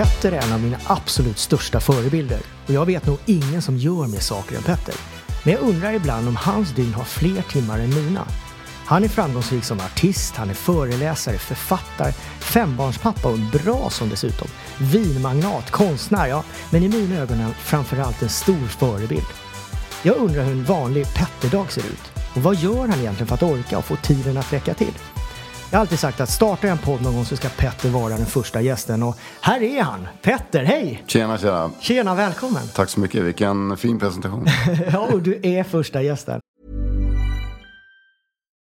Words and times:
Petter 0.00 0.32
är 0.32 0.42
en 0.42 0.52
av 0.52 0.60
mina 0.60 0.76
absolut 0.86 1.38
största 1.38 1.80
förebilder 1.80 2.40
och 2.66 2.70
jag 2.74 2.86
vet 2.86 3.06
nog 3.06 3.18
ingen 3.26 3.62
som 3.62 3.76
gör 3.76 4.06
mer 4.06 4.20
saker 4.20 4.56
än 4.56 4.62
Petter. 4.62 4.94
Men 5.44 5.54
jag 5.54 5.62
undrar 5.62 5.92
ibland 5.92 6.28
om 6.28 6.36
hans 6.36 6.70
dygn 6.72 6.94
har 6.94 7.04
fler 7.04 7.42
timmar 7.42 7.78
än 7.78 7.94
mina. 7.94 8.26
Han 8.86 9.04
är 9.04 9.08
framgångsrik 9.08 9.64
som 9.64 9.80
artist, 9.80 10.36
han 10.36 10.50
är 10.50 10.54
föreläsare, 10.54 11.38
författare, 11.38 12.12
fembarnspappa 12.38 13.28
och 13.28 13.34
en 13.34 13.50
bra 13.50 13.90
som 13.90 14.08
dessutom. 14.08 14.48
Vinmagnat, 14.78 15.70
konstnär, 15.70 16.26
ja. 16.26 16.44
Men 16.70 16.82
i 16.82 16.88
mina 16.88 17.16
ögon 17.16 17.38
är 17.38 17.42
han 17.42 17.54
framförallt 17.54 18.22
en 18.22 18.28
stor 18.28 18.66
förebild. 18.66 19.26
Jag 20.02 20.16
undrar 20.16 20.44
hur 20.44 20.52
en 20.52 20.64
vanlig 20.64 21.06
Petterdag 21.14 21.72
ser 21.72 21.86
ut. 21.86 22.12
Och 22.34 22.42
vad 22.42 22.56
gör 22.56 22.88
han 22.88 23.00
egentligen 23.00 23.26
för 23.26 23.34
att 23.34 23.42
orka 23.42 23.78
och 23.78 23.84
få 23.84 23.96
tiden 23.96 24.36
att 24.36 24.52
räcka 24.52 24.74
till? 24.74 24.94
Jag 25.70 25.78
har 25.78 25.80
alltid 25.80 25.98
sagt 25.98 26.20
att 26.20 26.30
startar 26.30 26.68
jag 26.68 26.78
en 26.78 26.84
podd 26.84 27.02
någon 27.02 27.14
gång 27.14 27.24
så 27.24 27.36
ska 27.36 27.48
Petter 27.48 27.88
vara 27.88 28.16
den 28.16 28.26
första 28.26 28.60
gästen 28.60 29.02
och 29.02 29.16
här 29.40 29.62
är 29.62 29.82
han! 29.82 30.08
Petter, 30.22 30.64
hej! 30.64 31.02
Tjena, 31.06 31.38
tjena! 31.38 31.70
Tjena, 31.80 32.14
välkommen! 32.14 32.68
Tack 32.74 32.88
så 32.88 33.00
mycket, 33.00 33.22
vilken 33.22 33.76
fin 33.76 33.98
presentation. 33.98 34.46
ja, 34.92 34.98
och 34.98 35.22
du 35.22 35.40
är 35.42 35.64
första 35.64 36.02
gästen. 36.02 36.40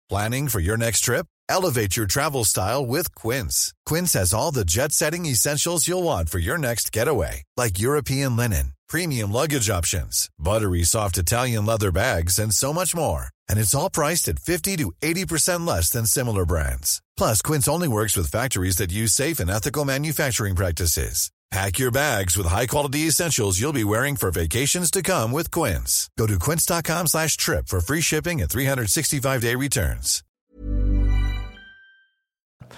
Planning 0.09 0.49
for 0.49 0.61
your 0.61 0.77
next 0.77 1.05
trip? 1.05 1.27
Elevate 1.53 1.99
your 1.99 2.07
travel 2.07 2.45
style 2.45 2.87
with 2.87 3.15
Quince. 3.15 3.73
Quince 3.91 4.19
has 4.19 4.35
all 4.35 4.55
the 4.55 4.65
jet-setting 4.65 5.27
essentials 5.27 5.89
you'll 5.89 6.05
want 6.05 6.31
for 6.31 6.41
your 6.41 6.59
next 6.59 6.97
getaway. 6.97 7.43
Like 7.57 7.79
European 7.79 8.37
linen, 8.37 8.73
premium 8.93 9.33
luggage 9.33 9.71
options, 9.71 10.29
buttery 10.39 10.85
soft 10.85 11.19
Italian 11.19 11.67
leather 11.67 11.93
bags 11.93 12.39
and 12.39 12.53
so 12.53 12.73
much 12.73 12.97
more 12.97 13.29
and 13.49 13.59
it's 13.59 13.75
all 13.75 13.91
priced 13.91 14.29
at 14.29 14.39
50 14.39 14.77
to 14.77 14.93
80% 15.01 15.67
less 15.67 15.91
than 15.91 16.07
similar 16.07 16.45
brands. 16.45 17.03
Plus, 17.17 17.43
Quince 17.43 17.69
only 17.69 17.89
works 17.89 18.17
with 18.17 18.31
factories 18.31 18.77
that 18.77 18.91
use 18.91 19.13
safe 19.13 19.39
and 19.39 19.51
ethical 19.51 19.85
manufacturing 19.85 20.57
practices. 20.57 21.31
Pack 21.51 21.79
your 21.79 21.91
bags 21.91 22.37
with 22.37 22.47
high-quality 22.47 23.07
essentials 23.09 23.59
you'll 23.59 23.73
be 23.73 23.85
wearing 23.85 24.17
for 24.17 24.31
vacations 24.31 24.91
to 24.91 25.03
come 25.03 25.33
with 25.33 25.51
Quince. 25.51 26.11
Go 26.19 26.27
to 26.27 26.39
quince.com 26.39 27.07
slash 27.07 27.39
trip 27.39 27.69
for 27.69 27.81
free 27.81 28.03
shipping 28.03 28.43
and 28.43 28.51
365-day 28.51 29.55
returns. 29.55 30.23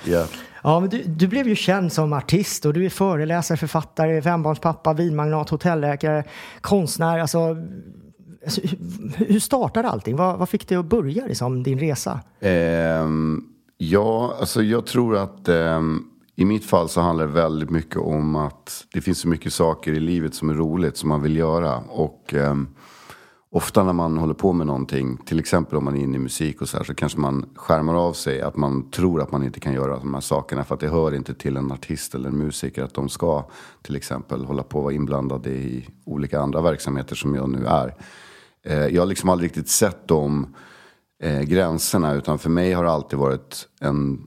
Yeah. 0.04 0.28
Ja, 0.62 0.80
men 0.80 0.90
du, 0.90 1.02
du, 1.02 1.28
blev 1.28 1.48
ju 1.48 1.56
känd 1.56 1.92
som 1.92 2.12
artist 2.12 2.66
och 2.66 2.72
du 2.72 2.84
är 2.84 2.90
föreläsare, 2.90 3.56
författare, 3.58 4.22
fembarnspappa, 4.22 4.92
vinmagnat, 4.92 5.50
hotelläkare, 5.50 6.24
konstnär. 6.60 7.18
Alltså, 7.18 7.56
Alltså, 8.44 8.60
hur 9.16 9.40
startade 9.40 9.88
allting? 9.88 10.16
Vad, 10.16 10.38
vad 10.38 10.48
fick 10.48 10.68
dig 10.68 10.78
att 10.78 10.86
börja 10.86 11.26
liksom, 11.26 11.62
din 11.62 11.78
resa? 11.78 12.20
Eh, 12.40 13.08
ja, 13.78 14.36
alltså 14.40 14.62
jag 14.62 14.86
tror 14.86 15.16
att 15.16 15.48
eh, 15.48 15.80
i 16.36 16.44
mitt 16.44 16.64
fall 16.64 16.88
så 16.88 17.00
handlar 17.00 17.26
det 17.26 17.32
väldigt 17.32 17.70
mycket 17.70 17.96
om 17.96 18.36
att 18.36 18.86
det 18.92 19.00
finns 19.00 19.18
så 19.18 19.28
mycket 19.28 19.52
saker 19.52 19.92
i 19.92 20.00
livet 20.00 20.34
som 20.34 20.50
är 20.50 20.54
roligt 20.54 20.96
som 20.96 21.08
man 21.08 21.22
vill 21.22 21.36
göra. 21.36 21.76
Och 21.78 22.34
eh, 22.34 22.54
ofta 23.50 23.84
när 23.84 23.92
man 23.92 24.18
håller 24.18 24.34
på 24.34 24.52
med 24.52 24.66
någonting, 24.66 25.16
till 25.16 25.38
exempel 25.38 25.78
om 25.78 25.84
man 25.84 25.96
är 25.96 26.00
inne 26.00 26.16
i 26.16 26.20
musik 26.20 26.60
och 26.60 26.68
så 26.68 26.76
här, 26.76 26.84
så 26.84 26.94
kanske 26.94 27.18
man 27.18 27.48
skärmar 27.54 27.94
av 27.94 28.12
sig 28.12 28.40
att 28.40 28.56
man 28.56 28.90
tror 28.90 29.22
att 29.22 29.32
man 29.32 29.44
inte 29.44 29.60
kan 29.60 29.72
göra 29.72 29.98
de 29.98 30.14
här 30.14 30.20
sakerna 30.20 30.64
för 30.64 30.74
att 30.74 30.80
det 30.80 30.88
hör 30.88 31.14
inte 31.14 31.34
till 31.34 31.56
en 31.56 31.72
artist 31.72 32.14
eller 32.14 32.28
en 32.28 32.38
musiker 32.38 32.82
att 32.82 32.94
de 32.94 33.08
ska 33.08 33.44
till 33.82 33.96
exempel 33.96 34.44
hålla 34.44 34.62
på 34.62 34.78
och 34.78 34.84
vara 34.84 34.94
inblandade 34.94 35.50
i 35.50 35.88
olika 36.04 36.40
andra 36.40 36.60
verksamheter 36.60 37.16
som 37.16 37.34
jag 37.34 37.48
nu 37.50 37.66
är. 37.66 37.94
Eh, 38.66 38.86
jag 38.86 39.02
har 39.02 39.06
liksom 39.06 39.28
aldrig 39.28 39.48
riktigt 39.48 39.68
sett 39.68 40.08
de 40.08 40.54
eh, 41.22 41.40
gränserna 41.40 42.14
utan 42.14 42.38
för 42.38 42.50
mig 42.50 42.72
har 42.72 42.84
det 42.84 42.90
alltid 42.90 43.18
varit 43.18 43.68
en, 43.80 44.26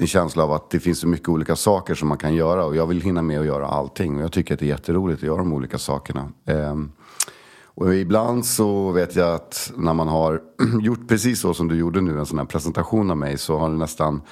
en 0.00 0.06
känsla 0.06 0.44
av 0.44 0.52
att 0.52 0.70
det 0.70 0.80
finns 0.80 0.98
så 0.98 1.08
mycket 1.08 1.28
olika 1.28 1.56
saker 1.56 1.94
som 1.94 2.08
man 2.08 2.18
kan 2.18 2.34
göra 2.34 2.64
och 2.64 2.76
jag 2.76 2.86
vill 2.86 3.00
hinna 3.00 3.22
med 3.22 3.40
att 3.40 3.46
göra 3.46 3.66
allting. 3.66 4.16
Och 4.16 4.22
jag 4.22 4.32
tycker 4.32 4.54
att 4.54 4.60
det 4.60 4.66
är 4.66 4.68
jätteroligt 4.68 5.18
att 5.18 5.26
göra 5.26 5.38
de 5.38 5.52
olika 5.52 5.78
sakerna. 5.78 6.28
Eh, 6.46 6.76
och 7.74 7.94
ibland 7.94 8.46
så 8.46 8.90
vet 8.90 9.16
jag 9.16 9.34
att 9.34 9.72
när 9.76 9.94
man 9.94 10.08
har 10.08 10.42
gjort 10.80 11.08
precis 11.08 11.40
så 11.40 11.54
som 11.54 11.68
du 11.68 11.76
gjorde 11.76 12.00
nu, 12.00 12.18
en 12.18 12.26
sån 12.26 12.38
här 12.38 12.46
presentation 12.46 13.10
av 13.10 13.16
mig, 13.16 13.38
så 13.38 13.58
har 13.58 13.70
det 13.70 13.76
nästan 13.76 14.22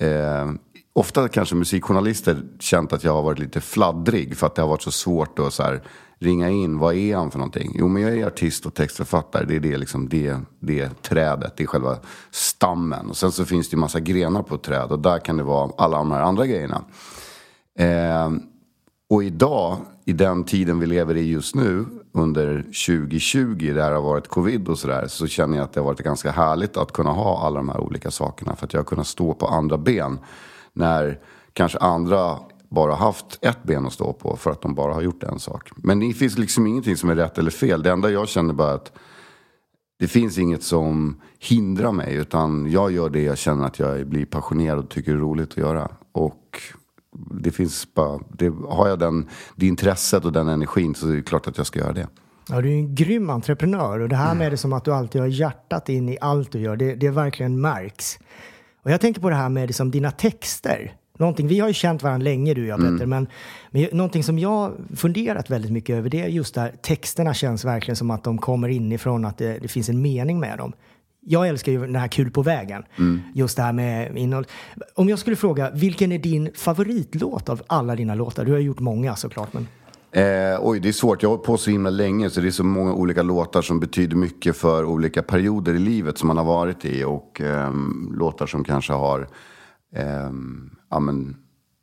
eh, 0.00 0.50
Ofta 1.00 1.28
kanske 1.28 1.54
musikjournalister 1.54 2.42
känt 2.58 2.92
att 2.92 3.04
jag 3.04 3.12
har 3.12 3.22
varit 3.22 3.38
lite 3.38 3.60
fladdrig 3.60 4.36
för 4.36 4.46
att 4.46 4.54
det 4.54 4.62
har 4.62 4.68
varit 4.68 4.82
så 4.82 4.90
svårt 4.90 5.38
att 5.38 5.52
så 5.54 5.62
här, 5.62 5.82
ringa 6.18 6.50
in, 6.50 6.78
vad 6.78 6.94
är 6.94 7.16
han 7.16 7.30
för 7.30 7.38
någonting? 7.38 7.72
Jo 7.74 7.88
men 7.88 8.02
jag 8.02 8.18
är 8.18 8.26
artist 8.26 8.66
och 8.66 8.74
textförfattare, 8.74 9.44
det 9.44 9.56
är 9.56 9.60
det, 9.60 9.76
liksom, 9.76 10.08
det, 10.08 10.36
det 10.60 11.02
trädet, 11.02 11.56
det 11.56 11.62
är 11.62 11.66
själva 11.66 11.98
stammen. 12.30 13.10
Och 13.10 13.16
sen 13.16 13.32
så 13.32 13.44
finns 13.44 13.68
det 13.68 13.74
ju 13.74 13.80
massa 13.80 14.00
grenar 14.00 14.42
på 14.42 14.54
ett 14.54 14.62
träd 14.62 14.92
och 14.92 14.98
där 14.98 15.18
kan 15.18 15.36
det 15.36 15.42
vara 15.42 15.70
alla 15.78 15.98
de 15.98 16.12
här 16.12 16.20
andra 16.20 16.46
grejerna. 16.46 16.84
Eh, 17.78 18.30
och 19.10 19.24
idag, 19.24 19.76
i 20.04 20.12
den 20.12 20.44
tiden 20.44 20.78
vi 20.78 20.86
lever 20.86 21.16
i 21.16 21.30
just 21.30 21.54
nu, 21.54 21.86
under 22.12 22.62
2020, 22.62 23.72
där 23.74 23.90
det 23.90 23.96
har 23.96 24.02
varit 24.02 24.28
covid 24.28 24.68
och 24.68 24.78
sådär, 24.78 25.06
så 25.08 25.26
känner 25.26 25.56
jag 25.56 25.64
att 25.64 25.72
det 25.72 25.80
har 25.80 25.86
varit 25.86 26.00
ganska 26.00 26.30
härligt 26.30 26.76
att 26.76 26.92
kunna 26.92 27.10
ha 27.10 27.46
alla 27.46 27.56
de 27.56 27.68
här 27.68 27.80
olika 27.80 28.10
sakerna. 28.10 28.56
För 28.56 28.66
att 28.66 28.72
jag 28.72 28.80
har 28.80 28.84
kunnat 28.84 29.06
stå 29.06 29.34
på 29.34 29.46
andra 29.46 29.78
ben. 29.78 30.18
När 30.72 31.18
kanske 31.52 31.78
andra 31.78 32.38
bara 32.68 32.94
haft 32.94 33.38
ett 33.42 33.62
ben 33.62 33.86
att 33.86 33.92
stå 33.92 34.12
på 34.12 34.36
för 34.36 34.50
att 34.50 34.62
de 34.62 34.74
bara 34.74 34.94
har 34.94 35.02
gjort 35.02 35.22
en 35.22 35.38
sak. 35.38 35.70
Men 35.76 36.00
det 36.00 36.12
finns 36.12 36.38
liksom 36.38 36.66
ingenting 36.66 36.96
som 36.96 37.10
är 37.10 37.14
rätt 37.14 37.38
eller 37.38 37.50
fel. 37.50 37.82
Det 37.82 37.90
enda 37.90 38.10
jag 38.10 38.28
känner 38.28 38.54
bara 38.54 38.72
att 38.72 38.92
det 39.98 40.08
finns 40.08 40.38
inget 40.38 40.62
som 40.62 41.20
hindrar 41.38 41.92
mig. 41.92 42.14
Utan 42.14 42.70
jag 42.70 42.92
gör 42.92 43.10
det 43.10 43.22
jag 43.22 43.38
känner 43.38 43.66
att 43.66 43.78
jag 43.78 44.06
blir 44.06 44.24
passionerad 44.24 44.78
och 44.78 44.88
tycker 44.88 45.12
är 45.12 45.16
roligt 45.16 45.50
att 45.50 45.56
göra. 45.56 45.88
Och 46.12 46.60
det 47.30 47.50
finns 47.50 47.94
bara, 47.94 48.20
det, 48.28 48.52
har 48.68 48.88
jag 48.88 48.98
den, 48.98 49.28
det 49.56 49.66
intresset 49.66 50.24
och 50.24 50.32
den 50.32 50.48
energin 50.48 50.94
så 50.94 51.08
är 51.08 51.16
det 51.16 51.22
klart 51.22 51.46
att 51.46 51.56
jag 51.56 51.66
ska 51.66 51.78
göra 51.78 51.92
det. 51.92 52.08
Ja, 52.48 52.60
du 52.60 52.68
är 52.68 52.74
en 52.74 52.94
grym 52.94 53.30
entreprenör 53.30 54.00
och 54.00 54.08
det 54.08 54.16
här 54.16 54.34
med 54.34 54.52
det 54.52 54.56
som 54.56 54.72
att 54.72 54.84
du 54.84 54.92
alltid 54.92 55.20
har 55.20 55.28
hjärtat 55.28 55.88
in 55.88 56.08
i 56.08 56.18
allt 56.20 56.52
du 56.52 56.60
gör, 56.60 56.76
det, 56.76 56.94
det 56.94 57.10
verkligen 57.10 57.60
märks. 57.60 58.18
Och 58.82 58.90
jag 58.90 59.00
tänker 59.00 59.20
på 59.20 59.30
det 59.30 59.36
här 59.36 59.48
med 59.48 59.66
liksom 59.66 59.90
dina 59.90 60.10
texter. 60.10 60.92
Någonting, 61.18 61.48
vi 61.48 61.60
har 61.60 61.68
ju 61.68 61.74
känt 61.74 62.02
varandra 62.02 62.24
länge 62.24 62.54
du 62.54 62.62
och 62.62 62.68
jag 62.68 62.78
Petter, 62.78 63.04
mm. 63.04 63.08
men, 63.08 63.26
men 63.70 63.88
någonting 63.92 64.24
som 64.24 64.38
jag 64.38 64.72
funderat 64.96 65.50
väldigt 65.50 65.72
mycket 65.72 65.96
över 65.96 66.10
det 66.10 66.20
är 66.20 66.28
just 66.28 66.54
där 66.54 66.72
texterna 66.82 67.34
känns 67.34 67.64
verkligen 67.64 67.96
som 67.96 68.10
att 68.10 68.24
de 68.24 68.38
kommer 68.38 68.68
inifrån, 68.68 69.24
att 69.24 69.38
det, 69.38 69.58
det 69.58 69.68
finns 69.68 69.88
en 69.88 70.02
mening 70.02 70.40
med 70.40 70.58
dem. 70.58 70.72
Jag 71.22 71.48
älskar 71.48 71.72
ju 71.72 71.80
den 71.80 71.96
här 71.96 72.08
Kul 72.08 72.30
på 72.30 72.42
vägen. 72.42 72.82
Mm. 72.98 73.20
Just 73.34 73.56
det 73.56 73.62
här 73.62 73.72
med 73.72 74.16
innehåll. 74.16 74.46
Om 74.94 75.08
jag 75.08 75.18
skulle 75.18 75.36
fråga, 75.36 75.70
vilken 75.70 76.12
är 76.12 76.18
din 76.18 76.50
favoritlåt 76.54 77.48
av 77.48 77.62
alla 77.66 77.96
dina 77.96 78.14
låtar? 78.14 78.44
Du 78.44 78.52
har 78.52 78.58
gjort 78.58 78.80
många 78.80 79.16
såklart. 79.16 79.52
Men... 79.52 79.66
Eh, 80.12 80.58
oj, 80.60 80.80
det 80.80 80.88
är 80.88 80.92
svårt. 80.92 81.22
Jag 81.22 81.28
har 81.30 81.36
hållit 81.36 81.46
på 81.46 81.56
så 81.56 81.70
himla 81.70 81.90
länge 81.90 82.30
så 82.30 82.40
det 82.40 82.46
är 82.46 82.50
så 82.50 82.64
många 82.64 82.94
olika 82.94 83.22
låtar 83.22 83.62
som 83.62 83.80
betyder 83.80 84.16
mycket 84.16 84.56
för 84.56 84.84
olika 84.84 85.22
perioder 85.22 85.74
i 85.74 85.78
livet 85.78 86.18
som 86.18 86.28
man 86.28 86.36
har 86.36 86.44
varit 86.44 86.84
i. 86.84 87.04
Och 87.04 87.40
eh, 87.40 87.72
låtar 88.10 88.46
som 88.46 88.64
kanske 88.64 88.92
har 88.92 89.28
eh, 89.94 90.30
ja, 90.90 91.00
men, 91.00 91.36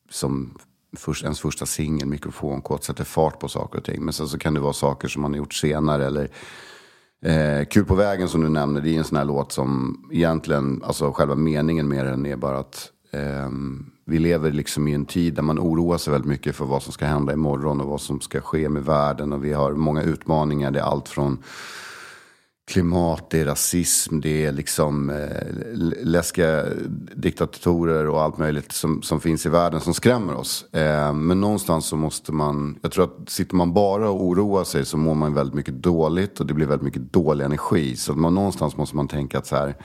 som 0.10 0.58
först, 0.98 1.24
ens 1.24 1.40
första 1.40 1.66
singel, 1.66 2.08
mikrofonkåt, 2.08 2.84
sätter 2.84 3.04
fart 3.04 3.40
på 3.40 3.48
saker 3.48 3.80
och 3.80 3.86
ting. 3.86 4.04
Men 4.04 4.14
sen 4.14 4.28
så 4.28 4.38
kan 4.38 4.54
det 4.54 4.60
vara 4.60 4.74
saker 4.74 5.08
som 5.08 5.22
man 5.22 5.32
har 5.32 5.38
gjort 5.38 5.54
senare. 5.54 6.06
Eller 6.06 6.30
eh, 7.26 7.66
Kul 7.66 7.86
på 7.86 7.96
vägen 7.96 8.28
som 8.28 8.42
du 8.42 8.50
nämner, 8.50 8.82
det 8.82 8.90
är 8.90 8.98
en 8.98 9.04
sån 9.04 9.18
här 9.18 9.26
låt 9.26 9.52
som 9.52 10.02
egentligen, 10.12 10.84
alltså 10.84 11.12
själva 11.12 11.36
meningen 11.36 11.88
med 11.88 12.06
den 12.06 12.26
är 12.26 12.36
bara 12.36 12.60
att 12.60 12.92
Ehm, 13.18 13.86
vi 14.06 14.20
lever 14.20 14.52
liksom 14.52 14.88
i 14.88 14.94
en 14.94 15.06
tid 15.06 15.34
där 15.34 15.42
man 15.42 15.60
oroar 15.60 15.98
sig 15.98 16.12
väldigt 16.12 16.30
mycket 16.30 16.56
för 16.56 16.66
vad 16.66 16.84
som 16.84 16.94
ska 16.94 17.06
hända 17.06 17.34
imorgon 17.34 17.82
och 17.82 17.88
vad 17.88 18.02
som 18.02 18.22
ska 18.22 18.42
ske 18.42 18.70
med 18.70 18.86
världen. 18.86 19.34
Och 19.34 19.46
vi 19.46 19.54
har 19.54 19.74
många 19.74 20.02
utmaningar, 20.04 20.72
det 20.72 20.80
är 20.80 20.84
allt 20.84 21.10
från 21.10 21.38
klimat, 22.68 23.30
det 23.30 23.40
är 23.40 23.46
rasism, 23.46 24.20
det 24.20 24.46
är 24.46 24.52
liksom 24.52 25.10
eh, 25.10 25.48
läskiga 26.04 26.66
diktatorer 27.16 28.08
och 28.08 28.22
allt 28.22 28.38
möjligt 28.38 28.72
som, 28.72 29.02
som 29.02 29.20
finns 29.20 29.46
i 29.46 29.50
världen 29.50 29.82
som 29.82 29.94
skrämmer 29.94 30.36
oss. 30.36 30.74
Eh, 30.74 31.14
men 31.14 31.42
någonstans 31.42 31.86
så 31.86 31.96
måste 31.96 32.32
man, 32.32 32.80
jag 32.82 32.92
tror 32.92 33.04
att 33.04 33.30
sitter 33.30 33.56
man 33.56 33.74
bara 33.74 34.10
och 34.10 34.24
oroar 34.26 34.64
sig 34.64 34.86
så 34.86 34.98
mår 34.98 35.16
man 35.16 35.34
väldigt 35.34 35.56
mycket 35.56 35.74
dåligt 35.74 36.40
och 36.40 36.46
det 36.46 36.54
blir 36.54 36.68
väldigt 36.68 36.86
mycket 36.86 37.14
dålig 37.14 37.46
energi. 37.46 37.96
Så 37.96 38.14
man, 38.14 38.36
någonstans 38.36 38.78
måste 38.78 38.96
man 38.96 39.08
tänka 39.08 39.38
att 39.38 39.48
så 39.48 39.56
här, 39.56 39.76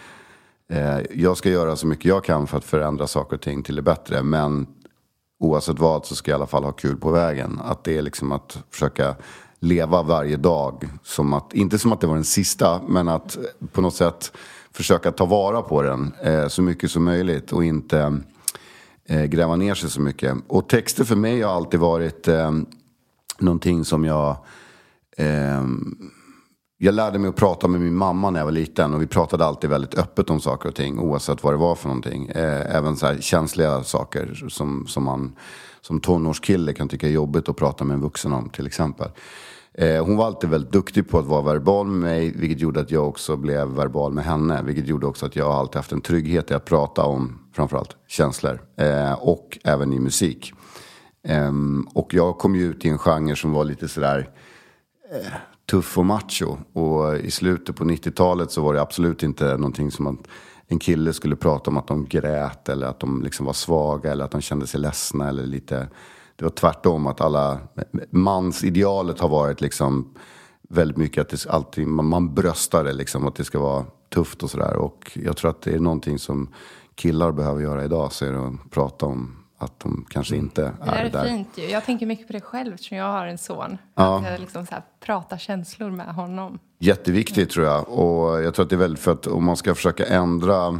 Eh, 0.69 0.99
jag 1.15 1.37
ska 1.37 1.51
göra 1.51 1.77
så 1.77 1.87
mycket 1.87 2.05
jag 2.05 2.25
kan 2.25 2.47
för 2.47 2.59
att 2.59 2.65
förändra 2.65 3.07
saker 3.07 3.37
och 3.37 3.43
ting 3.43 3.63
till 3.63 3.77
det 3.77 3.83
bättre. 3.83 4.23
Men 4.23 4.67
oavsett 5.41 5.79
vad 5.79 6.07
så 6.07 6.15
ska 6.15 6.31
jag 6.31 6.37
i 6.37 6.39
alla 6.39 6.47
fall 6.47 6.65
ha 6.65 6.73
kul 6.73 6.97
på 6.97 7.11
vägen. 7.11 7.61
Att 7.65 7.85
det 7.85 7.99
är 7.99 8.03
liksom 8.03 8.33
att 8.33 8.59
försöka 8.71 9.15
leva 9.59 10.03
varje 10.03 10.37
dag. 10.37 10.89
Som 11.03 11.33
att, 11.33 11.55
inte 11.55 11.79
som 11.79 11.93
att 11.93 12.01
det 12.01 12.07
var 12.07 12.15
den 12.15 12.25
sista, 12.25 12.81
men 12.89 13.09
att 13.09 13.39
på 13.73 13.81
något 13.81 13.95
sätt 13.95 14.33
försöka 14.73 15.13
ta 15.13 15.25
vara 15.25 15.63
på 15.63 15.83
den 15.83 16.15
eh, 16.23 16.49
så 16.49 16.63
mycket 16.63 16.91
som 16.91 17.05
möjligt 17.05 17.53
och 17.53 17.65
inte 17.65 18.21
eh, 19.09 19.25
gräva 19.25 19.57
ner 19.57 19.75
sig 19.75 19.91
så 19.91 20.01
mycket. 20.01 20.37
Och 20.49 20.69
texter 20.69 21.05
för 21.05 21.17
mig 21.17 21.43
har 21.43 21.53
alltid 21.53 21.81
varit 21.81 22.29
eh, 22.29 22.51
någonting 23.39 23.85
som 23.85 24.05
jag... 24.05 24.37
Eh, 25.17 25.63
jag 26.85 26.95
lärde 26.95 27.19
mig 27.19 27.29
att 27.29 27.37
prata 27.37 27.69
med 27.69 27.81
min 27.81 27.95
mamma 27.95 28.31
när 28.31 28.41
jag 28.41 28.45
var 28.45 28.53
liten 28.53 28.95
och 28.95 29.03
vi 29.03 29.07
pratade 29.07 29.45
alltid 29.45 29.71
väldigt 29.71 29.99
öppet 29.99 30.31
om 30.31 30.41
saker 30.41 30.69
och 30.69 30.75
ting 30.75 30.99
oavsett 30.99 31.45
vad 31.45 31.53
det 31.53 31.57
var 31.57 31.75
för 31.75 31.89
någonting. 31.89 32.29
Eh, 32.29 32.77
även 32.77 32.97
så 32.97 33.07
här 33.07 33.19
känsliga 33.21 33.83
saker 33.83 34.47
som, 34.49 34.87
som 34.87 35.05
man 35.05 35.37
som 35.81 36.01
tonårskille 36.01 36.73
kan 36.73 36.89
tycka 36.89 37.07
är 37.07 37.11
jobbigt 37.11 37.49
att 37.49 37.57
prata 37.57 37.85
med 37.85 37.95
en 37.95 38.01
vuxen 38.01 38.33
om 38.33 38.49
till 38.49 38.67
exempel. 38.67 39.09
Eh, 39.75 40.05
hon 40.05 40.17
var 40.17 40.27
alltid 40.27 40.51
väldigt 40.51 40.73
duktig 40.73 41.11
på 41.11 41.19
att 41.19 41.27
vara 41.27 41.43
verbal 41.43 41.87
med 41.87 42.01
mig, 42.01 42.33
vilket 42.37 42.61
gjorde 42.61 42.81
att 42.81 42.91
jag 42.91 43.09
också 43.09 43.37
blev 43.37 43.69
verbal 43.69 44.13
med 44.13 44.25
henne. 44.25 44.63
Vilket 44.63 44.87
gjorde 44.87 45.07
också 45.07 45.27
att 45.27 45.37
jag 45.37 45.51
alltid 45.51 45.77
haft 45.77 45.93
en 45.93 46.01
trygghet 46.01 46.51
i 46.51 46.55
att 46.55 46.65
prata 46.65 47.03
om 47.03 47.39
framförallt 47.53 47.97
känslor. 48.09 48.63
Eh, 48.77 49.13
och 49.13 49.59
även 49.65 49.93
i 49.93 50.01
musik. 50.01 50.53
Ehm, 51.25 51.89
och 51.95 52.15
jag 52.15 52.39
kom 52.39 52.57
ju 52.57 52.63
ut 52.65 52.85
i 52.85 52.89
en 52.89 52.99
genre 52.99 53.37
som 53.37 53.53
var 53.53 53.65
lite 53.65 53.89
sådär 53.89 54.31
tuff 55.73 55.99
och 55.99 56.07
macho. 56.07 56.57
Och 56.73 57.17
i 57.17 57.31
slutet 57.31 57.77
på 57.77 57.85
90-talet 57.85 58.51
så 58.51 58.63
var 58.63 58.75
det 58.75 58.83
absolut 58.83 59.23
inte 59.23 59.57
någonting 59.57 59.91
som 59.91 60.07
att 60.07 60.29
en 60.67 60.79
kille 60.79 61.13
skulle 61.13 61.37
prata 61.37 61.71
om 61.71 61.77
att 61.77 61.87
de 61.87 62.07
grät 62.07 62.69
eller 62.69 62.87
att 62.87 63.01
de 63.01 63.23
liksom 63.23 63.47
var 63.47 63.53
svaga 63.53 64.13
eller 64.13 64.25
att 64.25 64.31
de 64.31 64.41
kände 64.41 64.67
sig 64.67 64.81
ledsna 64.81 65.29
eller 65.29 65.47
lite 65.47 65.89
det 66.37 66.45
var 66.45 66.51
tvärtom 66.51 67.07
att 67.07 67.21
alla, 67.21 67.59
mansidealet 68.11 69.21
har 69.21 69.29
varit 69.29 69.61
liksom 69.61 70.15
väldigt 70.69 70.97
mycket 70.97 71.21
att 71.21 71.29
det 71.29 71.51
alltid, 71.51 71.87
man, 71.87 72.07
man 72.07 72.35
bröstar 72.35 72.85
det 72.85 72.93
liksom, 72.93 73.27
att 73.27 73.35
det 73.35 73.45
ska 73.45 73.59
vara 73.59 73.85
tufft 74.15 74.43
och 74.43 74.51
sådär. 74.51 74.77
Och 74.77 75.19
jag 75.25 75.37
tror 75.37 75.51
att 75.51 75.63
det 75.63 75.75
är 75.75 75.81
någonting 75.81 76.19
som 76.19 76.49
killar 76.95 77.33
behöver 77.33 77.63
göra 77.63 77.85
idag, 77.85 78.13
så 78.13 78.25
är 78.25 78.33
det 78.33 78.47
att 78.47 78.71
prata 78.71 79.07
om 79.07 79.42
att 79.63 79.81
de 79.81 80.07
kanske 80.09 80.37
inte 80.37 80.63
är, 80.63 80.73
det 80.85 80.91
är 80.91 81.11
där. 81.11 81.27
fint 81.27 81.49
ju. 81.55 81.65
Jag 81.65 81.85
tänker 81.85 82.07
mycket 82.07 82.27
på 82.27 82.33
det 82.33 82.41
själv 82.41 82.75
eftersom 82.75 82.97
jag 82.97 83.13
har 83.13 83.27
en 83.27 83.39
son. 83.39 83.79
Ja. 83.95 84.19
Att 84.19 84.31
jag 84.31 84.41
liksom 84.41 84.67
så 84.67 84.75
här, 84.75 84.83
prata 85.01 85.39
känslor 85.39 85.91
med 85.91 86.15
honom. 86.15 86.59
Jätteviktigt 86.79 87.51
tror 87.51 87.67
jag. 87.67 87.89
Och 87.89 88.43
jag 88.43 88.55
tror 88.55 88.65
att 88.65 88.71
det 88.71 88.77
är 88.77 88.79
väldigt 88.79 89.03
för 89.03 89.13
att 89.13 89.27
om 89.27 89.45
man 89.45 89.57
ska 89.57 89.75
försöka 89.75 90.07
ändra 90.07 90.79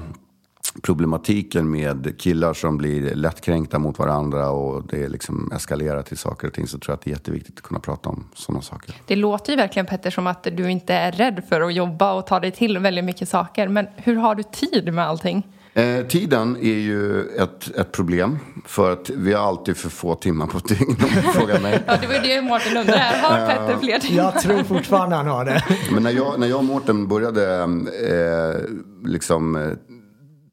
problematiken 0.83 1.71
med 1.71 2.15
killar 2.19 2.55
som 2.55 2.79
blir 2.79 3.15
lättkränkta 3.15 3.79
mot 3.79 3.99
varandra 3.99 4.51
och 4.51 4.87
det 4.87 5.09
liksom 5.09 5.53
eskalerar 5.53 6.03
till 6.03 6.19
saker 6.19 6.47
och 6.47 6.55
ting 6.55 6.67
så 6.67 6.79
tror 6.79 6.93
jag 6.93 6.95
att 6.95 7.03
det 7.05 7.11
är 7.11 7.13
jätteviktigt 7.13 7.59
att 7.59 7.63
kunna 7.63 7.81
prata 7.81 8.09
om 8.09 8.25
sådana 8.35 8.63
saker. 8.63 8.95
Det 9.07 9.17
låter 9.17 9.53
ju 9.53 9.57
verkligen 9.57 9.87
Petter 9.87 10.11
som 10.11 10.27
att 10.27 10.43
du 10.43 10.71
inte 10.71 10.95
är 10.95 11.13
rädd 11.13 11.43
för 11.49 11.61
att 11.61 11.75
jobba 11.75 12.13
och 12.13 12.27
ta 12.27 12.41
dig 12.41 12.51
till 12.51 12.79
väldigt 12.79 13.05
mycket 13.05 13.29
saker. 13.29 13.69
Men 13.69 13.87
hur 13.97 14.17
har 14.17 14.35
du 14.35 14.43
tid 14.43 14.95
med 14.95 15.07
allting? 15.07 15.47
Eh, 15.75 16.07
tiden 16.07 16.57
är 16.57 16.79
ju 16.79 17.29
ett, 17.29 17.77
ett 17.77 17.93
problem. 17.93 18.39
För 18.65 18.93
att 18.93 19.11
vi 19.11 19.33
har 19.33 19.47
alltid 19.47 19.77
för 19.77 19.89
få 19.89 20.15
timmar 20.15 20.47
på 20.47 20.59
ett 20.59 20.69
dygn 20.69 20.97
om 21.03 21.11
du 21.15 21.23
frågar 21.23 21.61
mig. 21.61 21.83
ja, 21.87 21.97
det 22.01 22.07
var 22.07 22.15
ju 22.15 22.21
det 22.21 22.43
Mårten 22.43 22.77
undrade. 22.77 23.21
Har 23.23 23.47
Petter 23.47 23.79
fler 23.79 23.99
timmar? 23.99 24.23
Jag 24.23 24.43
tror 24.43 24.63
fortfarande 24.63 25.17
han 25.17 25.27
har 25.27 25.45
det. 25.45 25.65
Men 25.93 26.03
när 26.03 26.11
jag, 26.11 26.41
när 26.41 26.47
jag 26.47 26.59
och 26.59 26.65
Mårten 26.65 27.09
började 27.09 27.63
eh, 27.63 28.61
liksom 29.09 29.57
eh, 29.57 29.73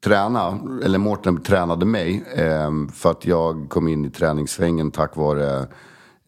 träna, 0.04 0.58
eller 0.84 0.98
Mårten 0.98 1.42
tränade 1.42 1.86
mig 1.86 2.24
eh, 2.34 2.70
för 2.94 3.10
att 3.10 3.26
jag 3.26 3.66
kom 3.68 3.88
in 3.88 4.04
i 4.04 4.10
träningssvängen 4.10 4.90
tack 4.90 5.16
vare 5.16 5.66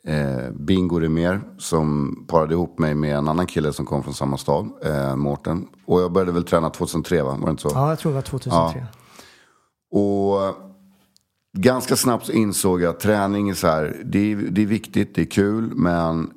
eh, 0.06 0.50
Bingo 0.52 1.00
Remer 1.00 1.40
som 1.58 2.16
parade 2.28 2.54
ihop 2.54 2.78
mig 2.78 2.94
med 2.94 3.16
en 3.16 3.28
annan 3.28 3.46
kille 3.46 3.72
som 3.72 3.87
kom 3.87 4.02
från 4.02 4.14
samma 4.14 4.37
stad, 4.37 4.70
eh, 4.84 5.16
Mårten. 5.16 5.69
Och 5.87 6.00
jag 6.00 6.12
började 6.12 6.32
väl 6.32 6.44
träna 6.44 6.70
2003 6.70 7.22
va? 7.22 7.37
Var 7.37 7.46
det 7.46 7.50
inte 7.50 7.62
så? 7.62 7.70
Ja, 7.75 7.88
jag 7.88 7.99
tror 7.99 8.12
det 8.12 8.14
var 8.14 8.22
2003. 8.22 8.87
Ja. 9.90 9.99
Och 9.99 10.56
ganska 11.58 11.96
snabbt 11.96 12.26
så 12.26 12.32
insåg 12.32 12.82
jag 12.82 12.90
att 12.90 13.00
träning 13.00 13.50
är 13.50 13.54
så 13.54 13.66
här, 13.66 14.02
det 14.04 14.32
är, 14.32 14.37
det 14.37 14.62
är 14.62 14.66
viktigt, 14.66 15.14
det 15.14 15.20
är 15.22 15.31
kul, 15.31 15.75
men 15.75 16.31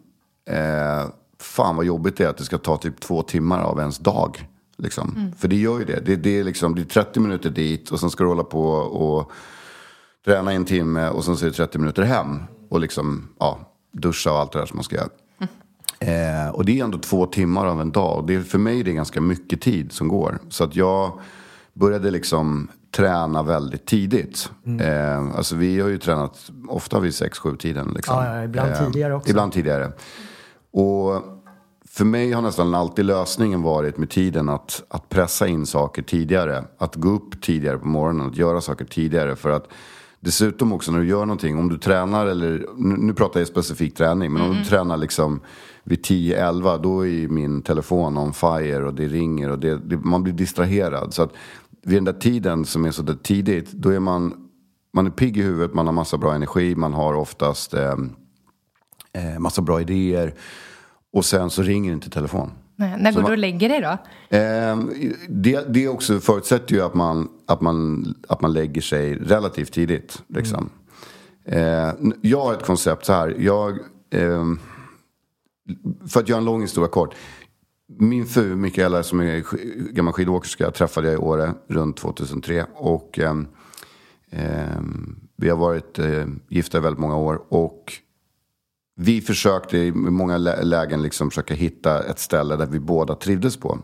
eh, 0.49 1.09
fan 1.39 1.75
vad 1.75 1.85
jobbigt 1.85 2.17
det 2.17 2.23
är 2.23 2.29
att 2.29 2.37
det 2.37 2.43
ska 2.43 2.57
ta 2.57 2.77
typ 2.77 2.99
två 2.99 3.21
timmar 3.21 3.61
av 3.61 3.79
ens 3.79 3.97
dag. 3.97 4.47
Liksom. 4.77 5.13
Mm. 5.15 5.33
För 5.35 5.47
det 5.47 5.55
gör 5.55 5.79
ju 5.79 5.85
det. 5.85 5.99
Det, 6.05 6.15
det, 6.15 6.39
är 6.39 6.43
liksom, 6.43 6.75
det 6.75 6.81
är 6.81 6.85
30 6.85 7.19
minuter 7.19 7.49
dit 7.49 7.91
och 7.91 7.99
sen 7.99 8.09
ska 8.09 8.23
du 8.23 8.29
hålla 8.29 8.43
på 8.43 8.69
och 8.73 9.31
träna 10.25 10.53
en 10.53 10.65
timme 10.65 11.09
och 11.09 11.25
sen 11.25 11.37
så 11.37 11.45
är 11.45 11.49
det 11.49 11.55
30 11.55 11.79
minuter 11.79 12.03
hem. 12.03 12.39
Och 12.69 12.79
liksom, 12.79 13.27
ja, 13.39 13.59
duscha 13.91 14.31
och 14.31 14.39
allt 14.39 14.51
det 14.51 14.59
där 14.59 14.65
som 14.65 14.77
man 14.77 14.83
ska 14.83 14.95
göra. 14.95 15.09
Mm. 15.39 16.45
Eh, 16.45 16.49
och 16.49 16.65
det 16.65 16.79
är 16.79 16.83
ändå 16.83 16.97
två 16.97 17.25
timmar 17.25 17.65
av 17.65 17.81
en 17.81 17.91
dag. 17.91 18.17
Och 18.17 18.25
det, 18.25 18.43
för 18.43 18.57
mig 18.57 18.79
är 18.79 18.83
det 18.83 18.93
ganska 18.93 19.21
mycket 19.21 19.61
tid 19.61 19.91
som 19.91 20.07
går. 20.07 20.39
Så 20.49 20.63
att 20.63 20.75
jag 20.75 21.19
började 21.73 22.11
liksom 22.11 22.67
träna 22.91 23.43
väldigt 23.43 23.85
tidigt. 23.85 24.49
Mm. 24.65 24.79
Eh, 24.79 25.37
alltså 25.37 25.55
vi 25.55 25.79
har 25.79 25.89
ju 25.89 25.97
tränat 25.97 26.51
ofta 26.67 26.99
vid 26.99 27.11
6-7 27.11 27.57
tiden. 27.57 27.91
Liksom. 27.95 28.15
Ja, 28.15 28.35
ja, 28.35 28.43
ibland 28.43 28.71
eh, 28.71 28.85
tidigare 28.85 29.15
också. 29.15 29.29
Ibland 29.29 29.51
tidigare. 29.51 29.91
Och 30.71 31.23
för 31.87 32.05
mig 32.05 32.31
har 32.31 32.41
nästan 32.41 32.75
alltid 32.75 33.05
lösningen 33.05 33.61
varit 33.61 33.97
med 33.97 34.09
tiden 34.09 34.49
att, 34.49 34.83
att 34.87 35.09
pressa 35.09 35.47
in 35.47 35.65
saker 35.65 36.01
tidigare. 36.01 36.63
Att 36.77 36.95
gå 36.95 37.09
upp 37.09 37.41
tidigare 37.41 37.77
på 37.77 37.87
morgonen, 37.87 38.27
att 38.27 38.37
göra 38.37 38.61
saker 38.61 38.85
tidigare. 38.85 39.35
För 39.35 39.49
att 39.49 39.67
dessutom 40.25 40.73
också 40.73 40.91
när 40.91 40.99
du 40.99 41.07
gör 41.07 41.25
någonting, 41.25 41.57
om 41.57 41.69
du 41.69 41.77
tränar 41.77 42.25
eller, 42.25 42.65
nu 42.77 43.13
pratar 43.13 43.39
jag 43.39 43.47
specifik 43.47 43.95
träning, 43.95 44.33
men 44.33 44.41
mm. 44.41 44.51
om 44.51 44.63
du 44.63 44.69
tränar 44.69 44.97
liksom 44.97 45.39
vid 45.83 46.05
10-11 46.05 46.81
då 46.81 47.07
är 47.07 47.27
min 47.27 47.61
telefon 47.61 48.17
on 48.17 48.33
fire 48.33 48.85
och 48.85 48.93
det 48.93 49.07
ringer 49.07 49.49
och 49.49 49.59
det, 49.59 49.77
det, 49.77 49.97
man 49.97 50.23
blir 50.23 50.33
distraherad. 50.33 51.13
Så 51.13 51.23
att 51.23 51.33
vid 51.83 51.97
den 51.97 52.03
där 52.03 52.13
tiden 52.13 52.65
som 52.65 52.85
är 52.85 52.91
så 52.91 53.01
där 53.01 53.13
tidigt, 53.13 53.71
då 53.71 53.89
är 53.89 53.99
man, 53.99 54.33
man 54.93 55.05
är 55.05 55.11
pigg 55.11 55.37
i 55.37 55.41
huvudet, 55.41 55.73
man 55.73 55.85
har 55.85 55.93
massa 55.93 56.17
bra 56.17 56.35
energi, 56.35 56.75
man 56.75 56.93
har 56.93 57.13
oftast 57.13 57.73
eh, 57.73 57.95
eh 59.13 59.39
massa 59.39 59.61
bra 59.61 59.81
idéer. 59.81 60.33
Och 61.13 61.25
sen 61.25 61.49
så 61.49 61.61
ringer 61.61 61.93
inte 61.93 62.09
telefon. 62.09 62.51
Nej, 62.75 62.95
när 62.99 63.11
går 63.11 63.21
man, 63.21 63.29
du 63.29 63.31
och 63.31 63.37
lägger 63.37 63.69
dig 63.69 63.81
då? 63.81 63.97
Eh, 64.37 64.79
det, 65.29 65.73
det 65.73 65.87
också 65.87 66.19
förutsätter 66.19 66.75
ju 66.75 66.81
att 66.81 66.93
man, 66.93 67.29
att, 67.47 67.61
man, 67.61 68.05
att 68.27 68.41
man 68.41 68.53
lägger 68.53 68.81
sig 68.81 69.15
relativt 69.15 69.73
tidigt. 69.73 70.23
Liksom. 70.27 70.69
Mm. 71.45 71.89
Eh, 71.89 72.13
jag 72.21 72.41
har 72.41 72.53
ett 72.53 72.65
koncept 72.65 73.05
så 73.05 73.13
här. 73.13 73.35
Jag, 73.39 73.71
eh, 74.11 74.45
för 76.07 76.19
att 76.19 76.29
göra 76.29 76.39
en 76.39 76.45
lång 76.45 76.61
historia 76.61 76.87
kort. 76.87 77.15
Min 77.99 78.25
fru 78.25 78.55
Mikaela 78.55 79.03
som 79.03 79.19
är 79.19 79.43
gammal 79.91 80.13
skidåkerska 80.13 80.71
träffade 80.71 81.07
jag 81.07 81.13
i 81.13 81.17
Åre 81.17 81.53
runt 81.67 81.97
2003. 81.97 82.65
Och 82.73 83.19
ehm, 83.19 83.47
ehm, 84.29 85.15
vi 85.37 85.49
har 85.49 85.57
varit 85.57 85.99
eh, 85.99 86.25
gifta 86.49 86.77
i 86.77 86.81
väldigt 86.81 86.99
många 86.99 87.17
år. 87.17 87.41
Och 87.49 87.93
vi 88.95 89.21
försökte 89.21 89.77
i 89.77 89.91
många 89.91 90.37
lägen 90.37 91.01
liksom 91.01 91.29
försöka 91.29 91.53
hitta 91.53 92.03
ett 92.03 92.19
ställe 92.19 92.55
där 92.55 92.65
vi 92.65 92.79
båda 92.79 93.15
trivdes 93.15 93.57
på. 93.57 93.79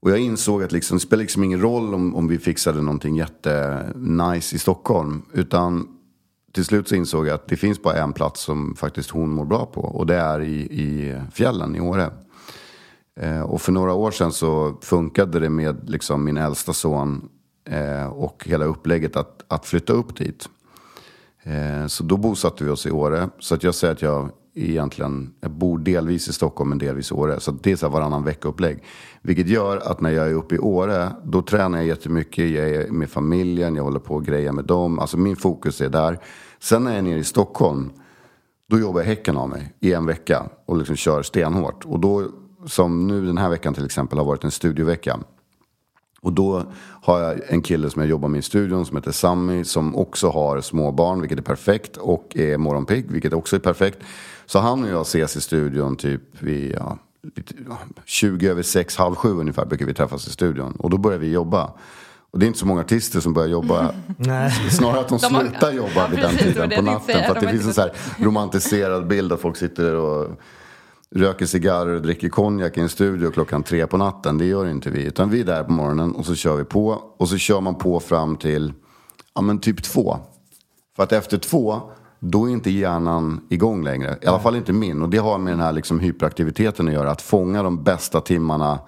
Och 0.00 0.10
jag 0.10 0.18
insåg 0.18 0.62
att 0.62 0.72
liksom, 0.72 0.96
det 0.96 1.00
spelar 1.00 1.22
liksom 1.22 1.44
ingen 1.44 1.60
roll 1.60 1.94
om, 1.94 2.14
om 2.14 2.28
vi 2.28 2.38
fixade 2.38 2.82
någonting 2.82 3.16
jättenice 3.16 4.56
i 4.56 4.58
Stockholm. 4.58 5.22
Utan 5.32 5.88
till 6.52 6.64
slut 6.64 6.88
så 6.88 6.94
insåg 6.94 7.26
jag 7.26 7.34
att 7.34 7.48
det 7.48 7.56
finns 7.56 7.82
bara 7.82 7.96
en 7.96 8.12
plats 8.12 8.40
som 8.40 8.74
faktiskt 8.76 9.10
hon 9.10 9.30
mår 9.30 9.44
bra 9.44 9.66
på. 9.66 9.80
Och 9.80 10.06
det 10.06 10.14
är 10.14 10.40
i, 10.40 10.60
i 10.60 11.20
fjällen 11.32 11.76
i 11.76 11.80
Åre. 11.80 12.10
Eh, 13.20 13.40
och 13.40 13.62
för 13.62 13.72
några 13.72 13.92
år 13.92 14.10
sedan 14.10 14.32
så 14.32 14.78
funkade 14.82 15.40
det 15.40 15.50
med 15.50 15.90
liksom 15.90 16.24
min 16.24 16.36
äldsta 16.36 16.72
son 16.72 17.28
eh, 17.70 18.06
och 18.06 18.44
hela 18.46 18.64
upplägget 18.64 19.16
att, 19.16 19.44
att 19.48 19.66
flytta 19.66 19.92
upp 19.92 20.16
dit. 20.16 20.48
Eh, 21.44 21.86
så 21.86 22.04
då 22.04 22.16
bosatte 22.16 22.64
vi 22.64 22.70
oss 22.70 22.86
i 22.86 22.90
Åre. 22.90 23.28
Så 23.38 23.54
att 23.54 23.62
jag 23.62 23.74
säger 23.74 23.94
att 23.94 24.02
jag 24.02 24.30
egentligen 24.54 25.34
jag 25.40 25.50
bor 25.50 25.78
delvis 25.78 26.28
i 26.28 26.32
Stockholm 26.32 26.68
men 26.68 26.78
delvis 26.78 27.10
i 27.10 27.14
Åre. 27.14 27.40
Så 27.40 27.50
det 27.50 27.72
är 27.72 27.76
så 27.76 27.86
här 27.86 27.92
varannan 27.92 28.24
vecka-upplägg. 28.24 28.82
Vilket 29.22 29.48
gör 29.48 29.76
att 29.76 30.00
när 30.00 30.10
jag 30.10 30.26
är 30.26 30.34
uppe 30.34 30.54
i 30.54 30.58
Åre 30.58 31.10
då 31.24 31.42
tränar 31.42 31.78
jag 31.78 31.86
jättemycket. 31.86 32.50
Jag 32.50 32.70
är 32.70 32.90
med 32.90 33.10
familjen, 33.10 33.76
jag 33.76 33.84
håller 33.84 34.00
på 34.00 34.14
och 34.14 34.24
grejer 34.24 34.52
med 34.52 34.64
dem. 34.64 34.98
Alltså 34.98 35.16
min 35.16 35.36
fokus 35.36 35.80
är 35.80 35.88
där. 35.88 36.18
Sen 36.58 36.84
när 36.84 36.90
jag 36.90 36.98
är 36.98 37.02
nere 37.02 37.18
i 37.18 37.24
Stockholm 37.24 37.90
då 38.70 38.78
jobbar 38.78 39.00
jag 39.00 39.06
häcken 39.06 39.36
av 39.36 39.48
mig 39.48 39.74
i 39.80 39.92
en 39.92 40.06
vecka 40.06 40.46
och 40.66 40.76
liksom 40.76 40.96
kör 40.96 41.22
stenhårt. 41.22 41.84
Och 41.84 42.00
då, 42.00 42.28
som 42.66 43.06
nu 43.06 43.26
den 43.26 43.38
här 43.38 43.48
veckan 43.48 43.74
till 43.74 43.84
exempel, 43.84 44.18
har 44.18 44.24
varit 44.24 44.44
en 44.44 44.50
studievecka. 44.50 45.20
Och 46.24 46.32
då 46.32 46.62
har 47.02 47.20
jag 47.20 47.40
en 47.48 47.62
kille 47.62 47.90
som 47.90 48.02
jag 48.02 48.08
jobbar 48.08 48.28
med 48.28 48.38
i 48.38 48.42
studion 48.42 48.86
som 48.86 48.96
heter 48.96 49.12
Sammy 49.12 49.64
som 49.64 49.96
också 49.96 50.28
har 50.28 50.60
småbarn, 50.60 51.20
vilket 51.20 51.38
är 51.38 51.42
perfekt. 51.42 51.96
Och 51.96 52.36
är 52.36 52.58
morgonpigg, 52.58 53.10
vilket 53.10 53.32
också 53.32 53.56
är 53.56 53.60
perfekt. 53.60 53.98
Så 54.46 54.58
han 54.58 54.84
och 54.84 54.90
jag 54.90 55.00
ses 55.00 55.36
i 55.36 55.40
studion 55.40 55.96
typ 55.96 56.22
vid 56.38 56.72
ja, 56.72 56.98
20 58.04 58.48
över 58.48 58.62
6, 58.62 58.96
halv 58.96 59.14
7 59.14 59.28
ungefär 59.28 59.64
brukar 59.64 59.86
vi 59.86 59.94
träffas 59.94 60.26
i 60.26 60.30
studion. 60.30 60.72
Och 60.78 60.90
då 60.90 60.96
börjar 60.96 61.18
vi 61.18 61.32
jobba. 61.32 61.72
Och 62.30 62.38
det 62.38 62.44
är 62.44 62.46
inte 62.46 62.58
så 62.58 62.66
många 62.66 62.80
artister 62.80 63.20
som 63.20 63.32
börjar 63.34 63.48
jobba. 63.48 63.94
Mm. 64.18 64.50
Snarare 64.70 65.00
att 65.00 65.08
de, 65.08 65.18
de 65.18 65.28
slutar 65.28 65.72
jobba 65.72 65.90
ja, 65.94 66.06
vid 66.06 66.18
den 66.18 66.36
tiden 66.36 66.70
på 66.70 66.82
natten. 66.82 67.24
För 67.26 67.34
att 67.34 67.40
det 67.40 67.48
finns 67.48 67.66
en 67.66 67.74
så 67.74 67.80
här 67.80 67.92
romantiserad 68.18 69.06
bild 69.06 69.32
att 69.32 69.40
folk 69.40 69.56
sitter 69.56 69.94
och 69.94 70.40
röker 71.14 71.46
cigarrer 71.46 71.94
och 71.94 72.02
dricker 72.02 72.28
konjak 72.28 72.78
i 72.78 72.80
en 72.80 72.88
studio 72.88 73.30
klockan 73.30 73.62
tre 73.62 73.86
på 73.86 73.96
natten. 73.96 74.38
Det 74.38 74.44
gör 74.44 74.66
inte 74.66 74.90
vi. 74.90 75.04
Utan 75.04 75.30
vi 75.30 75.40
är 75.40 75.44
där 75.44 75.64
på 75.64 75.72
morgonen 75.72 76.14
och 76.14 76.26
så 76.26 76.34
kör 76.34 76.56
vi 76.56 76.64
på. 76.64 77.02
Och 77.16 77.28
så 77.28 77.36
kör 77.36 77.60
man 77.60 77.74
på 77.74 78.00
fram 78.00 78.36
till 78.36 78.72
ja, 79.34 79.40
men 79.40 79.58
typ 79.58 79.82
två. 79.82 80.18
För 80.96 81.02
att 81.02 81.12
efter 81.12 81.38
två, 81.38 81.80
då 82.20 82.48
är 82.48 82.52
inte 82.52 82.70
hjärnan 82.70 83.40
igång 83.50 83.84
längre. 83.84 84.18
I 84.22 84.26
alla 84.26 84.38
fall 84.38 84.56
inte 84.56 84.72
min. 84.72 85.02
Och 85.02 85.08
det 85.08 85.18
har 85.18 85.38
med 85.38 85.52
den 85.52 85.60
här 85.60 85.72
liksom 85.72 86.00
hyperaktiviteten 86.00 86.88
att 86.88 86.94
göra. 86.94 87.10
Att 87.10 87.22
fånga 87.22 87.62
de 87.62 87.84
bästa 87.84 88.20
timmarna 88.20 88.78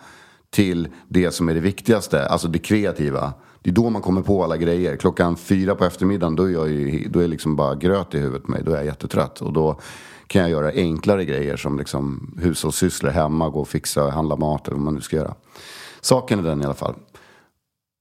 till 0.51 0.89
det 1.09 1.31
som 1.31 1.49
är 1.49 1.55
det 1.55 1.61
viktigaste. 1.61 2.27
Alltså 2.27 2.49
det 2.49 2.59
kreativa. 2.59 3.33
det 3.63 3.71
är 3.71 3.75
då 3.75 3.91
man 3.91 4.03
kommer 4.03 4.23
på 4.23 4.45
alla 4.45 4.57
grejer. 4.57 4.97
Klockan 4.97 5.37
fyra 5.37 5.75
på 5.75 5.85
eftermiddagen 5.85 6.37
då 6.37 6.43
är, 6.43 6.51
jag 6.51 6.69
ju, 6.69 7.09
då 7.09 7.21
är 7.21 7.29
liksom 7.29 7.57
bara 7.57 7.75
gröt 7.75 8.15
i 8.15 8.19
huvudet 8.19 8.45
på 8.45 8.51
mig. 8.51 8.63
Då 8.65 8.73
är 8.73 8.77
jag 8.77 8.85
jättetrött. 8.85 9.41
Och 9.41 9.53
då 9.53 9.81
kan 10.27 10.43
jag 10.43 10.51
göra 10.51 10.71
enklare 10.71 11.25
grejer 11.25 11.57
som 11.57 11.79
liksom 11.79 12.35
hushållssysslor 12.43 13.11
hemma, 13.11 13.49
gå 13.49 13.61
och 13.61 13.69
fixa, 13.69 14.11
handla 14.11 14.37
mat 14.37 14.69
eller 14.69 14.77
vad 14.77 14.85
man 14.85 14.95
nu 14.95 15.01
ska 15.01 15.17
göra. 15.17 15.35
Saken 16.01 16.39
är 16.39 16.43
den 16.43 16.63
i 16.63 16.65
alla 16.65 16.75
fall. 16.75 16.95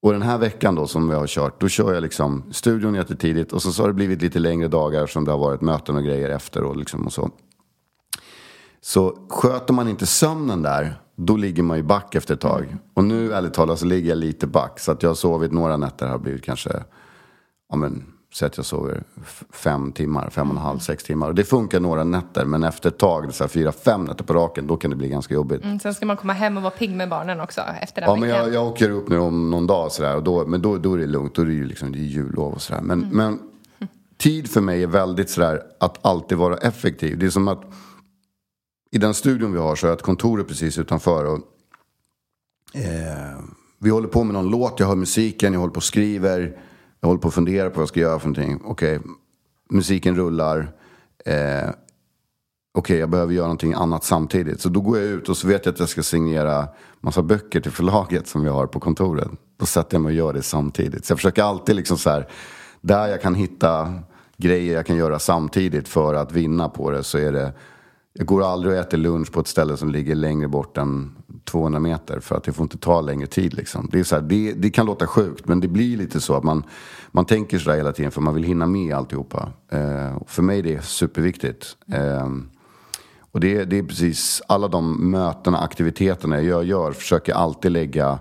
Och 0.01 0.11
den 0.11 0.21
här 0.21 0.37
veckan 0.37 0.75
då 0.75 0.87
som 0.87 1.09
jag 1.09 1.19
har 1.19 1.27
kört, 1.27 1.61
då 1.61 1.67
kör 1.67 1.93
jag 1.93 2.03
liksom 2.03 2.43
studion 2.51 2.95
jättetidigt 2.95 3.53
och 3.53 3.61
så, 3.61 3.71
så 3.71 3.83
har 3.83 3.87
det 3.87 3.93
blivit 3.93 4.21
lite 4.21 4.39
längre 4.39 4.67
dagar 4.67 5.07
som 5.07 5.25
det 5.25 5.31
har 5.31 5.39
varit 5.39 5.61
möten 5.61 5.95
och 5.95 6.03
grejer 6.03 6.29
efter 6.29 6.63
och 6.63 6.77
liksom 6.77 7.05
och 7.05 7.13
så. 7.13 7.29
Så 8.81 9.17
sköter 9.29 9.73
man 9.73 9.87
inte 9.87 10.05
sömnen 10.05 10.61
där, 10.61 10.99
då 11.15 11.37
ligger 11.37 11.63
man 11.63 11.77
ju 11.77 11.83
back 11.83 12.15
efter 12.15 12.33
ett 12.33 12.41
tag. 12.41 12.77
Och 12.93 13.03
nu 13.03 13.33
ärligt 13.33 13.53
talat 13.53 13.79
så 13.79 13.85
ligger 13.85 14.09
jag 14.09 14.17
lite 14.17 14.47
back. 14.47 14.79
Så 14.79 14.91
att 14.91 15.03
jag 15.03 15.09
har 15.09 15.15
sovit 15.15 15.51
några 15.51 15.77
nätter 15.77 16.07
har 16.07 16.17
blivit 16.17 16.43
kanske, 16.43 16.83
ja 17.69 17.75
men, 17.75 18.03
säg 18.35 18.45
att 18.45 18.57
jag 18.57 18.65
sover 18.65 19.03
fem 19.51 19.91
timmar, 19.91 20.29
fem 20.29 20.49
och 20.49 20.55
en 20.55 20.61
halv, 20.61 20.79
sex 20.79 21.03
timmar. 21.03 21.27
Och 21.27 21.35
det 21.35 21.43
funkar 21.43 21.79
några 21.79 22.03
nätter, 22.03 22.45
men 22.45 22.63
efter 22.63 22.89
ett 22.89 22.97
tag, 22.97 23.33
så 23.33 23.43
här 23.43 23.49
fyra, 23.49 23.71
fem 23.71 24.05
nätter 24.05 24.23
på 24.23 24.33
raken, 24.33 24.67
då 24.67 24.77
kan 24.77 24.89
det 24.89 24.95
bli 24.95 25.09
ganska 25.09 25.33
jobbigt. 25.33 25.63
Mm, 25.63 25.79
sen 25.79 25.93
ska 25.93 26.05
man 26.05 26.17
komma 26.17 26.33
hem 26.33 26.57
och 26.57 26.63
vara 26.63 26.71
pigg 26.71 26.95
med 26.95 27.09
barnen 27.09 27.41
också 27.41 27.61
efter 27.81 28.01
den 28.01 28.09
Ja, 28.09 28.15
men 28.15 28.29
veckan. 28.29 28.45
jag, 28.45 28.53
jag 28.53 28.67
åker 28.67 28.89
upp 28.89 29.09
nu 29.09 29.17
om 29.17 29.49
någon 29.49 29.67
dag 29.67 29.91
sådär, 29.91 30.15
och 30.15 30.23
då, 30.23 30.45
men 30.47 30.61
då, 30.61 30.77
då 30.77 30.93
är 30.93 30.97
det 30.97 31.05
lugnt. 31.05 31.35
Då 31.35 31.41
är 31.41 31.45
det 31.45 31.53
ju 31.53 31.65
liksom, 31.65 31.91
det 31.91 31.97
är 31.97 32.01
jullov 32.01 32.53
och 32.53 32.61
sådär. 32.61 32.81
Men, 32.81 32.99
men 33.11 33.39
tid 34.17 34.49
för 34.49 34.61
mig 34.61 34.83
är 34.83 34.87
väldigt 34.87 35.29
sådär 35.29 35.61
att 35.79 36.05
alltid 36.05 36.37
vara 36.37 36.57
effektiv. 36.57 37.19
Det 37.19 37.25
är 37.25 37.29
som 37.29 37.47
att 37.47 37.63
i 38.91 38.97
den 38.97 39.13
studion 39.13 39.53
vi 39.53 39.59
har 39.59 39.75
så 39.75 39.85
har 39.85 39.89
jag 39.89 39.97
ett 39.97 40.03
kontor 40.03 40.43
precis 40.43 40.77
utanför. 40.77 41.25
Och, 41.25 41.39
eh, 42.73 43.39
vi 43.79 43.89
håller 43.89 44.07
på 44.07 44.23
med 44.23 44.33
någon 44.33 44.49
låt, 44.49 44.79
jag 44.79 44.87
hör 44.87 44.95
musiken, 44.95 45.53
jag 45.53 45.59
håller 45.59 45.73
på 45.73 45.77
och 45.77 45.83
skriver. 45.83 46.57
Jag 47.05 47.07
håller 47.07 47.21
på 47.21 47.27
att 47.27 47.33
fundera 47.33 47.69
på 47.69 47.75
vad 47.75 47.81
jag 47.81 47.89
ska 47.89 47.99
göra 47.99 48.19
för 48.19 48.27
någonting. 48.27 48.61
Okej, 48.65 48.99
musiken 49.69 50.15
rullar. 50.15 50.71
Eh, 51.25 51.69
Okej, 52.73 52.97
jag 52.97 53.09
behöver 53.09 53.33
göra 53.33 53.45
någonting 53.45 53.73
annat 53.73 54.03
samtidigt. 54.03 54.61
Så 54.61 54.69
då 54.69 54.81
går 54.81 54.97
jag 54.97 55.07
ut 55.07 55.29
och 55.29 55.37
så 55.37 55.47
vet 55.47 55.65
jag 55.65 55.73
att 55.73 55.79
jag 55.79 55.89
ska 55.89 56.03
signera 56.03 56.67
massa 57.01 57.21
böcker 57.21 57.61
till 57.61 57.71
förlaget 57.71 58.27
som 58.27 58.43
vi 58.43 58.49
har 58.49 58.67
på 58.67 58.79
kontoret. 58.79 59.27
Då 59.57 59.65
sätter 59.65 59.95
jag 59.95 60.01
mig 60.01 60.09
och 60.09 60.15
gör 60.15 60.33
det 60.33 60.41
samtidigt. 60.41 61.05
Så 61.05 61.11
jag 61.11 61.17
försöker 61.17 61.43
alltid 61.43 61.75
liksom 61.75 61.97
så 61.97 62.09
här, 62.09 62.27
där 62.81 63.07
jag 63.07 63.21
kan 63.21 63.35
hitta 63.35 63.93
grejer 64.37 64.73
jag 64.75 64.85
kan 64.85 64.95
göra 64.95 65.19
samtidigt 65.19 65.87
för 65.87 66.13
att 66.13 66.31
vinna 66.31 66.69
på 66.69 66.91
det 66.91 67.03
så 67.03 67.17
är 67.17 67.31
det 67.31 67.53
jag 68.17 68.27
går 68.27 68.43
aldrig 68.43 68.73
och 68.73 68.79
äter 68.79 68.97
lunch 68.97 69.31
på 69.31 69.39
ett 69.39 69.47
ställe 69.47 69.77
som 69.77 69.91
ligger 69.91 70.15
längre 70.15 70.47
bort 70.47 70.77
än 70.77 71.15
200 71.43 71.79
meter 71.79 72.19
för 72.19 72.35
att 72.35 72.43
det 72.43 72.53
får 72.53 72.63
inte 72.63 72.77
ta 72.77 73.01
längre 73.01 73.27
tid. 73.27 73.53
Liksom. 73.53 73.89
Det, 73.91 73.99
är 73.99 74.03
så 74.03 74.15
här, 74.15 74.21
det, 74.21 74.53
det 74.53 74.69
kan 74.69 74.85
låta 74.85 75.07
sjukt 75.07 75.47
men 75.47 75.59
det 75.59 75.67
blir 75.67 75.97
lite 75.97 76.21
så 76.21 76.35
att 76.35 76.43
man, 76.43 76.63
man 77.11 77.25
tänker 77.25 77.59
sådär 77.59 77.77
hela 77.77 77.91
tiden 77.91 78.11
för 78.11 78.21
man 78.21 78.33
vill 78.33 78.43
hinna 78.43 78.65
med 78.65 78.95
alltihopa. 78.95 79.51
Eh, 79.71 80.15
och 80.15 80.29
för 80.29 80.43
mig 80.43 80.59
är 80.59 80.63
det 80.63 80.85
superviktigt. 80.85 81.77
Eh, 81.93 82.29
och 83.31 83.39
det, 83.39 83.65
det 83.65 83.77
är 83.77 83.83
precis 83.83 84.41
alla 84.47 84.67
de 84.67 85.11
mötena, 85.11 85.57
aktiviteterna 85.57 86.41
jag 86.41 86.63
gör 86.63 86.91
försöker 86.91 87.33
alltid 87.33 87.71
lägga 87.71 88.19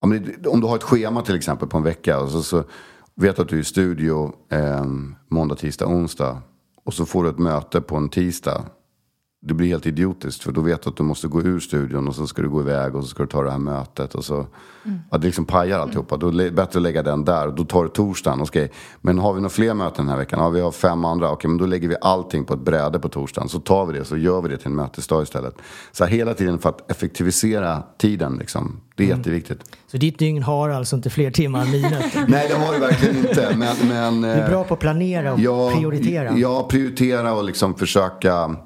om, 0.00 0.10
det, 0.10 0.46
om 0.48 0.60
du 0.60 0.66
har 0.66 0.76
ett 0.76 0.82
schema 0.82 1.22
till 1.22 1.36
exempel 1.36 1.68
på 1.68 1.76
en 1.76 1.84
vecka 1.84 2.20
och 2.20 2.30
så, 2.30 2.42
så 2.42 2.64
vet 3.14 3.36
du 3.36 3.42
att 3.42 3.48
du 3.48 3.56
är 3.56 3.60
i 3.60 3.64
studio 3.64 4.32
eh, 4.48 4.84
måndag, 5.28 5.54
tisdag, 5.54 5.86
onsdag 5.86 6.42
och 6.84 6.94
så 6.94 7.06
får 7.06 7.24
du 7.24 7.30
ett 7.30 7.38
möte 7.38 7.80
på 7.80 7.96
en 7.96 8.08
tisdag. 8.08 8.64
Det 9.42 9.54
blir 9.54 9.68
helt 9.68 9.86
idiotiskt 9.86 10.42
för 10.42 10.52
då 10.52 10.60
vet 10.60 10.82
du 10.82 10.90
att 10.90 10.96
du 10.96 11.02
måste 11.02 11.28
gå 11.28 11.42
ur 11.42 11.60
studion 11.60 12.08
och 12.08 12.14
så 12.14 12.26
ska 12.26 12.42
du 12.42 12.48
gå 12.48 12.60
iväg 12.60 12.96
och 12.96 13.02
så 13.02 13.08
ska 13.08 13.22
du 13.22 13.28
ta 13.28 13.42
det 13.42 13.50
här 13.50 13.58
mötet. 13.58 14.14
Och 14.14 14.24
så, 14.24 14.46
ja, 15.10 15.18
det 15.18 15.26
liksom 15.26 15.44
pajar 15.44 15.78
alltihopa. 15.78 16.16
Då 16.16 16.28
är 16.28 16.32
det 16.32 16.50
bättre 16.50 16.78
att 16.78 16.82
lägga 16.82 17.02
den 17.02 17.24
där. 17.24 17.48
Då 17.48 17.64
tar 17.64 17.82
du 17.82 17.88
torsdagen. 17.88 18.40
Okay. 18.40 18.68
Men 19.00 19.18
har 19.18 19.32
vi 19.32 19.40
några 19.40 19.50
fler 19.50 19.74
möten 19.74 20.04
den 20.04 20.08
här 20.08 20.16
veckan? 20.16 20.38
Ja, 20.40 20.48
vi 20.48 20.60
har 20.60 20.70
fem 20.70 21.04
andra. 21.04 21.30
Okej, 21.30 21.48
men 21.48 21.58
då 21.58 21.66
lägger 21.66 21.88
vi 21.88 21.96
allting 22.00 22.44
på 22.44 22.54
ett 22.54 22.60
bräde 22.60 22.98
på 22.98 23.08
torsdagen. 23.08 23.48
Så 23.48 23.60
tar 23.60 23.86
vi 23.86 23.98
det 23.98 24.04
så 24.04 24.16
gör 24.16 24.42
vi 24.42 24.48
det 24.48 24.56
till 24.56 24.66
en 24.66 24.74
mötesdag 24.74 25.22
istället. 25.22 25.54
Så 25.92 26.04
här, 26.04 26.10
hela 26.10 26.34
tiden 26.34 26.58
för 26.58 26.68
att 26.68 26.90
effektivisera 26.90 27.82
tiden. 27.98 28.36
Liksom. 28.36 28.80
Det 28.96 29.04
är 29.04 29.16
jätteviktigt. 29.16 29.76
Så 29.86 29.96
ditt 29.96 30.18
dygn 30.18 30.42
har 30.42 30.68
alltså 30.68 30.96
inte 30.96 31.10
fler 31.10 31.30
timmar 31.30 31.62
än 31.62 31.70
minut? 31.70 31.94
Nej, 32.28 32.48
det 32.48 32.54
har 32.54 32.72
det 32.72 32.78
verkligen 32.78 33.16
inte. 33.16 33.56
Men, 33.56 33.88
men, 33.88 34.20
Du 34.20 34.28
är 34.28 34.48
bra 34.48 34.64
på 34.64 34.74
att 34.74 34.80
planera 34.80 35.32
och 35.32 35.72
prioritera. 35.72 36.32
Ja, 36.36 36.68
prioritera 36.70 37.34
och 37.34 37.44
liksom 37.44 37.74
försöka 37.74 38.56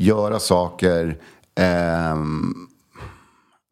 göra 0.00 0.38
saker. 0.38 1.18
ehm, 1.54 2.54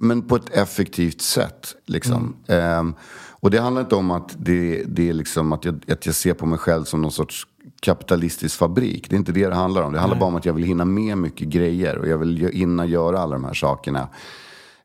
men 0.01 0.23
på 0.23 0.37
ett 0.37 0.51
effektivt 0.51 1.21
sätt. 1.21 1.75
Liksom. 1.87 2.37
Ehm, 2.49 2.95
och 3.41 3.51
det 3.51 3.61
handlar 3.61 3.83
inte 3.83 3.95
om 3.95 4.11
att, 4.11 4.37
det, 4.39 4.85
det 4.87 5.09
är 5.09 5.13
liksom 5.13 5.53
att, 5.53 5.65
jag, 5.65 5.91
att 5.91 6.07
jag 6.07 6.15
ser 6.15 6.35
på 6.35 6.47
mig 6.47 6.59
själv 6.59 6.85
som 6.85 7.03
någon 7.03 7.13
sorts 7.13 7.47
kapitalistisk 7.81 8.59
fabrik. 8.59 9.11
Det 9.11 9.17
är 9.17 9.19
inte 9.19 9.33
det 9.33 9.49
det 9.49 9.55
handlar 9.55 9.83
om. 9.83 9.93
Det 9.93 9.99
handlar 9.99 10.19
bara 10.19 10.27
om 10.27 10.37
att 10.37 10.45
jag 10.45 10.53
vill 10.53 10.65
hinna 10.65 10.85
med 10.85 11.19
mycket 11.19 11.49
grejer. 11.49 11.99
Och 11.99 12.09
jag 12.09 12.19
vill 12.19 12.51
hinna 12.53 12.87
göra 12.87 13.19
alla 13.19 13.33
de 13.33 13.45
här 13.45 13.55
sakerna. 13.55 14.09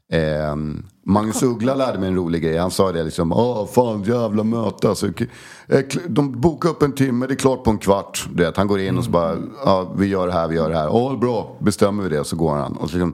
Ehm, 0.09 0.85
Magnus 1.05 1.43
Uggla 1.43 1.75
lärde 1.75 1.99
mig 1.99 2.09
en 2.09 2.15
rolig 2.15 2.43
grej. 2.43 2.57
Han 2.57 2.71
sa 2.71 2.91
det 2.91 3.03
liksom. 3.03 3.31
Åh, 3.31 3.67
fan 3.67 4.03
jävla 4.03 4.43
möte. 4.43 4.89
Alltså, 4.89 5.07
eh, 5.67 5.85
de 6.07 6.41
bokar 6.41 6.69
upp 6.69 6.81
en 6.81 6.91
timme, 6.91 7.27
det 7.27 7.33
är 7.33 7.35
klart 7.35 7.63
på 7.63 7.69
en 7.69 7.77
kvart. 7.77 8.27
Du 8.33 8.43
vet, 8.43 8.57
han 8.57 8.67
går 8.67 8.79
in 8.79 8.97
och 8.97 9.03
så 9.03 9.11
bara. 9.11 9.37
Ja, 9.65 9.93
vi 9.97 10.07
gör 10.07 10.27
det 10.27 10.33
här, 10.33 10.47
vi 10.47 10.55
gör 10.55 10.69
det 10.69 10.77
här. 10.77 10.89
Åh, 10.89 11.19
bra. 11.19 11.55
Bestämmer 11.59 12.03
vi 12.03 12.09
det. 12.09 12.23
Så 12.23 12.35
går 12.35 12.55
han. 12.55 12.77
Och 12.77 12.89
så 12.89 12.95
liksom, 12.95 13.13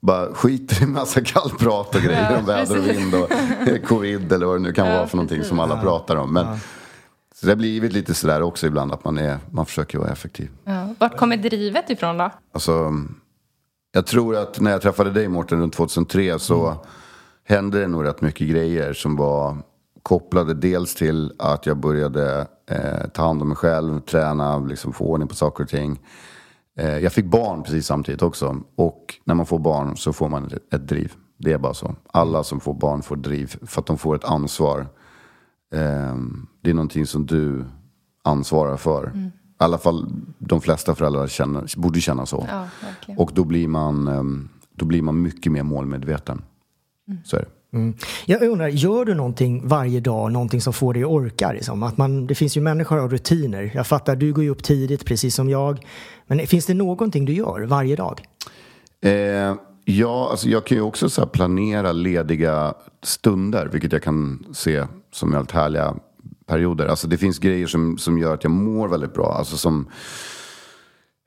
bara 0.00 0.34
skiter 0.34 0.82
i 0.82 0.86
massa 0.86 1.20
kallprat 1.20 1.94
och 1.94 2.00
grejer. 2.02 2.30
Ja, 2.32 2.38
om 2.38 2.44
väder 2.44 2.78
och 2.78 2.84
precis. 2.84 3.02
vind 3.02 3.14
och 3.14 3.32
eh, 3.68 3.82
covid 3.82 4.32
eller 4.32 4.46
vad 4.46 4.56
det 4.56 4.62
nu 4.62 4.72
kan 4.72 4.86
vara 4.88 5.06
för 5.06 5.16
någonting 5.16 5.44
som 5.44 5.60
alla 5.60 5.80
pratar 5.82 6.16
om. 6.16 6.32
Men, 6.32 6.46
Så 7.34 7.46
det 7.46 7.52
har 7.52 7.56
blivit 7.56 7.92
lite 7.92 8.14
sådär 8.14 8.42
också 8.42 8.66
ibland 8.66 8.92
att 8.92 9.04
man, 9.04 9.18
är, 9.18 9.38
man 9.50 9.66
försöker 9.66 9.98
vara 9.98 10.10
effektiv. 10.10 10.50
Ja. 10.64 10.94
Vart 10.98 11.16
kommer 11.16 11.36
drivet 11.36 11.90
ifrån 11.90 12.18
då? 12.18 12.30
Alltså, 12.54 12.92
jag 13.92 14.06
tror 14.06 14.36
att 14.36 14.60
när 14.60 14.70
jag 14.70 14.82
träffade 14.82 15.10
dig 15.10 15.28
Mårten 15.28 15.60
runt 15.60 15.72
2003 15.74 16.38
så 16.38 16.76
hände 17.50 17.80
det 17.80 17.88
nog 17.88 18.04
rätt 18.04 18.20
mycket 18.20 18.48
grejer 18.48 18.92
som 18.92 19.16
var 19.16 19.56
kopplade 20.02 20.54
dels 20.54 20.94
till 20.94 21.32
att 21.38 21.66
jag 21.66 21.76
började 21.76 22.46
eh, 22.70 23.08
ta 23.14 23.22
hand 23.22 23.42
om 23.42 23.48
mig 23.48 23.56
själv, 23.56 24.00
träna, 24.00 24.58
liksom 24.58 24.92
få 24.92 25.04
ordning 25.04 25.28
på 25.28 25.34
saker 25.34 25.64
och 25.64 25.70
ting. 25.70 26.00
Eh, 26.78 26.98
jag 26.98 27.12
fick 27.12 27.24
barn 27.24 27.62
precis 27.62 27.86
samtidigt 27.86 28.22
också. 28.22 28.56
Och 28.76 29.14
när 29.24 29.34
man 29.34 29.46
får 29.46 29.58
barn 29.58 29.96
så 29.96 30.12
får 30.12 30.28
man 30.28 30.46
ett, 30.46 30.74
ett 30.74 30.88
driv. 30.88 31.12
Det 31.38 31.52
är 31.52 31.58
bara 31.58 31.74
så. 31.74 31.94
Alla 32.12 32.44
som 32.44 32.60
får 32.60 32.74
barn 32.74 33.02
får 33.02 33.16
driv 33.16 33.56
för 33.62 33.80
att 33.80 33.86
de 33.86 33.98
får 33.98 34.16
ett 34.16 34.24
ansvar. 34.24 34.80
Eh, 35.74 36.16
det 36.62 36.70
är 36.70 36.74
någonting 36.74 37.06
som 37.06 37.26
du 37.26 37.64
ansvarar 38.24 38.76
för. 38.76 39.12
I 39.16 39.30
alla 39.58 39.78
fall 39.78 40.12
de 40.38 40.60
flesta 40.60 40.94
föräldrar 40.94 41.26
känner, 41.26 41.80
borde 41.80 42.00
känna 42.00 42.26
så. 42.26 42.46
Ja. 42.48 42.66
Och 43.16 43.30
då 43.34 43.44
blir 43.44 43.68
man, 43.68 44.08
ehm, 44.08 44.48
då 44.74 44.84
blir 44.84 45.02
man 45.02 45.22
mycket 45.22 45.52
mer 45.52 45.62
målmedveten. 45.62 46.42
Så 47.24 47.36
är 47.36 47.40
det. 47.40 47.48
Mm. 47.72 47.94
Jag 48.26 48.42
undrar, 48.42 48.68
gör 48.68 49.04
du 49.04 49.14
någonting 49.14 49.68
varje 49.68 50.00
dag, 50.00 50.32
någonting 50.32 50.60
som 50.60 50.72
får 50.72 50.94
dig 50.94 51.02
att 51.02 51.08
orka? 51.08 51.52
Liksom? 51.52 51.82
Att 51.82 51.96
man, 51.96 52.26
det 52.26 52.34
finns 52.34 52.56
ju 52.56 52.60
människor 52.60 52.98
av 52.98 53.10
rutiner. 53.10 53.70
Jag 53.74 53.86
fattar, 53.86 54.16
du 54.16 54.32
går 54.32 54.44
ju 54.44 54.50
upp 54.50 54.62
tidigt 54.62 55.04
precis 55.04 55.34
som 55.34 55.48
jag. 55.48 55.86
Men 56.26 56.46
finns 56.46 56.66
det 56.66 56.74
någonting 56.74 57.24
du 57.24 57.32
gör 57.32 57.66
varje 57.66 57.96
dag? 57.96 58.20
Eh, 59.02 59.54
ja, 59.84 60.28
alltså 60.30 60.48
jag 60.48 60.66
kan 60.66 60.76
ju 60.76 60.82
också 60.82 61.10
så 61.10 61.26
planera 61.26 61.92
lediga 61.92 62.74
stunder, 63.02 63.66
vilket 63.66 63.92
jag 63.92 64.02
kan 64.02 64.46
se 64.52 64.86
som 65.12 65.34
helt 65.34 65.50
härliga 65.50 65.94
perioder. 66.46 66.86
Alltså 66.86 67.08
det 67.08 67.18
finns 67.18 67.38
grejer 67.38 67.66
som, 67.66 67.98
som 67.98 68.18
gör 68.18 68.34
att 68.34 68.44
jag 68.44 68.50
mår 68.50 68.88
väldigt 68.88 69.14
bra. 69.14 69.34
Alltså 69.38 69.56
som 69.56 69.86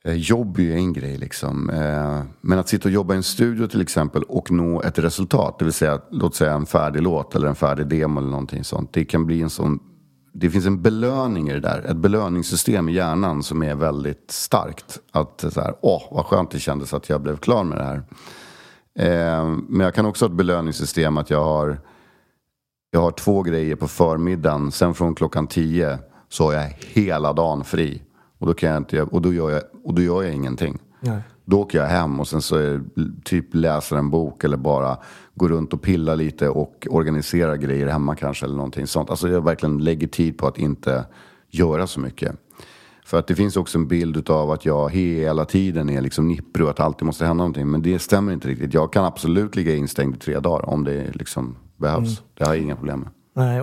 Eh, 0.08 0.14
jobb 0.14 0.58
är 0.58 0.64
ju 0.64 0.74
en 0.74 0.94
grej 0.94 1.18
liksom. 1.18 1.70
Eh, 1.70 2.22
men 2.42 2.60
att 2.60 2.70
sitta 2.70 2.90
och 2.90 2.94
jobba 2.94 3.14
i 3.14 3.18
en 3.18 3.24
studio 3.24 3.68
till 3.68 3.82
exempel 3.82 4.24
och 4.24 4.52
nå 4.52 4.82
ett 4.82 5.00
resultat, 5.00 5.60
det 5.60 5.66
vill 5.66 5.74
säga 5.74 6.02
låt 6.12 6.36
säga 6.36 6.54
en 6.54 6.66
färdig 6.66 7.02
låt 7.02 7.36
eller 7.36 7.48
en 7.48 7.56
färdig 7.56 7.88
demo 7.88 8.20
eller 8.20 8.30
någonting 8.30 8.64
sånt. 8.64 8.94
Det 8.94 9.06
kan 9.06 9.26
bli 9.26 9.42
en 9.42 9.50
sån 9.50 9.80
det 10.34 10.50
finns 10.50 10.66
en 10.66 10.82
belöning 10.82 11.50
i 11.50 11.54
det 11.54 11.60
där. 11.60 11.86
Ett 11.90 11.98
belöningssystem 11.98 12.90
i 12.90 12.94
hjärnan 12.94 13.44
som 13.44 13.64
är 13.64 13.76
väldigt 13.76 14.32
starkt. 14.32 15.00
Att 15.12 15.46
så 15.54 15.62
här, 15.62 15.76
åh 15.82 16.04
vad 16.12 16.26
skönt 16.26 16.52
det 16.52 16.60
kändes 16.60 16.94
att 16.94 17.10
jag 17.10 17.22
blev 17.22 17.38
klar 17.38 17.64
med 17.64 17.78
det 17.78 17.84
här. 17.84 18.04
Eh, 19.00 19.46
men 19.68 19.80
jag 19.80 19.94
kan 19.94 20.06
också 20.06 20.26
ha 20.26 20.30
ett 20.30 20.38
belöningssystem 20.38 21.18
att 21.18 21.30
jag 21.30 21.44
har, 21.44 21.80
jag 22.92 23.00
har 23.00 23.12
två 23.12 23.42
grejer 23.42 23.76
på 23.76 23.88
förmiddagen. 23.88 24.72
Sen 24.72 24.94
från 24.94 25.16
klockan 25.16 25.48
tio 25.48 26.00
så 26.30 26.46
har 26.46 26.54
jag 26.54 26.76
hela 26.80 27.34
dagen 27.34 27.64
fri. 27.64 28.02
Och 28.44 28.48
då, 28.48 28.54
kan 28.54 28.70
jag 28.70 28.78
inte, 28.78 29.02
och 29.02 29.22
då, 29.22 29.34
gör, 29.34 29.50
jag, 29.50 29.62
och 29.84 29.94
då 29.94 30.02
gör 30.02 30.24
jag 30.24 30.34
ingenting. 30.34 30.80
Nej. 31.00 31.22
Då 31.46 31.62
åker 31.62 31.78
jag 31.78 31.86
hem 31.86 32.20
och 32.20 32.28
sen 32.28 32.42
så 32.42 32.56
är 32.56 32.82
typ 33.24 33.56
läser 33.56 33.96
en 33.96 34.10
bok 34.10 34.44
eller 34.44 34.58
bara 34.58 34.98
går 35.36 35.50
runt 35.50 35.74
och 35.74 35.82
pillar 35.82 36.16
lite 36.16 36.50
och 36.50 36.88
organiserar 36.90 37.56
grejer 37.56 37.88
hemma 37.88 38.16
kanske 38.16 38.46
eller 38.46 38.56
någonting 38.56 38.88
sånt. 38.88 39.10
Alltså 39.10 39.30
jag 39.30 39.44
verkligen 39.44 39.78
lägger 39.78 40.08
tid 40.08 40.38
på 40.38 40.48
att 40.48 40.58
inte 40.58 41.06
göra 41.50 41.88
så 41.88 42.00
mycket. 42.00 42.36
För 43.06 43.20
att 43.20 43.28
det 43.28 43.36
finns 43.36 43.58
också 43.58 43.78
en 43.78 43.88
bild 43.88 44.30
av 44.30 44.52
att 44.52 44.66
jag 44.66 44.92
hela 44.92 45.46
tiden 45.46 45.90
är 45.90 46.02
liksom 46.02 46.28
nipprig 46.28 46.64
och 46.64 46.70
att 46.70 46.78
det 46.78 46.84
alltid 46.84 47.06
måste 47.06 47.26
hända 47.26 47.38
någonting. 47.38 47.68
Men 47.68 47.82
det 47.82 48.00
stämmer 48.00 48.34
inte 48.34 48.48
riktigt. 48.48 48.74
Jag 48.74 48.94
kan 48.94 49.06
absolut 49.06 49.56
ligga 49.56 49.76
instängd 49.76 50.16
i 50.16 50.20
tre 50.20 50.40
dagar 50.40 50.70
om 50.70 50.84
det 50.84 51.12
liksom 51.14 51.56
behövs. 51.78 52.22
Det 52.38 52.46
har 52.46 52.54
jag 52.54 52.64
inga 52.64 52.76
problem 52.76 53.00
med. 53.00 53.10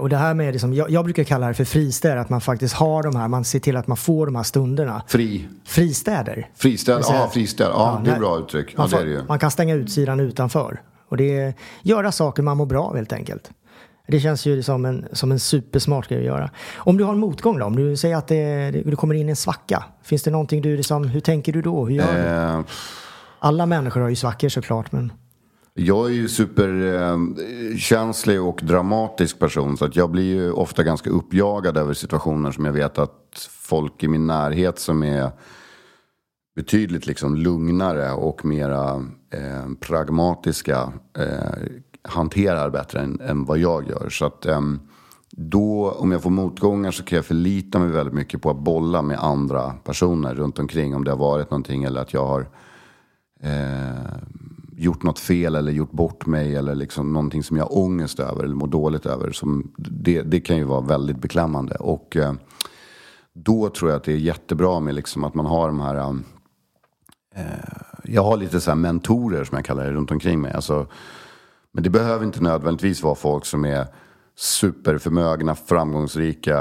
Och 0.00 0.09
det 0.09 0.17
här 0.17 0.35
med, 0.35 0.53
liksom, 0.53 0.75
jag, 0.75 0.91
jag 0.91 1.05
brukar 1.05 1.25
kalla 1.25 1.49
det 1.49 1.55
för 1.55 1.65
fristäder, 1.65 2.17
att 2.17 2.29
man 2.31 2.41
faktiskt 2.41 2.75
har 2.75 3.03
de 3.03 3.17
här, 3.17 3.29
man 3.29 3.45
ser 3.45 3.59
till 3.59 3.77
att 3.77 3.87
man 3.87 3.97
får 3.97 4.27
de 4.27 4.37
här 4.37 4.43
stunderna. 4.43 5.03
Fri. 5.07 5.49
Fristäder. 5.65 6.49
Fristäder, 6.57 7.05
ja 7.09 7.31
fristäder. 7.33 7.71
Ja, 7.71 7.95
Ja, 7.99 8.00
det 8.05 8.11
är 8.11 8.12
när- 8.12 8.21
bra 8.21 8.39
uttryck. 8.39 8.75
Ja, 8.77 8.81
Man, 8.81 8.91
det 8.91 8.97
är 8.97 9.05
det 9.07 9.25
man 9.29 9.39
kan 9.39 9.50
stänga 9.50 9.75
utsidan 9.75 10.21
utanför. 10.21 10.81
Och 11.09 11.17
det 11.17 11.39
är 11.39 11.55
göra 11.83 12.12
saker 12.12 12.43
man 12.43 12.57
mår 12.57 12.67
bra 12.67 12.85
av 12.85 12.97
helt 12.97 13.12
enkelt. 13.12 13.50
Det 14.09 14.21
känns 14.21 14.47
ju 14.47 14.62
som 14.62 14.85
en, 14.85 15.07
som 15.12 15.33
en 15.33 15.41
supersmart 15.41 16.09
grej 16.09 16.19
att 16.19 16.25
göra. 16.25 16.50
Om 16.77 16.97
du 16.97 17.05
har 17.05 17.12
en 17.12 17.19
motgång 17.19 17.59
då? 17.59 17.65
Om 17.67 17.77
du 17.77 17.97
säger 17.97 18.17
att 18.17 18.27
det, 18.29 18.71
det, 18.71 18.83
du 18.91 18.97
kommer 18.97 19.15
in 19.15 19.27
i 19.29 19.31
en 19.31 19.37
svacka. 19.37 19.85
Finns 20.03 20.23
det 20.23 20.31
någonting 20.31 20.62
du 20.62 20.77
liksom, 20.77 21.05
hur 21.09 21.21
tänker 21.21 21.53
du 21.53 21.62
då? 21.62 21.85
Hur 21.87 21.95
gör 21.95 22.12
du? 22.15 22.19
Eh, 22.59 22.61
Alla 23.39 23.67
människor 23.67 24.00
har 24.00 24.09
ju 24.09 24.17
svackor 24.17 24.49
såklart 24.49 24.93
men 24.93 25.12
jag 25.75 26.07
är 26.07 26.15
ju 26.15 26.29
superkänslig 26.29 28.37
eh, 28.37 28.49
och 28.49 28.61
dramatisk 28.62 29.39
person 29.39 29.77
så 29.77 29.85
att 29.85 29.97
jag 29.97 30.11
blir 30.11 30.35
ju 30.35 30.53
ofta 30.53 30.83
ganska 30.83 31.11
uppjagad 31.11 31.77
över 31.77 31.95
situationer 31.95 32.50
som 32.50 32.65
jag 32.65 32.73
vet 32.73 32.99
att 32.99 33.49
folk 33.50 34.03
i 34.03 34.09
min 34.09 34.27
närhet 34.27 34.79
som 34.79 35.03
är 35.03 35.31
betydligt 36.57 37.07
liksom 37.07 37.37
lugnare 37.37 38.12
och 38.12 38.45
mera 38.45 38.95
eh, 39.31 39.69
pragmatiska 39.81 40.93
eh, 41.19 41.55
hanterar 42.03 42.71
bättre 42.71 43.00
än, 43.00 43.21
än 43.21 43.45
vad 43.45 43.59
jag 43.59 43.89
gör. 43.89 44.09
Så 44.11 44.25
att 44.25 44.47
eh, 44.47 44.61
då, 45.31 45.91
om 45.91 46.12
jag 46.12 46.23
får 46.23 46.31
motgångar 46.31 46.91
så 46.91 47.03
kan 47.03 47.17
jag 47.17 47.25
förlita 47.25 47.79
mig 47.79 47.89
väldigt 47.89 48.15
mycket 48.15 48.43
på 48.43 48.50
att 48.50 48.59
bolla 48.59 49.03
med 49.03 49.19
andra 49.19 49.75
personer 49.85 50.35
runt 50.35 50.59
omkring. 50.59 50.95
Om 50.95 51.05
det 51.05 51.11
har 51.11 51.19
varit 51.19 51.50
någonting 51.50 51.85
eller 51.85 52.00
att 52.00 52.12
jag 52.12 52.27
har 52.27 52.49
eh, 53.43 54.17
gjort 54.80 55.02
något 55.02 55.18
fel 55.18 55.54
eller 55.54 55.72
gjort 55.72 55.92
bort 55.92 56.26
mig 56.26 56.56
eller 56.56 56.75
liksom 56.75 57.12
någonting 57.12 57.42
som 57.42 57.56
jag 57.56 57.64
har 57.64 57.78
ångest 57.78 58.20
över 58.20 58.44
eller 58.44 58.54
mår 58.54 58.66
dåligt 58.66 59.06
över. 59.06 59.30
Som, 59.30 59.72
det, 59.76 60.22
det 60.22 60.40
kan 60.40 60.56
ju 60.56 60.64
vara 60.64 60.80
väldigt 60.80 61.18
beklämmande. 61.20 61.75
Och 61.75 62.16
eh, 62.16 62.32
då 63.34 63.68
tror 63.68 63.90
jag 63.90 63.96
att 63.96 64.04
det 64.04 64.12
är 64.12 64.16
jättebra 64.16 64.80
med 64.80 64.94
liksom 64.94 65.25
att 65.25 65.34
man 65.34 65.46
har 65.46 65.66
de 65.66 65.80
här 65.80 65.96
eh, 67.34 67.44
jag 68.04 68.25
har 68.25 68.37
lite 68.37 68.60
så 68.60 68.70
här 68.70 68.76
mentorer 68.76 69.44
som 69.44 69.56
jag 69.56 69.64
kallar 69.64 69.84
det 69.84 69.92
runt 69.92 70.10
omkring 70.10 70.40
mig. 70.40 70.52
Alltså, 70.52 70.87
men 71.72 71.82
det 71.82 71.90
behöver 71.90 72.25
inte 72.25 72.42
nödvändigtvis 72.42 73.02
vara 73.02 73.14
folk 73.14 73.44
som 73.44 73.64
är 73.64 73.87
superförmögna, 74.37 75.54
framgångsrika 75.54 76.58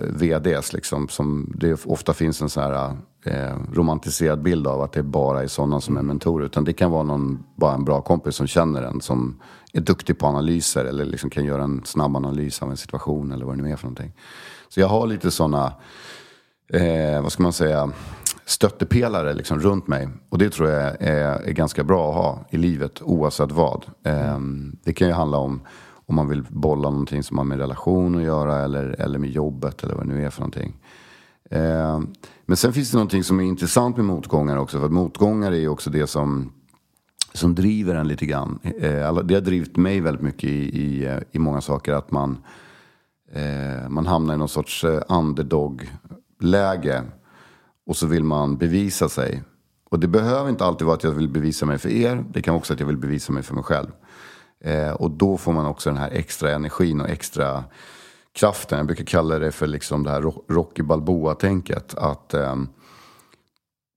VDs. 0.00 0.72
Liksom, 0.72 1.08
som 1.08 1.52
det 1.56 1.86
ofta 1.86 2.12
finns 2.12 2.42
en 2.42 2.48
så 2.48 2.60
här 2.60 2.72
eh, 2.72 2.94
eh, 3.24 3.56
romantiserad 3.72 4.42
bild 4.42 4.66
av 4.66 4.82
att 4.82 4.92
det 4.92 5.02
bara 5.02 5.42
är 5.42 5.46
sådana 5.46 5.80
som 5.80 5.96
är 5.96 6.02
mentorer. 6.02 6.46
Utan 6.46 6.64
det 6.64 6.72
kan 6.72 6.90
vara 6.90 7.02
någon, 7.02 7.44
bara 7.56 7.74
en 7.74 7.84
bra 7.84 8.00
kompis 8.00 8.36
som 8.36 8.46
känner 8.46 8.82
en. 8.82 9.00
Som 9.00 9.40
är 9.72 9.80
duktig 9.80 10.18
på 10.18 10.26
analyser 10.26 10.84
eller 10.84 11.04
liksom 11.04 11.30
kan 11.30 11.44
göra 11.44 11.62
en 11.62 11.82
snabb 11.84 12.16
analys 12.16 12.62
av 12.62 12.70
en 12.70 12.76
situation 12.76 13.32
eller 13.32 13.44
vad 13.44 13.56
det 13.56 13.62
nu 13.62 13.72
är 13.72 13.76
för 13.76 13.84
någonting. 13.84 14.12
Så 14.68 14.80
jag 14.80 14.88
har 14.88 15.06
lite 15.06 15.30
sådana 15.30 15.72
eh, 16.72 17.22
vad 17.22 17.32
ska 17.32 17.42
man 17.42 17.52
säga, 17.52 17.90
stöttepelare 18.44 19.34
liksom 19.34 19.60
runt 19.60 19.86
mig. 19.86 20.08
Och 20.28 20.38
det 20.38 20.50
tror 20.50 20.68
jag 20.68 21.02
är, 21.02 21.48
är 21.48 21.52
ganska 21.52 21.84
bra 21.84 22.08
att 22.08 22.14
ha 22.14 22.44
i 22.50 22.56
livet 22.56 23.02
oavsett 23.02 23.52
vad. 23.52 23.84
Eh, 24.04 24.38
det 24.84 24.92
kan 24.92 25.08
ju 25.08 25.14
handla 25.14 25.38
om 25.38 25.60
om 26.06 26.16
man 26.16 26.28
vill 26.28 26.42
bolla 26.48 26.90
någonting 26.90 27.22
som 27.22 27.38
har 27.38 27.44
med 27.44 27.58
relation 27.58 28.16
att 28.16 28.22
göra 28.22 28.58
eller, 28.58 29.00
eller 29.00 29.18
med 29.18 29.30
jobbet 29.30 29.84
eller 29.84 29.94
vad 29.94 30.06
det 30.06 30.14
nu 30.14 30.24
är 30.26 30.30
för 30.30 30.40
någonting. 30.40 30.74
Eh, 31.50 32.00
men 32.46 32.56
sen 32.56 32.72
finns 32.72 32.90
det 32.90 32.96
någonting 32.96 33.24
som 33.24 33.40
är 33.40 33.44
intressant 33.44 33.96
med 33.96 34.04
motgångar 34.04 34.56
också. 34.56 34.78
För 34.78 34.86
att 34.86 34.92
motgångar 34.92 35.52
är 35.52 35.56
ju 35.56 35.68
också 35.68 35.90
det 35.90 36.06
som, 36.06 36.52
som 37.32 37.54
driver 37.54 37.94
en 37.94 38.08
lite 38.08 38.26
grann. 38.26 38.58
Eh, 38.62 39.22
det 39.22 39.34
har 39.34 39.40
drivit 39.40 39.76
mig 39.76 40.00
väldigt 40.00 40.22
mycket 40.22 40.44
i, 40.44 40.80
i, 40.80 41.06
eh, 41.06 41.18
i 41.32 41.38
många 41.38 41.60
saker. 41.60 41.92
Att 41.92 42.10
man, 42.10 42.38
eh, 43.32 43.88
man 43.88 44.06
hamnar 44.06 44.34
i 44.34 44.36
någon 44.36 44.48
sorts 44.48 44.84
underdog-läge. 45.08 47.02
Och 47.86 47.96
så 47.96 48.06
vill 48.06 48.24
man 48.24 48.56
bevisa 48.56 49.08
sig. 49.08 49.42
Och 49.90 50.00
det 50.00 50.08
behöver 50.08 50.50
inte 50.50 50.64
alltid 50.64 50.86
vara 50.86 50.96
att 50.96 51.04
jag 51.04 51.10
vill 51.10 51.28
bevisa 51.28 51.66
mig 51.66 51.78
för 51.78 51.88
er. 51.88 52.24
Det 52.32 52.42
kan 52.42 52.54
också 52.54 52.72
att 52.72 52.80
jag 52.80 52.86
vill 52.86 52.96
bevisa 52.96 53.32
mig 53.32 53.42
för 53.42 53.54
mig 53.54 53.64
själv. 53.64 53.88
Och 54.94 55.10
då 55.10 55.36
får 55.36 55.52
man 55.52 55.66
också 55.66 55.90
den 55.90 55.96
här 55.96 56.10
extra 56.10 56.50
energin 56.50 57.00
och 57.00 57.08
extra 57.08 57.64
kraften. 58.38 58.78
Jag 58.78 58.86
brukar 58.86 59.04
kalla 59.04 59.38
det 59.38 59.52
för 59.52 59.66
liksom 59.66 60.02
det 60.02 60.10
här 60.10 60.20
Ro- 60.22 60.44
Rocky 60.48 60.82
Balboa-tänket. 60.82 61.94
Att, 61.94 62.34
ehm, 62.34 62.68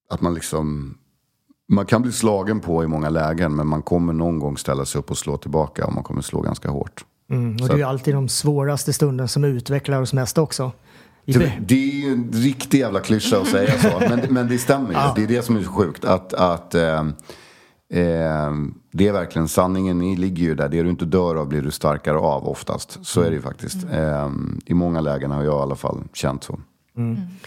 att 0.09 0.21
man 0.21 0.33
liksom... 0.33 0.97
Man 1.67 1.85
kan 1.85 2.01
bli 2.01 2.11
slagen 2.11 2.59
på 2.59 2.83
i 2.83 2.87
många 2.87 3.09
lägen 3.09 3.55
men 3.55 3.67
man 3.67 3.81
kommer 3.81 4.13
någon 4.13 4.39
gång 4.39 4.57
ställa 4.57 4.85
sig 4.85 4.99
upp 4.99 5.11
och 5.11 5.17
slå 5.17 5.37
tillbaka 5.37 5.85
och 5.85 5.93
man 5.93 6.03
kommer 6.03 6.21
slå 6.21 6.41
ganska 6.41 6.69
hårt. 6.69 7.05
mm, 7.29 7.53
och 7.53 7.59
Så 7.59 7.67
det 7.67 7.73
är 7.73 7.77
ju 7.77 7.83
alltid 7.83 8.13
de 8.13 8.29
svåraste 8.29 8.93
stunden 8.93 9.27
som 9.27 9.43
utvecklar 9.43 10.01
oss 10.01 10.13
mest 10.13 10.37
också. 10.37 10.71
Det, 11.59 11.75
är 11.75 11.95
ju 11.95 12.13
en 12.13 12.31
riktig 12.33 12.79
jävla 12.79 12.99
klyscha 12.99 13.37
att 13.37 13.47
säga 13.47 13.79
så. 13.79 13.99
Men, 14.09 14.21
men 14.29 14.47
det 14.47 14.57
stämmer 14.57 14.89
ju. 14.89 14.95
Det 15.15 15.23
är 15.33 15.37
det 15.37 15.41
som 15.45 15.57
är 15.57 15.63
sjukt. 15.63 16.05
Att, 16.05 16.33
att 16.33 16.75
ehm, 16.75 17.13
ehm, 17.93 18.73
det 18.97 19.07
är 19.07 19.13
verkligen 19.13 19.47
sanningen 19.47 19.99
ni 19.99 20.15
ligger 20.15 20.43
ju 20.43 20.55
där. 20.55 20.69
Det 20.69 20.83
du 20.83 20.89
inte 20.89 21.05
dör 21.05 21.35
av 21.35 21.47
blir 21.47 21.61
du 21.61 21.71
starkare 21.71 22.17
av 22.17 22.47
oftast. 22.47 22.99
Så 23.01 23.21
är 23.21 23.29
det 23.29 23.35
ju 23.35 23.41
faktiskt. 23.41 23.77
Ehm, 23.91 24.61
I 24.65 24.73
många 24.73 25.01
lägen 25.01 25.31
har 25.31 25.43
jag 25.43 25.59
i 25.59 25.61
alla 25.61 25.75
fall 25.75 26.03
känt 26.13 26.43
så. 26.43 26.59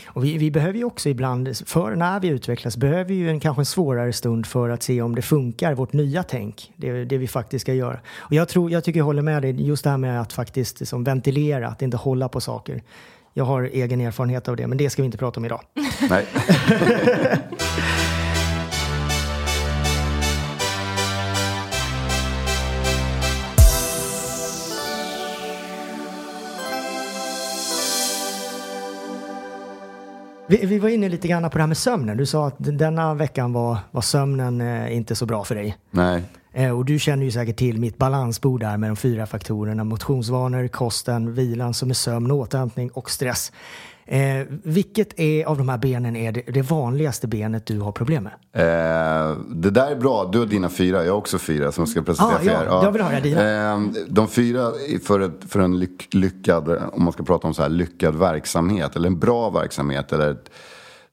Och 0.07 0.25
vi, 0.25 0.39
vi 0.39 0.51
behöver 0.51 0.79
ju 0.79 0.85
också 0.85 1.09
ibland, 1.09 1.57
för 1.67 1.97
när 1.97 2.21
vi 2.21 2.29
utvecklas, 2.29 2.77
behöver 2.77 3.05
vi 3.05 3.15
ju 3.15 3.31
en 3.31 3.41
kanske 3.41 3.61
en 3.61 3.67
svårare 3.67 4.13
stund 4.13 4.47
för 4.47 4.69
att 4.69 4.83
se 4.83 5.03
om 5.03 5.15
det 5.15 5.23
funkar, 5.23 5.75
vårt 5.75 5.93
nya 5.93 6.23
tänk, 6.23 6.73
det, 6.77 7.05
det 7.05 7.19
vi 7.19 7.29
faktiskt 7.29 7.63
ska 7.63 7.75
göra. 7.75 7.99
Och 8.19 8.33
jag, 8.33 8.49
tror, 8.49 8.71
jag 8.71 8.85
tycker 8.85 9.01
jag 9.01 9.05
håller 9.05 9.23
med 9.23 9.43
dig, 9.43 9.67
just 9.67 9.85
det 9.85 9.91
här 9.91 9.97
med 9.97 10.21
att 10.21 10.33
faktiskt 10.33 10.81
liksom 10.81 11.05
ventilera, 11.05 11.69
att 11.69 11.83
inte 11.83 11.97
hålla 11.97 12.29
på 12.29 12.41
saker. 12.41 12.83
Jag 13.35 13.45
har 13.45 13.63
egen 13.63 14.01
erfarenhet 14.01 14.49
av 14.49 14.57
det, 14.57 14.67
men 14.67 14.79
det 14.79 14.91
ska 14.91 15.03
vi 15.03 15.07
inte 15.07 15.19
prata 15.19 15.41
om 15.41 15.45
idag. 15.45 15.61
Nej. 16.11 16.27
Vi, 30.51 30.67
vi 30.67 30.79
var 30.79 30.89
inne 30.89 31.09
lite 31.09 31.29
grann 31.29 31.51
på 31.51 31.59
det 31.59 31.63
här 31.63 31.67
med 31.67 31.77
sömnen. 31.77 32.17
Du 32.17 32.27
sa 32.27 32.47
att 32.47 32.55
denna 32.59 33.15
veckan 33.15 33.53
var, 33.53 33.79
var 33.91 34.01
sömnen 34.01 34.61
eh, 34.61 34.97
inte 34.97 35.15
så 35.15 35.27
bra 35.27 35.45
för 35.45 35.55
dig. 35.55 35.77
Nej. 35.91 36.23
Eh, 36.53 36.71
och 36.71 36.85
du 36.85 36.99
känner 36.99 37.25
ju 37.25 37.31
säkert 37.31 37.57
till 37.57 37.81
mitt 37.81 37.99
balansbord 37.99 38.61
där 38.61 38.77
med 38.77 38.91
de 38.91 38.97
fyra 38.97 39.27
faktorerna. 39.27 39.85
Motionsvanor, 39.85 40.69
kosten, 40.69 41.35
vilan 41.35 41.75
som 41.75 41.91
är 41.91 41.95
sömn, 41.95 42.31
återhämtning 42.31 42.91
och 42.91 43.11
stress. 43.11 43.53
Eh, 44.11 44.47
vilket 44.63 45.21
är 45.21 45.45
av 45.45 45.59
de 45.59 45.69
här 45.69 45.79
benen 45.79 46.17
är 46.17 46.33
det, 46.33 46.43
det 46.47 46.63
vanligaste 46.63 47.29
benet 47.29 47.67
du 47.67 47.81
har 47.81 47.93
problem 47.93 48.25
med? 48.25 48.33
Eh, 48.53 49.37
det 49.51 49.71
där 49.71 49.91
är 49.91 49.97
bra. 49.97 50.29
Du 50.33 50.39
har 50.39 50.47
dina 50.47 50.69
fyra. 50.69 51.05
Jag 51.05 51.13
har 51.13 51.19
också 51.19 51.39
fyra 51.39 51.73
som 51.73 51.87
ska 51.87 52.03
presentera 52.03 52.37
Ah, 52.37 52.39
för 52.39 52.51
ja, 52.51 52.81
er. 52.81 52.85
jag 52.85 52.93
vill 52.93 53.03
höra 53.03 53.21
dina. 53.21 53.73
Eh, 53.73 53.81
de 54.09 54.29
fyra 54.29 54.73
för, 55.05 55.21
ett, 55.21 55.45
för 55.49 55.61
en 55.61 55.79
lyck, 55.79 56.15
lyckad, 56.15 56.69
om 56.93 57.05
man 57.05 57.13
ska 57.13 57.23
prata 57.23 57.47
om 57.49 57.55
så 57.55 57.63
här, 57.63 57.69
lyckad 57.69 58.15
verksamhet 58.17 58.97
eller 58.97 59.07
en 59.07 59.19
bra 59.19 59.51
verksamhet. 59.51 60.13
Eller 60.13 60.31
ett, 60.31 60.51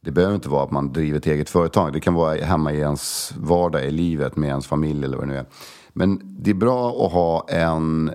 det 0.02 0.12
behöver 0.12 0.36
inte 0.36 0.50
vara 0.50 0.64
att 0.64 0.72
man 0.72 0.94
driver 0.94 1.18
ett 1.18 1.28
eget 1.28 1.50
företag. 1.50 1.94
Det 1.94 2.00
kan 2.00 2.14
vara 2.14 2.36
hemma 2.36 2.74
i 2.74 2.80
ens 2.80 3.34
vardag 3.38 3.86
i 3.86 3.92
livet 3.92 4.36
med 4.36 4.48
ens 4.50 4.68
familj 4.68 5.06
eller 5.06 5.18
vad 5.18 5.28
det 5.28 5.34
nu 5.34 5.38
är. 5.40 5.46
Men 5.94 6.20
det 6.24 6.50
är 6.50 6.56
bra 6.56 7.06
att 7.06 7.12
ha 7.12 7.46
en 7.50 8.12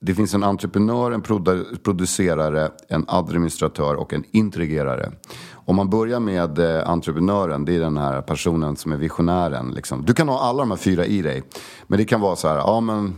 det 0.00 0.14
finns 0.14 0.34
en 0.34 0.42
entreprenör, 0.42 1.10
en 1.12 1.22
producerare, 1.84 2.70
en 2.88 3.04
administratör 3.08 3.94
och 3.94 4.12
en 4.12 4.24
intrigerare. 4.32 5.12
Om 5.54 5.76
man 5.76 5.90
börjar 5.90 6.20
med 6.20 6.58
eh, 6.58 6.90
entreprenören, 6.90 7.64
det 7.64 7.76
är 7.76 7.80
den 7.80 7.96
här 7.96 8.22
personen 8.22 8.76
som 8.76 8.92
är 8.92 8.96
visionären. 8.96 9.70
Liksom. 9.70 10.04
Du 10.04 10.14
kan 10.14 10.28
ha 10.28 10.40
alla 10.40 10.58
de 10.58 10.70
här 10.70 10.78
fyra 10.78 11.06
i 11.06 11.22
dig. 11.22 11.42
Men 11.86 11.98
det 11.98 12.04
kan 12.04 12.20
vara 12.20 12.36
så 12.36 12.48
här, 12.48 12.56
ja 12.56 12.80
men 12.80 13.16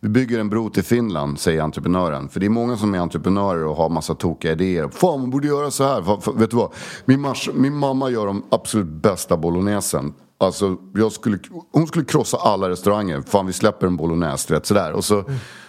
vi 0.00 0.08
bygger 0.08 0.38
en 0.38 0.48
bro 0.48 0.70
till 0.70 0.84
Finland, 0.84 1.38
säger 1.38 1.62
entreprenören. 1.62 2.28
För 2.28 2.40
det 2.40 2.46
är 2.46 2.50
många 2.50 2.76
som 2.76 2.94
är 2.94 2.98
entreprenörer 2.98 3.64
och 3.64 3.76
har 3.76 3.88
massa 3.88 4.14
tokiga 4.14 4.52
idéer. 4.52 4.88
Fan, 4.88 5.20
man 5.20 5.30
borde 5.30 5.46
göra 5.48 5.70
så 5.70 5.84
här. 5.84 6.00
Fa- 6.00 6.20
fa- 6.20 6.38
vet 6.38 6.50
du 6.50 6.56
vad? 6.56 6.72
Min, 7.04 7.20
mars, 7.20 7.50
min 7.54 7.74
mamma 7.76 8.10
gör 8.10 8.26
de 8.26 8.42
absolut 8.50 8.86
bästa 8.86 9.36
bolognesen. 9.36 10.14
Alltså, 10.38 10.76
jag 10.94 11.12
skulle, 11.12 11.38
hon 11.72 11.86
skulle 11.86 12.04
krossa 12.04 12.36
alla 12.36 12.68
restauranger. 12.68 13.22
Fan, 13.26 13.46
vi 13.46 13.52
släpper 13.52 13.86
en 13.86 13.96
bolognese, 13.96 14.48
du 14.48 14.54
vet 14.54 14.66
sådär. 14.66 14.92
Och 14.92 15.04
så, 15.04 15.24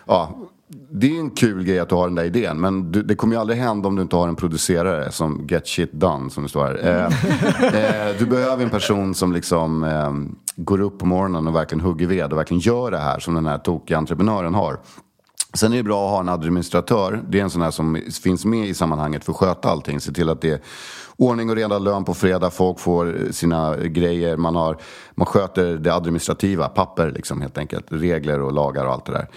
ja, 0.06 0.38
det 0.92 1.16
är 1.16 1.20
en 1.20 1.30
kul 1.30 1.64
grej 1.64 1.80
att 1.80 1.90
du 1.90 1.96
har 1.96 2.08
den 2.08 2.16
där 2.16 2.24
idén. 2.24 2.60
Men 2.60 2.92
du, 2.92 3.04
det 3.04 3.16
kommer 3.16 3.36
ju 3.36 3.42
aldrig 3.42 3.60
hända 3.60 3.88
om 3.88 3.96
du 3.96 4.02
inte 4.02 4.16
har 4.16 4.28
en 4.28 4.36
producerare 4.36 5.12
som 5.12 5.48
get 5.50 5.68
shit 5.68 5.94
done, 5.94 6.30
som 6.30 6.44
det 6.44 6.50
står 6.50 6.66
här. 6.66 6.88
Eh, 6.88 8.10
eh, 8.10 8.16
du 8.20 8.26
behöver 8.26 8.64
en 8.64 8.70
person 8.70 9.16
som 9.16 9.34
liksom 9.34 9.84
eh, 9.84 10.12
går 10.56 10.82
upp 10.82 11.00
på 11.00 11.06
morgonen 11.06 11.48
och 11.48 11.56
verkligen 11.56 11.82
hugger 11.82 12.08
ved 12.08 12.32
och 12.32 12.38
verkligen 12.38 12.62
gör 12.62 12.92
det 12.92 12.98
här 12.98 13.20
som 13.20 13.34
den 13.34 13.46
här 13.46 13.58
tokiga 13.58 13.98
entreprenören 13.98 14.54
har. 14.54 14.80
Sen 15.54 15.74
är 15.74 15.78
det 15.78 15.84
bra 15.84 16.06
att 16.06 16.12
ha 16.12 16.20
en 16.20 16.30
administratör. 16.30 17.24
Det 17.30 17.40
är 17.40 17.44
en 17.44 17.50
sån 17.50 17.62
här 17.62 17.72
som 17.72 18.02
finns 18.24 18.46
med 18.46 18.68
i 18.68 18.74
sammanhanget 18.74 19.24
för 19.24 19.32
att 19.32 19.38
sköta 19.38 19.70
allting. 19.70 20.00
Se 20.00 20.12
till 20.12 20.30
att 20.30 20.42
det 20.42 20.50
är 20.50 20.62
ordning 21.18 21.50
och 21.50 21.56
reda 21.56 21.80
lön 21.80 22.06
på 22.06 22.14
fredag. 22.14 22.50
Folk 22.50 22.80
får 22.80 23.32
sina 23.32 23.78
grejer. 23.78 24.38
Man, 24.38 24.56
har, 24.56 24.78
man 25.16 25.26
sköter 25.26 25.78
det 25.78 25.94
administrativa. 25.94 26.68
Papper 26.68 27.12
liksom 27.12 27.42
helt 27.42 27.58
enkelt. 27.58 27.86
Regler 27.90 28.42
och 28.42 28.54
lagar 28.54 28.86
och 28.86 28.94
allt 28.94 29.06
det 29.06 29.12
där. 29.12 29.28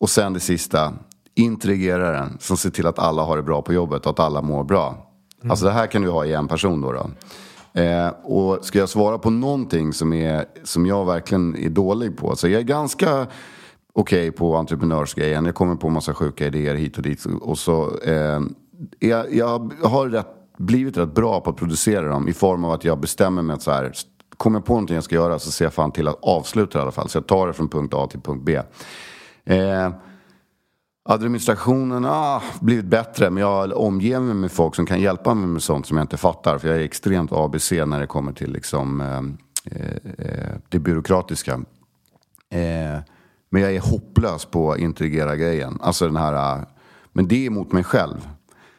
Och 0.00 0.10
sen 0.10 0.32
det 0.32 0.40
sista. 0.40 0.92
intrigeraren 1.34 2.36
som 2.40 2.56
ser 2.56 2.70
till 2.70 2.86
att 2.86 2.98
alla 2.98 3.22
har 3.22 3.36
det 3.36 3.42
bra 3.42 3.62
på 3.62 3.72
jobbet 3.72 4.06
och 4.06 4.10
att 4.10 4.20
alla 4.20 4.42
mår 4.42 4.64
bra. 4.64 5.10
Alltså 5.48 5.64
det 5.64 5.72
här 5.72 5.86
kan 5.86 6.02
du 6.02 6.08
ha 6.08 6.24
i 6.24 6.32
en 6.32 6.48
person 6.48 6.80
då. 6.80 6.92
då. 6.92 7.10
Eh, 7.80 8.08
och 8.08 8.64
ska 8.64 8.78
jag 8.78 8.88
svara 8.88 9.18
på 9.18 9.30
någonting 9.30 9.92
som, 9.92 10.12
är, 10.12 10.44
som 10.64 10.86
jag 10.86 11.04
verkligen 11.04 11.56
är 11.56 11.70
dålig 11.70 12.16
på. 12.16 12.36
Så 12.36 12.48
jag 12.48 12.60
är 12.60 12.64
ganska 12.64 13.26
okej 13.94 14.28
okay 14.28 14.38
på 14.38 14.56
entreprenörsgrejen. 14.56 15.46
Jag 15.46 15.54
kommer 15.54 15.76
på 15.76 15.88
massa 15.88 16.14
sjuka 16.14 16.46
idéer 16.46 16.74
hit 16.74 16.96
och 16.96 17.02
dit. 17.02 17.24
Och 17.40 17.58
så, 17.58 17.98
eh, 17.98 18.40
jag, 18.98 19.34
jag 19.34 19.72
har 19.84 20.08
rätt, 20.08 20.26
blivit 20.58 20.96
rätt 20.96 21.14
bra 21.14 21.40
på 21.40 21.50
att 21.50 21.56
producera 21.56 22.08
dem 22.08 22.28
i 22.28 22.32
form 22.32 22.64
av 22.64 22.72
att 22.72 22.84
jag 22.84 23.00
bestämmer 23.00 23.42
mig 23.42 23.54
att 23.54 23.62
så 23.62 23.70
här, 23.70 23.92
kommer 24.36 24.58
jag 24.58 24.66
på 24.66 24.72
någonting 24.72 24.94
jag 24.94 25.04
ska 25.04 25.14
göra 25.14 25.38
så 25.38 25.50
ser 25.50 25.64
jag 25.64 25.74
fan 25.74 25.92
till 25.92 26.08
att 26.08 26.18
avsluta 26.22 26.78
det 26.78 26.80
i 26.80 26.82
alla 26.82 26.92
fall. 26.92 27.08
Så 27.08 27.18
jag 27.18 27.26
tar 27.26 27.46
det 27.46 27.52
från 27.52 27.68
punkt 27.68 27.94
A 27.94 28.06
till 28.10 28.20
punkt 28.20 28.42
B. 28.44 28.60
Eh, 29.44 29.90
Administrationen 31.08 32.04
har 32.04 32.36
ah, 32.36 32.42
blivit 32.60 32.84
bättre 32.84 33.30
men 33.30 33.40
jag 33.40 33.76
omger 33.76 34.20
mig 34.20 34.34
med 34.34 34.52
folk 34.52 34.74
som 34.74 34.86
kan 34.86 35.00
hjälpa 35.00 35.34
mig 35.34 35.46
med 35.46 35.62
sånt 35.62 35.86
som 35.86 35.96
jag 35.96 36.04
inte 36.04 36.16
fattar. 36.16 36.58
För 36.58 36.68
jag 36.68 36.76
är 36.76 36.82
extremt 36.84 37.32
ABC 37.32 37.70
när 37.70 38.00
det 38.00 38.06
kommer 38.06 38.32
till 38.32 38.52
liksom, 38.52 39.00
eh, 39.00 39.76
eh, 39.76 39.96
eh 40.18 40.56
det 40.68 40.78
byråkratiska. 40.78 41.52
Eh, 42.50 42.98
men 43.54 43.62
jag 43.62 43.74
är 43.74 43.80
hopplös 43.80 44.44
på 44.44 44.72
att 44.72 44.78
integrera 44.78 45.36
grejen. 45.36 45.78
Alltså 45.82 46.06
den 46.06 46.16
här, 46.16 46.64
men 47.12 47.28
det 47.28 47.46
är 47.46 47.50
mot 47.50 47.72
mig 47.72 47.84
själv. 47.84 48.28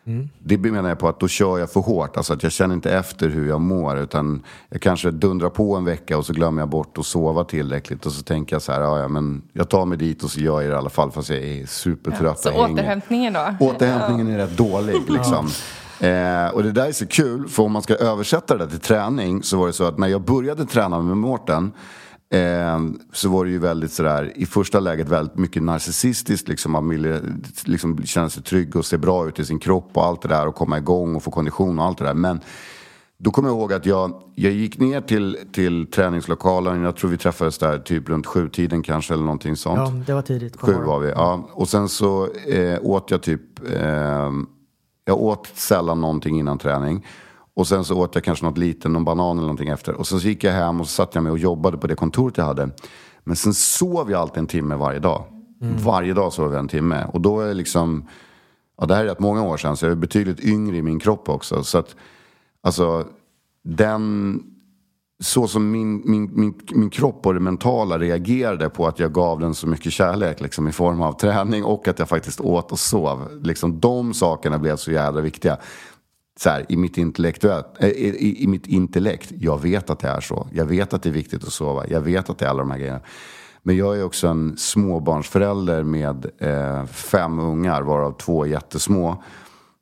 Mm. 0.05 0.29
Det 0.39 0.57
menar 0.57 0.89
jag 0.89 0.99
på 0.99 1.07
att 1.07 1.19
då 1.19 1.27
kör 1.27 1.59
jag 1.59 1.71
för 1.71 1.79
hårt. 1.79 2.17
Alltså 2.17 2.33
att 2.33 2.43
jag 2.43 2.51
känner 2.51 2.75
inte 2.75 2.91
efter 2.91 3.29
hur 3.29 3.47
jag 3.47 3.61
mår. 3.61 3.99
Utan 3.99 4.43
jag 4.69 4.81
kanske 4.81 5.11
dundrar 5.11 5.49
på 5.49 5.75
en 5.75 5.85
vecka 5.85 6.17
och 6.17 6.25
så 6.25 6.33
glömmer 6.33 6.61
jag 6.61 6.69
bort 6.69 6.97
att 6.97 7.05
sova 7.05 7.43
tillräckligt. 7.43 8.05
Och 8.05 8.11
så 8.11 8.23
tänker 8.23 8.55
jag 8.55 8.61
så 8.61 8.71
här, 8.71 8.81
ja, 8.81 9.07
men 9.07 9.41
jag 9.53 9.69
tar 9.69 9.85
mig 9.85 9.97
dit 9.97 10.23
och 10.23 10.31
så 10.31 10.39
gör 10.39 10.61
jag 10.61 10.71
det 10.71 10.75
i 10.75 10.77
alla 10.77 10.89
fall. 10.89 11.11
Fast 11.11 11.29
jag 11.29 11.39
är 11.39 11.65
supertrött. 11.65 12.41
Ja, 12.45 12.51
så 12.51 12.65
återhämtningen 12.65 13.33
då? 13.33 13.55
Återhämtningen 13.59 14.27
är 14.27 14.37
rätt 14.37 14.57
dålig 14.57 14.95
liksom. 15.09 15.47
Eh, 15.99 16.47
och 16.53 16.63
det 16.63 16.71
där 16.71 16.85
är 16.87 16.91
så 16.91 17.07
kul, 17.07 17.47
för 17.47 17.63
om 17.63 17.71
man 17.71 17.81
ska 17.81 17.95
översätta 17.95 18.57
det 18.57 18.63
där 18.63 18.71
till 18.71 18.79
träning 18.79 19.43
så 19.43 19.57
var 19.57 19.67
det 19.67 19.73
så 19.73 19.83
att 19.83 19.97
när 19.97 20.07
jag 20.07 20.21
började 20.21 20.65
träna 20.65 21.01
med 21.01 21.17
Mårten 21.17 21.71
Eh, 22.29 22.79
så 23.13 23.29
var 23.29 23.45
det 23.45 23.51
ju 23.51 23.59
väldigt 23.59 23.91
sådär, 23.91 24.33
i 24.35 24.45
första 24.45 24.79
läget 24.79 25.09
väldigt 25.09 25.37
mycket 25.37 25.63
narcissistiskt. 25.63 26.47
Liksom, 26.47 26.71
man 26.71 26.89
ville 26.89 27.21
liksom, 27.65 28.05
känna 28.05 28.29
sig 28.29 28.43
trygg 28.43 28.75
och 28.75 28.85
se 28.85 28.97
bra 28.97 29.27
ut 29.27 29.39
i 29.39 29.45
sin 29.45 29.59
kropp 29.59 29.89
och 29.93 30.05
allt 30.05 30.21
det 30.21 30.27
där 30.27 30.47
och 30.47 30.55
komma 30.55 30.77
igång 30.77 31.15
och 31.15 31.23
få 31.23 31.31
kondition 31.31 31.79
och 31.79 31.85
allt 31.85 31.97
det 31.97 32.03
där. 32.03 32.13
Men 32.13 32.39
då 33.17 33.31
kommer 33.31 33.49
jag 33.49 33.57
ihåg 33.57 33.73
att 33.73 33.85
jag, 33.85 34.21
jag 34.35 34.53
gick 34.53 34.79
ner 34.79 35.01
till, 35.01 35.37
till 35.51 35.91
träningslokalen, 35.91 36.81
jag 36.81 36.95
tror 36.95 37.11
vi 37.11 37.17
träffades 37.17 37.57
där 37.57 37.79
typ 37.79 38.09
runt 38.09 38.25
sju 38.25 38.49
tiden 38.49 38.83
kanske 38.83 39.13
eller 39.13 39.23
någonting 39.23 39.55
sånt. 39.55 39.77
Ja, 39.77 40.03
det 40.05 40.13
var 40.13 40.21
tidigt. 40.21 40.59
Sju 40.59 40.73
var 40.73 40.99
vi, 40.99 41.09
ja. 41.09 41.49
Och 41.51 41.69
sen 41.69 41.89
så 41.89 42.27
eh, 42.47 42.79
åt 42.81 43.11
jag 43.11 43.21
typ, 43.21 43.41
eh, 43.73 44.31
jag 45.05 45.21
åt 45.21 45.47
sällan 45.53 46.01
någonting 46.01 46.39
innan 46.39 46.57
träning. 46.57 47.05
Och 47.55 47.67
sen 47.67 47.85
så 47.85 47.99
åt 47.99 48.15
jag 48.15 48.23
kanske 48.23 48.45
något 48.45 48.57
lite, 48.57 48.89
någon 48.89 49.03
banan 49.03 49.37
eller 49.37 49.41
någonting 49.41 49.69
efter. 49.69 49.93
Och 49.93 50.07
sen 50.07 50.19
så 50.19 50.27
gick 50.27 50.43
jag 50.43 50.51
hem 50.51 50.81
och 50.81 50.87
så 50.87 50.93
satt 50.93 51.15
jag 51.15 51.23
mig 51.23 51.31
och 51.31 51.37
jobbade 51.37 51.77
på 51.77 51.87
det 51.87 51.95
kontoret 51.95 52.37
jag 52.37 52.45
hade. 52.45 52.69
Men 53.23 53.35
sen 53.35 53.53
sov 53.53 54.11
jag 54.11 54.21
alltid 54.21 54.37
en 54.37 54.47
timme 54.47 54.75
varje 54.75 54.99
dag. 54.99 55.23
Mm. 55.61 55.75
Varje 55.77 56.13
dag 56.13 56.33
sov 56.33 56.51
jag 56.51 56.59
en 56.59 56.67
timme. 56.67 57.05
Och 57.13 57.21
då 57.21 57.39
är 57.39 57.47
jag 57.47 57.55
liksom, 57.55 58.07
ja 58.77 58.85
det 58.85 58.95
här 58.95 59.03
är 59.03 59.07
rätt 59.07 59.19
många 59.19 59.43
år 59.43 59.57
sedan 59.57 59.77
så 59.77 59.85
jag 59.85 59.91
är 59.91 59.95
betydligt 59.95 60.39
yngre 60.39 60.77
i 60.77 60.81
min 60.81 60.99
kropp 60.99 61.29
också. 61.29 61.63
Så 61.63 61.77
att, 61.77 61.95
alltså 62.61 63.07
den, 63.63 64.43
så 65.19 65.47
som 65.47 65.71
min, 65.71 66.01
min, 66.05 66.29
min, 66.33 66.53
min 66.71 66.89
kropp 66.89 67.25
och 67.25 67.33
det 67.33 67.39
mentala 67.39 67.99
reagerade 67.99 68.69
på 68.69 68.87
att 68.87 68.99
jag 68.99 69.13
gav 69.13 69.39
den 69.39 69.55
så 69.55 69.67
mycket 69.67 69.93
kärlek 69.93 70.41
liksom, 70.41 70.67
i 70.67 70.71
form 70.71 71.01
av 71.01 71.13
träning 71.13 71.63
och 71.63 71.87
att 71.87 71.99
jag 71.99 72.09
faktiskt 72.09 72.41
åt 72.41 72.71
och 72.71 72.79
sov. 72.79 73.39
Liksom, 73.43 73.79
de 73.79 74.13
sakerna 74.13 74.59
blev 74.59 74.75
så 74.75 74.91
jävla 74.91 75.21
viktiga 75.21 75.57
så 76.39 76.49
här, 76.49 76.65
i, 76.69 76.77
mitt 76.77 76.97
intellektuellt, 76.97 77.65
äh, 77.79 77.89
i, 77.89 78.43
i, 78.43 78.47
mitt 78.47 78.67
intellekt, 78.67 79.31
jag 79.39 79.61
vet 79.61 79.89
att 79.89 79.99
det 79.99 80.07
är 80.07 80.21
så. 80.21 80.47
Jag 80.53 80.65
vet 80.65 80.93
att 80.93 81.03
det 81.03 81.09
är 81.09 81.13
viktigt 81.13 81.43
att 81.43 81.53
sova. 81.53 81.87
Jag 81.87 82.01
vet 82.01 82.29
att 82.29 82.37
det 82.37 82.45
är 82.45 82.49
alla 82.49 82.59
de 82.59 82.71
här 82.71 82.77
grejerna. 82.77 82.99
Men 83.63 83.77
jag 83.77 83.97
är 83.97 84.03
också 84.03 84.27
en 84.27 84.57
småbarnsförälder 84.57 85.83
med 85.83 86.25
eh, 86.37 86.85
fem 86.85 87.39
ungar, 87.39 87.81
varav 87.81 88.11
två 88.11 88.45
jättesmå. 88.45 89.23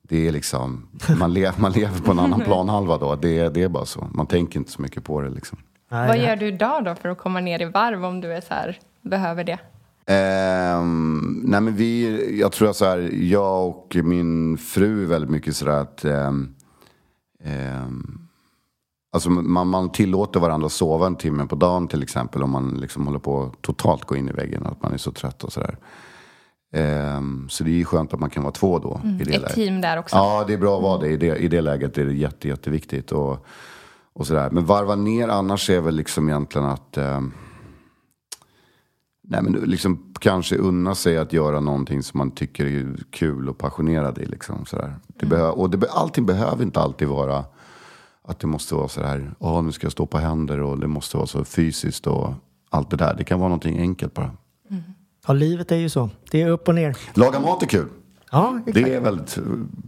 Det 0.02 0.28
är 0.28 0.32
liksom, 0.32 0.88
man, 1.18 1.32
le, 1.32 1.52
man 1.56 1.72
lever 1.72 2.00
på 2.00 2.10
en 2.10 2.18
annan 2.18 2.40
planhalva 2.44 2.98
då. 2.98 3.16
Det, 3.16 3.48
det 3.48 3.62
är 3.62 3.68
bara 3.68 3.84
så. 3.84 4.08
Man 4.12 4.26
tänker 4.26 4.58
inte 4.58 4.70
så 4.70 4.82
mycket 4.82 5.04
på 5.04 5.20
det 5.20 5.30
liksom. 5.30 5.58
Vad 5.88 6.18
gör 6.18 6.36
du 6.36 6.46
idag 6.46 6.84
då 6.84 6.94
för 6.94 7.08
att 7.08 7.18
komma 7.18 7.40
ner 7.40 7.62
i 7.62 7.64
varv 7.64 8.04
om 8.04 8.20
du 8.20 8.32
är 8.32 8.40
så 8.40 8.54
här, 8.54 8.78
behöver 9.02 9.44
det? 9.44 9.58
Um, 10.06 11.42
nej 11.44 11.60
men 11.60 11.76
vi, 11.76 12.40
jag 12.40 12.52
tror 12.52 12.70
att 12.70 12.76
så 12.76 12.84
här, 12.84 13.10
jag 13.12 13.68
och 13.68 13.96
min 14.04 14.58
fru 14.58 15.02
är 15.02 15.06
väldigt 15.06 15.30
mycket 15.30 15.56
sådär 15.56 15.80
att 15.80 16.04
um, 16.04 16.54
um, 17.44 18.24
Alltså 19.14 19.30
man, 19.30 19.68
man 19.68 19.92
tillåter 19.92 20.40
varandra 20.40 20.66
att 20.66 20.72
sova 20.72 21.06
en 21.06 21.16
timme 21.16 21.46
på 21.46 21.56
dagen 21.56 21.88
till 21.88 22.02
exempel 22.02 22.42
om 22.42 22.50
man 22.50 22.74
liksom 22.74 23.06
håller 23.06 23.18
på 23.18 23.42
att 23.42 23.62
totalt 23.62 24.04
gå 24.04 24.16
in 24.16 24.28
i 24.28 24.32
väggen. 24.32 24.66
Att 24.66 24.82
man 24.82 24.92
är 24.92 24.96
så 24.96 25.12
trött 25.12 25.44
och 25.44 25.52
sådär. 25.52 25.76
Um, 27.16 27.48
så 27.50 27.64
det 27.64 27.80
är 27.80 27.84
skönt 27.84 28.14
att 28.14 28.20
man 28.20 28.30
kan 28.30 28.42
vara 28.42 28.52
två 28.52 28.78
då. 28.78 29.00
Mm, 29.04 29.20
i 29.20 29.24
det 29.24 29.34
ett 29.34 29.40
läget. 29.42 29.54
team 29.54 29.80
där 29.80 29.98
också. 29.98 30.16
Ja, 30.16 30.44
det 30.46 30.52
är 30.52 30.58
bra 30.58 30.76
att 30.76 30.82
vara 30.82 30.98
det. 30.98 31.08
I 31.08 31.16
det, 31.16 31.36
i 31.36 31.48
det 31.48 31.60
läget 31.60 31.98
är 31.98 32.04
det 32.04 32.14
jätte, 32.14 32.48
jätteviktigt. 32.48 33.12
Och, 33.12 33.46
och 34.12 34.26
sådär. 34.26 34.50
Men 34.50 34.64
varva 34.64 34.94
ner 34.94 35.28
annars 35.28 35.70
är 35.70 35.80
väl 35.80 35.94
liksom 35.96 36.28
egentligen 36.28 36.66
att 36.66 36.98
um, 36.98 37.32
Nej, 39.26 39.42
men 39.42 39.52
liksom 39.52 40.12
kanske 40.20 40.56
unna 40.56 40.94
sig 40.94 41.18
att 41.18 41.32
göra 41.32 41.60
någonting 41.60 42.02
som 42.02 42.18
man 42.18 42.30
tycker 42.30 42.66
är 42.66 42.96
kul 43.10 43.48
och 43.48 43.58
passionerad 43.58 44.18
i. 44.18 44.26
Liksom, 44.26 44.66
sådär. 44.66 44.94
Det 45.06 45.26
mm. 45.26 45.50
och 45.50 45.70
det, 45.70 45.90
allting 45.90 46.26
behöver 46.26 46.62
inte 46.62 46.80
alltid 46.80 47.08
vara 47.08 47.44
att 48.28 48.40
det 48.40 48.46
måste 48.46 48.74
vara 48.74 48.88
sådär, 48.88 49.30
ja 49.40 49.62
nu 49.62 49.72
ska 49.72 49.84
jag 49.84 49.92
stå 49.92 50.06
på 50.06 50.18
händer 50.18 50.60
och 50.60 50.78
det 50.78 50.86
måste 50.86 51.16
vara 51.16 51.26
så 51.26 51.44
fysiskt 51.44 52.06
och 52.06 52.34
allt 52.70 52.90
det 52.90 52.96
där. 52.96 53.14
Det 53.18 53.24
kan 53.24 53.38
vara 53.38 53.48
någonting 53.48 53.78
enkelt 53.78 54.14
bara. 54.14 54.30
Mm. 54.70 54.82
Ja, 55.26 55.32
livet 55.32 55.72
är 55.72 55.76
ju 55.76 55.88
så. 55.88 56.10
Det 56.30 56.42
är 56.42 56.50
upp 56.50 56.68
och 56.68 56.74
ner. 56.74 56.96
Laga 57.14 57.40
mat 57.40 57.62
är 57.62 57.66
kul. 57.66 57.88
Ja, 58.30 58.58
exakt. 58.66 58.86
Det 58.86 58.94
är 58.94 59.00
väldigt... 59.00 59.38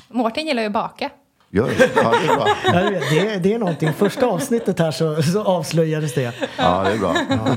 Mårten 0.09 0.47
gillar 0.47 0.63
ju 0.63 0.67
att 0.67 0.73
baka. 0.73 1.11
Gör 1.51 1.69
det? 1.79 1.91
Ja, 1.97 2.11
det 2.11 2.33
är 2.33 2.37
bra. 2.37 2.47
Ja, 2.65 2.91
det, 3.11 3.39
det 3.39 3.53
är 3.53 3.59
någonting. 3.59 3.93
Första 3.93 4.27
avsnittet 4.27 4.79
här 4.79 4.91
så, 4.91 5.23
så 5.23 5.43
avslöjades 5.43 6.15
det. 6.15 6.35
Ja, 6.59 6.83
det 6.83 6.91
är 6.91 6.99
bra. 6.99 7.17
Ja. 7.29 7.57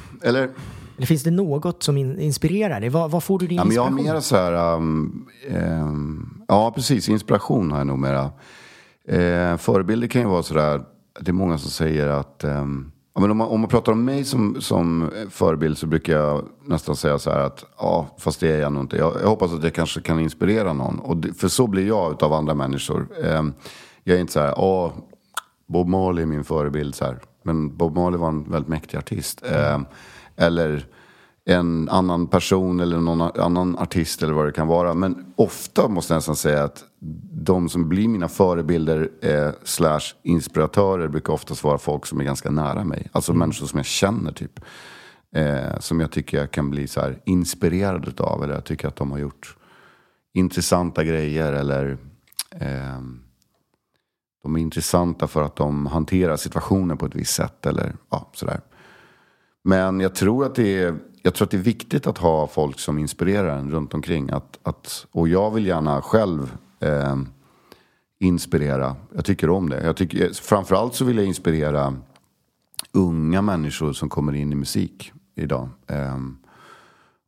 Eller... 0.23 0.49
Eller 0.97 1.07
finns 1.07 1.23
det 1.23 1.31
något 1.31 1.83
som 1.83 1.97
in, 1.97 2.19
inspirerar 2.19 2.79
dig? 2.79 2.89
Var, 2.89 3.09
var 3.09 3.19
får 3.19 3.39
du 3.39 3.47
din 3.47 3.57
Ja, 3.57 3.63
men 3.63 3.75
jag 3.75 3.81
har 3.81 3.89
inspiration? 3.89 4.13
mera 4.13 4.21
så 4.21 4.35
här... 4.35 4.75
Um, 4.75 5.27
ehm, 5.49 6.41
ja, 6.47 6.71
precis. 6.75 7.09
Inspiration 7.09 7.71
har 7.71 7.77
jag 7.77 7.87
nog 7.87 7.99
mera. 7.99 8.29
Eh, 9.07 9.57
förebilder 9.57 10.07
kan 10.07 10.21
ju 10.21 10.27
vara 10.27 10.43
så 10.43 10.53
där... 10.53 10.81
Det 11.21 11.31
är 11.31 11.33
många 11.33 11.57
som 11.57 11.71
säger 11.71 12.07
att... 12.07 12.43
ehm, 12.43 12.91
ja, 13.13 13.21
men 13.21 13.31
om, 13.31 13.37
man, 13.37 13.47
om 13.47 13.59
man 13.59 13.69
pratar 13.69 13.91
om 13.91 14.05
mig 14.05 14.25
som, 14.25 14.61
som 14.61 15.09
förebild 15.29 15.77
så 15.77 15.87
brukar 15.87 16.13
jag 16.13 16.45
nästan 16.65 16.95
säga 16.95 17.19
så 17.19 17.29
här 17.29 17.39
att... 17.39 17.65
Ja, 17.77 18.15
fast 18.17 18.39
det 18.39 18.51
är 18.51 18.61
jag 18.61 18.73
nog 18.73 18.83
inte. 18.83 18.97
Jag, 18.97 19.13
jag 19.21 19.27
hoppas 19.27 19.53
att 19.53 19.63
jag 19.63 19.73
kanske 19.73 20.01
kan 20.01 20.19
inspirera 20.19 20.73
någon. 20.73 20.99
Och 20.99 21.17
det, 21.17 21.33
för 21.33 21.47
så 21.47 21.67
blir 21.67 21.87
jag 21.87 22.11
utav 22.11 22.33
andra 22.33 22.53
människor. 22.53 23.07
Ehm, 23.23 23.53
jag 24.03 24.17
är 24.17 24.21
inte 24.21 24.33
så 24.33 24.39
här... 24.39 24.53
Ja, 24.57 24.93
Bob 25.67 25.87
Marley 25.87 26.21
är 26.21 26.27
min 26.27 26.43
förebild. 26.43 26.95
Så 26.95 27.05
här. 27.05 27.19
Men 27.43 27.77
Bob 27.77 27.95
Marley 27.95 28.19
var 28.19 28.29
en 28.29 28.51
väldigt 28.51 28.69
mäktig 28.69 28.97
artist. 28.97 29.45
Ehm, 29.45 29.85
eller 30.35 30.87
en 31.45 31.89
annan 31.89 32.27
person 32.27 32.79
eller 32.79 32.97
någon 32.97 33.21
annan 33.21 33.77
artist 33.77 34.23
eller 34.23 34.33
vad 34.33 34.45
det 34.45 34.51
kan 34.51 34.67
vara. 34.67 34.93
Men 34.93 35.33
ofta 35.35 35.87
måste 35.87 36.13
jag 36.13 36.17
nästan 36.17 36.35
säga 36.35 36.63
att 36.63 36.83
de 37.31 37.69
som 37.69 37.89
blir 37.89 38.07
mina 38.07 38.27
förebilder 38.27 39.09
eh, 39.21 39.49
slash 39.63 40.01
inspiratörer 40.23 41.07
brukar 41.07 41.33
oftast 41.33 41.63
vara 41.63 41.77
folk 41.77 42.05
som 42.05 42.19
är 42.19 42.23
ganska 42.23 42.51
nära 42.51 42.83
mig. 42.83 43.07
Alltså 43.11 43.33
människor 43.33 43.67
som 43.67 43.77
jag 43.79 43.85
känner 43.85 44.31
typ. 44.31 44.59
Eh, 45.35 45.79
som 45.79 45.99
jag 45.99 46.11
tycker 46.11 46.37
jag 46.37 46.51
kan 46.51 46.69
bli 46.69 46.87
så 46.87 47.01
här 47.01 47.19
inspirerad 47.25 48.07
utav. 48.07 48.43
Eller 48.43 48.53
jag 48.53 48.65
tycker 48.65 48.87
att 48.87 48.95
de 48.95 49.11
har 49.11 49.19
gjort 49.19 49.57
intressanta 50.33 51.03
grejer. 51.03 51.53
Eller 51.53 51.97
ehm, 52.59 53.19
de 54.43 54.55
är 54.55 54.59
intressanta 54.59 55.27
för 55.27 55.43
att 55.43 55.55
de 55.55 55.85
hanterar 55.85 56.37
situationen 56.37 56.97
på 56.97 57.05
ett 57.05 57.15
visst 57.15 57.33
sätt. 57.33 57.65
Eller 57.65 57.95
ja, 58.09 58.29
sådär. 58.33 58.61
Men 59.63 59.99
jag 59.99 60.15
tror 60.15 60.45
att 60.45 60.55
det 60.55 60.83
är, 60.83 60.95
jag 61.21 61.33
tror 61.33 61.45
att 61.45 61.51
det 61.51 61.57
är 61.57 61.61
viktigt 61.61 62.07
att 62.07 62.17
ha 62.17 62.47
folk 62.47 62.79
som 62.79 62.97
inspirerar 62.97 63.57
en 63.57 63.71
runt 63.71 63.93
omkring. 63.93 64.29
Att, 64.29 64.59
att, 64.63 65.05
och 65.11 65.27
jag 65.27 65.51
vill 65.51 65.65
gärna 65.65 66.01
själv 66.01 66.57
eh, 66.79 67.15
inspirera. 68.19 68.95
Jag 69.15 69.25
tycker 69.25 69.49
om 69.49 69.69
det. 69.69 69.83
Jag 69.83 69.95
tycker, 69.95 70.33
framförallt 70.33 70.95
så 70.95 71.05
vill 71.05 71.17
jag 71.17 71.25
inspirera 71.25 71.95
unga 72.91 73.41
människor 73.41 73.93
som 73.93 74.09
kommer 74.09 74.33
in 74.33 74.51
i 74.51 74.55
musik 74.55 75.11
idag. 75.35 75.69
Eh, 75.87 76.17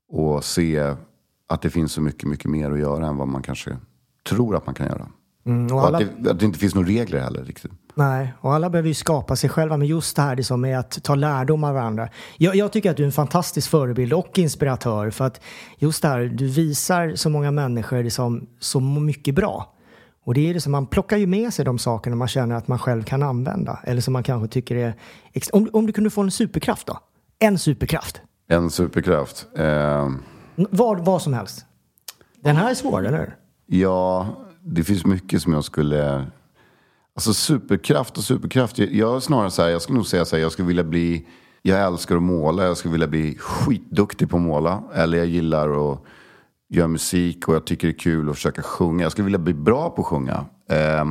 och 0.09 0.43
se 0.43 0.95
att 1.47 1.61
det 1.61 1.69
finns 1.69 1.91
så 1.91 2.01
mycket, 2.01 2.29
mycket 2.29 2.51
mer 2.51 2.71
att 2.71 2.79
göra 2.79 3.07
än 3.07 3.17
vad 3.17 3.27
man 3.27 3.41
kanske 3.41 3.77
tror 4.29 4.55
att 4.55 4.65
man 4.65 4.75
kan 4.75 4.87
göra. 4.87 5.07
Mm, 5.45 5.65
och 5.65 5.71
Och 5.71 5.85
alla, 5.87 5.97
att, 5.97 6.23
det, 6.23 6.31
att 6.31 6.39
det 6.39 6.45
inte 6.45 6.59
finns 6.59 6.75
några 6.75 6.87
regler 6.87 7.19
heller 7.19 7.43
riktigt. 7.43 7.71
nej, 7.95 8.33
och 8.39 8.53
alla 8.53 8.69
behöver 8.69 8.87
ju 8.87 8.93
skapa 8.93 9.35
sig 9.35 9.49
själva, 9.49 9.77
men 9.77 9.87
just 9.87 10.15
det 10.15 10.21
här 10.21 10.35
det 10.35 10.43
som 10.43 10.61
med 10.61 10.79
att 10.79 11.03
ta 11.03 11.15
lärdom 11.15 11.63
av 11.63 11.73
varandra. 11.73 12.09
Jag, 12.37 12.55
jag 12.55 12.71
tycker 12.71 12.91
att 12.91 12.97
du 12.97 13.03
är 13.03 13.07
en 13.07 13.11
fantastisk 13.11 13.69
förebild 13.69 14.13
och 14.13 14.39
inspiratör 14.39 15.09
för 15.09 15.25
att 15.25 15.41
just 15.77 16.01
det 16.01 16.07
här, 16.07 16.19
du 16.25 16.47
visar 16.47 17.15
så 17.15 17.29
många 17.29 17.51
människor 17.51 18.03
det 18.03 18.11
som 18.11 18.47
så 18.59 18.79
mycket 18.79 19.35
bra. 19.35 19.73
Och 20.25 20.33
det 20.33 20.49
är 20.49 20.53
det 20.53 20.61
som 20.61 20.71
man 20.71 20.87
plockar 20.87 21.17
ju 21.17 21.27
med 21.27 21.53
sig 21.53 21.65
de 21.65 21.79
sakerna 21.79 22.15
man 22.15 22.27
känner 22.27 22.55
att 22.55 22.67
man 22.67 22.79
själv 22.79 23.03
kan 23.03 23.23
använda. 23.23 23.79
Eller 23.83 24.01
som 24.01 24.13
man 24.13 24.23
kanske 24.23 24.47
tycker 24.47 24.75
är... 24.75 24.93
Om, 25.51 25.69
om 25.73 25.85
du 25.87 25.93
kunde 25.93 26.09
få 26.09 26.21
en 26.21 26.31
superkraft 26.31 26.87
då? 26.87 26.99
En 27.39 27.57
superkraft? 27.57 28.21
En 28.47 28.69
superkraft. 28.69 29.47
Eh, 29.57 30.09
Vad, 30.55 31.05
vad 31.05 31.21
som 31.21 31.33
helst. 31.33 31.65
Den 32.43 32.55
här 32.55 32.69
är 32.69 32.75
svår, 32.75 33.05
eller 33.07 33.17
hur? 33.17 33.35
Ja, 33.65 34.27
det 34.65 34.83
finns 34.83 35.05
mycket 35.05 35.41
som 35.41 35.53
jag 35.53 35.63
skulle... 35.63 36.25
Alltså 37.15 37.33
superkraft 37.33 38.17
och 38.17 38.23
superkraft. 38.23 38.77
Jag, 38.77 38.93
jag 38.93 39.23
snarare 39.23 39.51
så 39.51 39.61
här, 39.61 39.69
jag 39.69 39.81
skulle 39.81 39.97
nog 39.97 40.07
säga 40.07 40.25
så 40.25 40.35
här, 40.35 40.43
jag 40.43 40.51
skulle 40.51 40.67
vilja 40.67 40.83
bli... 40.83 41.27
Jag 41.61 41.81
älskar 41.81 42.15
att 42.15 42.23
måla, 42.23 42.63
jag 42.63 42.77
skulle 42.77 42.91
vilja 42.91 43.07
bli 43.07 43.37
skitduktig 43.37 44.29
på 44.29 44.37
att 44.37 44.43
måla. 44.43 44.83
Eller 44.93 45.17
jag 45.17 45.27
gillar 45.27 45.91
att 45.91 45.99
göra 46.69 46.87
musik 46.87 47.47
och 47.47 47.55
jag 47.55 47.65
tycker 47.65 47.87
det 47.87 47.93
är 47.93 47.99
kul 47.99 48.29
att 48.29 48.35
försöka 48.35 48.61
sjunga. 48.61 49.03
Jag 49.03 49.11
skulle 49.11 49.25
vilja 49.25 49.39
bli 49.39 49.53
bra 49.53 49.89
på 49.89 50.01
att 50.01 50.07
sjunga. 50.07 50.45
Eh, 50.69 51.05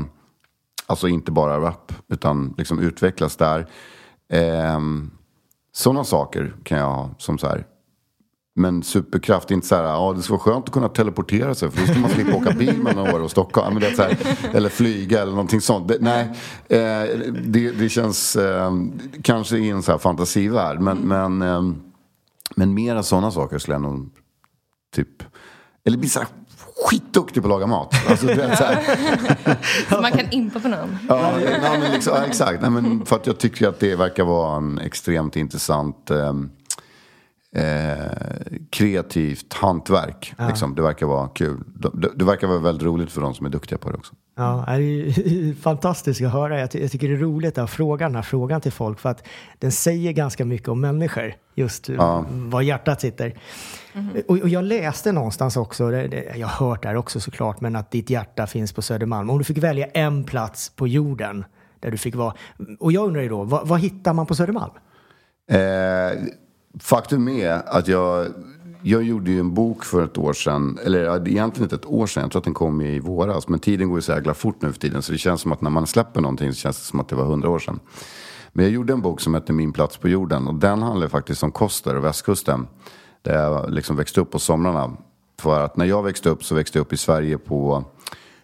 alltså 0.86 1.08
inte 1.08 1.32
bara 1.32 1.60
rap, 1.60 1.92
utan 2.08 2.54
liksom 2.58 2.78
utvecklas 2.78 3.36
där. 3.36 3.66
Eh, 4.28 4.80
sådana 5.72 6.04
saker 6.04 6.54
kan 6.62 6.78
jag 6.78 6.86
ha 6.86 7.10
som 7.18 7.38
så 7.38 7.46
här. 7.46 7.66
Men 8.54 8.82
superkraft 8.82 9.50
inte 9.50 9.66
så 9.66 9.76
här, 9.76 9.82
ja 9.82 10.12
det 10.16 10.22
skulle 10.22 10.38
vara 10.38 10.52
skönt 10.52 10.64
att 10.64 10.72
kunna 10.72 10.88
teleportera 10.88 11.54
sig 11.54 11.70
för 11.70 11.80
då 11.80 11.86
ska 11.86 12.00
man 12.00 12.10
slippa 12.10 12.36
åka 12.36 12.50
bil 12.50 12.82
mellan 12.82 13.14
Åre 13.14 13.22
och 13.22 13.30
Stockholm. 13.30 13.74
Men 13.74 13.82
det 13.82 13.96
så 13.96 14.02
här, 14.02 14.16
eller 14.52 14.68
flyga 14.68 15.22
eller 15.22 15.32
någonting 15.32 15.60
sånt. 15.60 15.88
Det, 15.88 15.96
nej, 16.00 16.22
eh, 16.68 17.18
det, 17.44 17.70
det 17.70 17.88
känns 17.88 18.36
eh, 18.36 18.72
kanske 19.22 19.56
i 19.56 19.70
en 19.70 19.82
så 19.82 19.92
här 19.92 19.98
fantasivärld. 19.98 20.80
Men, 20.80 20.98
men, 20.98 21.42
eh, 21.42 21.62
men 22.56 22.74
mera 22.74 23.02
sådana 23.02 23.30
saker 23.30 23.58
skulle 23.58 23.74
jag 23.74 23.82
nog 23.82 24.10
typ, 24.94 25.22
eller 25.84 25.98
bli 25.98 26.08
så 26.08 26.18
här 26.18 26.28
skitduktig 26.84 27.42
på 27.42 27.48
att 27.48 27.50
laga 27.50 27.66
mat. 27.66 27.94
Alltså, 28.10 28.26
vet, 28.26 28.58
så 28.58 28.64
Så 29.94 30.00
man 30.00 30.12
kan 30.12 30.30
impa 30.30 30.60
på 30.60 30.68
någon. 30.68 30.98
Ja, 31.08 31.32
nej, 31.62 31.80
men 31.80 31.92
liksom, 31.92 32.14
ja, 32.16 32.24
exakt. 32.24 32.62
Nej, 32.62 32.70
men 32.70 33.06
för 33.06 33.16
att 33.16 33.26
jag 33.26 33.38
tycker 33.38 33.68
att 33.68 33.80
det 33.80 33.96
verkar 33.96 34.24
vara 34.24 34.56
en 34.56 34.78
extremt 34.78 35.36
intressant 35.36 36.10
eh, 37.56 38.56
kreativt 38.70 39.52
hantverk. 39.54 40.34
Liksom. 40.48 40.74
Det 40.74 40.82
verkar 40.82 41.06
vara 41.06 41.28
kul. 41.28 41.60
Det, 41.94 42.08
det, 42.14 42.24
verkar 42.24 42.46
vara 42.46 42.58
väldigt 42.58 42.82
roligt 42.86 43.12
för 43.12 43.20
de 43.20 43.34
som 43.34 43.46
är 43.46 43.50
duktiga 43.50 43.78
på 43.78 43.90
det 43.90 43.96
också. 43.96 44.14
Ja, 44.36 44.64
det 44.68 44.72
är 44.82 45.54
fantastiskt 45.62 46.22
att 46.22 46.32
höra. 46.32 46.60
Jag, 46.60 46.70
ty- 46.70 46.82
jag 46.82 46.90
tycker 46.90 47.08
det 47.08 47.14
är 47.14 47.18
roligt 47.18 47.58
att 47.58 47.70
fråga 47.70 48.06
den 48.06 48.14
här 48.14 48.22
frågan 48.22 48.60
till 48.60 48.72
folk 48.72 48.98
för 49.00 49.08
att 49.08 49.24
den 49.58 49.72
säger 49.72 50.12
ganska 50.12 50.44
mycket 50.44 50.68
om 50.68 50.80
människor. 50.80 51.34
Just 51.54 51.88
Ja. 51.88 52.24
var 52.30 52.60
hjärtat 52.62 53.00
sitter. 53.00 53.34
Och, 54.28 54.38
och 54.38 54.48
jag 54.48 54.64
läste 54.64 55.12
någonstans 55.12 55.56
också, 55.56 55.90
det, 55.90 56.08
det, 56.08 56.32
jag 56.36 56.46
har 56.46 56.66
hört 56.68 56.82
det 56.82 56.88
här 56.88 56.96
också 56.96 57.20
såklart, 57.20 57.60
men 57.60 57.76
att 57.76 57.90
ditt 57.90 58.10
hjärta 58.10 58.46
finns 58.46 58.72
på 58.72 58.82
Södermalm. 58.82 59.30
Om 59.30 59.38
du 59.38 59.44
fick 59.44 59.58
välja 59.58 59.86
en 59.86 60.24
plats 60.24 60.70
på 60.76 60.88
jorden 60.88 61.44
där 61.80 61.90
du 61.90 61.96
fick 61.96 62.14
vara. 62.14 62.34
Och 62.80 62.92
jag 62.92 63.06
undrar 63.06 63.22
ju 63.22 63.28
då, 63.28 63.44
vad, 63.44 63.68
vad 63.68 63.80
hittar 63.80 64.12
man 64.14 64.26
på 64.26 64.34
Södermalm? 64.34 64.72
Eh, 65.50 65.58
faktum 66.80 67.28
är 67.28 67.76
att 67.76 67.88
jag, 67.88 68.26
jag 68.82 69.02
gjorde 69.02 69.30
ju 69.30 69.40
en 69.40 69.54
bok 69.54 69.84
för 69.84 70.04
ett 70.04 70.18
år 70.18 70.32
sedan. 70.32 70.78
Eller 70.84 71.28
egentligen 71.28 71.62
inte 71.64 71.74
ett 71.74 71.86
år 71.86 72.06
sedan, 72.06 72.22
jag 72.22 72.30
tror 72.30 72.40
att 72.40 72.44
den 72.44 72.54
kom 72.54 72.80
i 72.80 73.00
våras. 73.00 73.48
Men 73.48 73.60
tiden 73.60 73.88
går 73.88 73.98
ju 73.98 74.02
så 74.02 74.12
jäkla 74.12 74.34
fort 74.34 74.62
nu 74.62 74.72
för 74.72 74.80
tiden. 74.80 75.02
Så 75.02 75.12
det 75.12 75.18
känns 75.18 75.40
som 75.40 75.52
att 75.52 75.60
när 75.60 75.70
man 75.70 75.86
släpper 75.86 76.20
någonting 76.20 76.52
så 76.52 76.56
känns 76.58 76.78
det 76.78 76.84
som 76.84 77.00
att 77.00 77.08
det 77.08 77.16
var 77.16 77.24
hundra 77.24 77.48
år 77.48 77.58
sedan. 77.58 77.80
Men 78.52 78.64
jag 78.64 78.72
gjorde 78.72 78.92
en 78.92 79.00
bok 79.00 79.20
som 79.20 79.34
hette 79.34 79.52
Min 79.52 79.72
plats 79.72 79.96
på 79.96 80.08
jorden. 80.08 80.48
Och 80.48 80.54
den 80.54 80.82
handlar 80.82 81.08
faktiskt 81.08 81.42
om 81.42 81.52
Koster 81.52 81.96
och 81.96 82.04
västkusten. 82.04 82.66
Där 83.22 83.34
jag 83.34 83.70
liksom 83.70 83.96
växte 83.96 84.20
upp 84.20 84.30
på 84.30 84.38
somrarna. 84.38 84.96
För 85.40 85.60
att 85.60 85.76
när 85.76 85.84
jag 85.84 86.02
växte 86.02 86.30
upp 86.30 86.44
så 86.44 86.54
växte 86.54 86.78
jag 86.78 86.84
upp 86.84 86.92
i 86.92 86.96
Sverige 86.96 87.38
på 87.38 87.84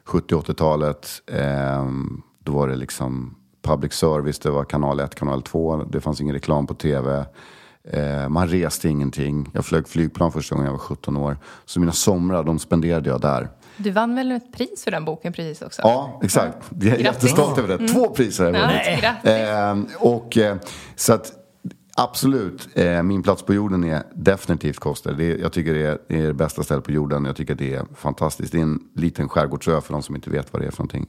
70-80-talet. 0.06 1.08
Eh, 1.26 1.86
då 2.44 2.52
var 2.52 2.68
det 2.68 2.76
liksom 2.76 3.34
public 3.62 3.92
service, 3.92 4.38
det 4.38 4.50
var 4.50 4.64
kanal 4.64 5.00
1, 5.00 5.14
kanal 5.14 5.42
2. 5.42 5.76
Det 5.76 6.00
fanns 6.00 6.20
ingen 6.20 6.34
reklam 6.34 6.66
på 6.66 6.74
tv. 6.74 7.26
Eh, 7.92 8.28
man 8.28 8.48
reste 8.48 8.88
ingenting. 8.88 9.50
Jag 9.54 9.64
flög 9.64 9.88
flygplan 9.88 10.32
första 10.32 10.54
gången 10.54 10.66
jag 10.66 10.72
var 10.72 10.78
17 10.78 11.16
år. 11.16 11.36
Så 11.64 11.80
mina 11.80 11.92
somrar, 11.92 12.42
de 12.44 12.58
spenderade 12.58 13.10
jag 13.10 13.20
där. 13.20 13.48
Du 13.76 13.90
vann 13.90 14.14
väl 14.14 14.32
ett 14.32 14.52
pris 14.52 14.84
för 14.84 14.90
den 14.90 15.04
boken 15.04 15.32
precis 15.32 15.62
också? 15.62 15.82
Ja, 15.82 16.20
exakt. 16.22 16.56
Jag 16.70 16.84
är 16.84 16.88
Grattis. 16.90 17.04
jättestolt 17.04 17.58
över 17.58 17.78
det. 17.78 17.88
Två 17.88 18.08
priser 18.08 18.44
har 18.44 18.52
jag 18.52 18.62
Ja, 18.62 18.66
vunnit. 18.84 19.00
grattis. 19.00 19.30
Eh, 19.30 19.78
och 20.08 20.36
eh, 20.38 20.56
så 20.96 21.12
att 21.12 21.32
absolut, 21.96 22.68
eh, 22.74 23.02
min 23.02 23.22
plats 23.22 23.42
på 23.42 23.54
jorden 23.54 23.84
är 23.84 24.02
definitivt 24.14 24.78
Koster. 24.78 25.12
Det 25.12 25.24
är, 25.24 25.38
jag 25.38 25.52
tycker 25.52 25.74
det 25.74 25.86
är, 25.86 25.98
det 26.08 26.20
är 26.22 26.26
det 26.26 26.34
bästa 26.34 26.62
stället 26.62 26.84
på 26.84 26.92
jorden. 26.92 27.24
Jag 27.24 27.36
tycker 27.36 27.54
det 27.54 27.74
är 27.74 27.84
fantastiskt. 27.94 28.52
Det 28.52 28.58
är 28.58 28.62
en 28.62 28.80
liten 28.94 29.28
skärgårdsö 29.28 29.80
för 29.80 29.92
de 29.92 30.02
som 30.02 30.14
inte 30.14 30.30
vet 30.30 30.52
vad 30.52 30.62
det 30.62 30.66
är 30.66 30.70
för 30.70 30.78
någonting. 30.82 31.06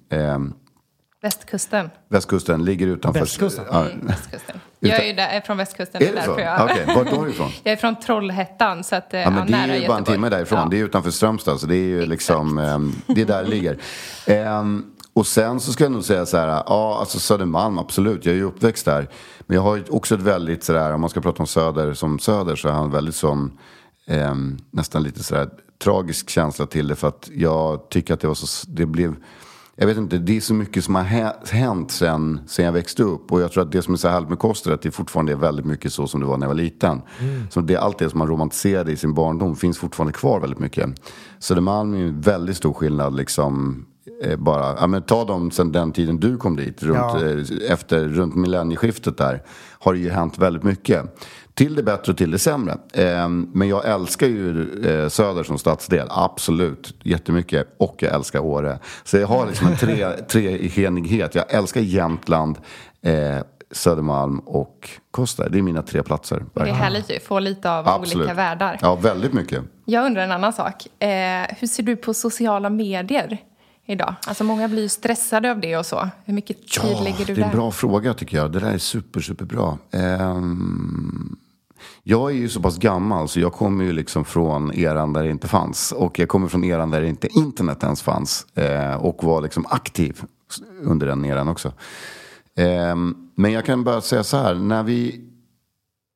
Västkusten. 1.22 1.90
västkusten 2.10 2.66
ligger 2.66 2.88
utanför... 2.88 3.20
Västkusten? 3.20 3.66
Ja, 3.72 3.86
Västkusten. 4.02 4.60
Jag 4.80 5.00
är 5.00 5.08
ju 5.08 5.14
där, 5.14 5.28
är 5.28 5.42
från 5.42 5.58
västkusten. 5.58 6.02
är 6.02 6.06
det 6.06 6.12
därför 6.12 6.34
så? 6.34 6.40
Jag, 6.40 6.64
Okej, 6.64 6.86
vart 6.96 7.08
är 7.14 7.24
du 7.26 7.30
ifrån? 7.32 7.50
jag 7.64 7.72
är 7.72 7.78
från 7.78 7.96
Trollhättan, 7.96 8.84
så 8.84 8.96
att, 8.96 9.14
eh, 9.14 9.20
Ja, 9.20 9.30
men 9.30 9.48
det 9.52 9.58
är 9.58 9.76
ju 9.82 9.88
bara 9.88 9.98
en 9.98 10.04
timme 10.04 10.30
därifrån. 10.30 10.60
Ja. 10.60 10.68
Det 10.72 10.80
är 10.80 10.84
utanför 10.86 11.12
Strömstad. 11.12 11.60
Så 11.60 11.68
det 11.68 11.76
är 11.76 11.86
ju 11.86 12.06
liksom, 12.06 12.58
ehm, 12.58 12.96
det 13.08 13.22
är 13.22 13.26
där 13.26 13.44
det 13.44 13.50
ligger. 13.50 13.78
Ehm, 14.26 14.86
och 15.14 15.28
sen 15.28 15.60
så 15.60 15.72
ska 15.74 15.84
jag 15.84 15.92
nog 15.92 16.04
säga 16.04 16.26
så 16.26 16.38
här, 16.38 16.48
ja 16.48 16.98
alltså 17.00 17.20
Södermalm, 17.20 17.78
absolut. 17.80 18.26
Jag 18.26 18.34
är 18.34 18.38
ju 18.38 18.44
uppväxt 18.44 18.86
där. 18.86 19.08
Men 19.40 19.56
jag 19.56 19.62
har 19.62 19.76
ju 19.76 19.84
också 19.90 20.16
ett 20.16 20.22
väldigt 20.22 20.64
sådär, 20.64 20.94
om 20.94 21.02
man 21.02 21.10
ska 21.10 21.22
prata 21.22 21.44
om 21.44 21.48
Söder 21.48 21.94
som 21.94 22.20
Söder 22.20 22.56
så 22.56 22.70
har 22.70 22.76
han 22.76 22.92
väldigt 22.92 23.16
sån, 23.16 23.58
ehm, 24.08 24.58
nästan 24.72 25.04
lite 25.04 25.24
sådär 25.24 25.50
tragisk 25.84 26.30
känsla 26.30 26.66
till 26.66 26.88
det. 26.88 26.96
För 26.96 27.08
att 27.08 27.30
jag 27.34 27.90
tycker 27.90 28.14
att 28.14 28.20
det 28.20 28.28
var 28.28 28.36
så, 28.36 28.68
det 28.70 28.86
blev, 28.86 29.16
jag 29.80 29.88
vet 29.88 29.98
inte, 29.98 30.18
det 30.18 30.38
är 30.38 30.42
så 30.42 30.54
mycket 30.54 30.84
som 30.84 30.96
har 30.96 31.04
hä- 31.04 31.34
hänt 31.52 31.92
sen, 31.92 32.40
sen 32.48 32.66
jag 32.66 32.72
växte 32.72 33.04
upp. 33.04 33.32
Och 33.32 33.42
jag 33.42 33.52
tror 33.52 33.64
att 33.64 33.72
det 33.72 33.82
som 33.82 33.94
är 33.94 33.98
så 33.98 34.08
härligt 34.08 34.30
med 34.30 34.40
Koster 34.40 34.70
är 34.72 34.76
att 34.76 34.82
det 34.82 34.92
fortfarande 34.92 35.32
är 35.32 35.36
väldigt 35.36 35.66
mycket 35.66 35.94
så 35.94 36.08
som 36.08 36.20
det 36.20 36.26
var 36.26 36.38
när 36.38 36.46
jag 36.46 36.50
var 36.50 36.56
liten. 36.62 37.02
Så 37.50 37.62
det, 37.62 37.76
allt 37.76 37.98
det 38.00 38.10
som 38.10 38.20
man 38.20 38.28
romantiserade 38.28 38.92
i 38.92 38.98
sin 38.98 39.14
barndom 39.14 39.56
finns 39.56 39.78
fortfarande 39.78 40.14
kvar 40.14 40.40
väldigt 40.40 40.60
mycket. 40.60 40.90
Södermalm 41.40 41.94
är 41.94 41.98
en 41.98 42.22
väldigt 42.22 42.58
stor 42.58 42.74
skillnad 42.74 43.16
liksom 43.16 43.86
bara, 44.38 44.76
ja 44.80 44.88
men 44.88 45.02
ta 45.02 45.26
dem 45.26 45.52
sen 45.52 45.72
den 45.72 45.92
tiden 45.92 46.20
du 46.20 46.38
kom 46.38 46.56
dit, 46.56 46.84
runt, 46.84 46.98
Ja. 46.98 47.26
eh, 47.26 47.72
efter, 47.72 48.00
runt 48.08 48.36
millennieskiftet 48.36 49.18
där, 49.18 49.44
har 49.80 49.94
det 49.94 50.00
ju 50.00 50.10
hänt 50.10 50.38
väldigt 50.38 50.64
mycket. 50.64 51.20
Till 51.54 51.76
det 51.76 51.84
bättre 51.84 52.12
och 52.12 52.18
till 52.18 52.32
det 52.32 52.40
sämre. 52.40 52.78
Eh, 52.94 53.30
men 53.30 53.68
jag 53.68 53.86
älskar 53.90 54.28
ju 54.28 54.62
eh, 54.86 55.10
Söder 55.10 55.44
som 55.44 55.58
stadsdel, 55.58 56.08
absolut, 56.10 56.96
jättemycket. 57.04 57.68
Och 57.78 57.96
jag 58.00 58.14
älskar 58.14 58.40
Åre. 58.40 58.80
Så 59.04 59.18
jag 59.18 59.28
har 59.28 59.48
liksom 59.48 59.68
en 59.68 59.78
tre, 59.78 60.08
treenighet. 60.28 61.36
Jag 61.36 61.54
älskar 61.54 61.82
Jämtland, 61.82 62.58
eh, 63.02 63.14
Södermalm 63.72 64.40
och 64.40 64.90
Kosta. 65.12 65.50
Det 65.50 65.58
är 65.58 65.62
mina 65.62 65.82
tre 65.82 66.04
platser. 66.04 66.46
Det 66.54 66.62
är 66.62 66.66
härligt 66.66 67.12
ju, 67.12 67.20
få 67.20 67.40
lite 67.40 67.72
av 67.72 68.02
olika 68.02 68.34
världar. 68.34 68.78
Ja, 68.82 68.96
väldigt 68.96 69.34
mycket. 69.34 69.64
Jag 69.86 70.06
undrar 70.06 70.24
en 70.24 70.32
annan 70.32 70.54
sak. 70.54 70.88
Eh, 71.04 71.10
hur 71.60 71.68
ser 71.68 71.84
du 71.84 71.96
på 71.96 72.14
sociala 72.14 72.70
medier 72.70 73.38
idag? 73.90 74.16
Alltså 74.28 74.44
många 74.44 74.68
blir 74.68 74.82
ju 74.82 74.90
stressade 74.90 75.52
av 75.52 75.60
det 75.60 75.78
och 75.78 75.86
så. 75.86 76.10
Hur 76.26 76.34
mycket 76.34 76.58
tid 76.58 76.92
Ja, 76.94 77.04
lägger 77.04 77.18
du 77.18 77.26
det 77.26 77.32
är 77.32 77.36
där? 77.36 77.44
en 77.44 77.52
bra 77.52 77.72
fråga 77.72 78.14
tycker 78.14 78.38
jag. 78.38 78.52
Det 78.52 78.60
där 78.60 78.72
är 78.72 78.78
super, 78.78 79.20
superbra. 79.22 79.78
Ehm, 79.92 81.36
jag 82.04 82.32
är 82.32 82.36
ju 82.36 82.50
så 82.50 82.62
pass 82.62 82.78
gammal 82.78 83.28
så 83.28 83.40
jag 83.40 83.54
kommer 83.54 83.84
ju 83.84 83.94
liksom 83.94 84.26
från 84.26 84.74
eran 84.74 85.14
där 85.14 85.24
det 85.24 85.30
inte 85.30 85.48
fanns. 85.48 85.92
Och 85.92 86.20
jag 86.20 86.30
kommer 86.30 86.48
från 86.48 86.64
eran 86.64 86.92
där 86.92 87.02
inte 87.02 87.28
internet 87.28 87.84
ens 87.84 88.02
fanns. 88.02 88.46
Eh, 88.58 88.94
och 88.96 89.24
var 89.24 89.42
liksom 89.42 89.66
aktiv 89.70 90.22
under 90.82 91.08
den 91.08 91.26
eran 91.26 91.48
också. 91.48 91.74
Ehm, 92.56 93.16
men 93.36 93.52
jag 93.52 93.66
kan 93.66 93.84
bara 93.84 94.02
säga 94.02 94.24
så 94.24 94.38
här. 94.38 94.56
När 94.56 94.84
vi, 94.84 95.22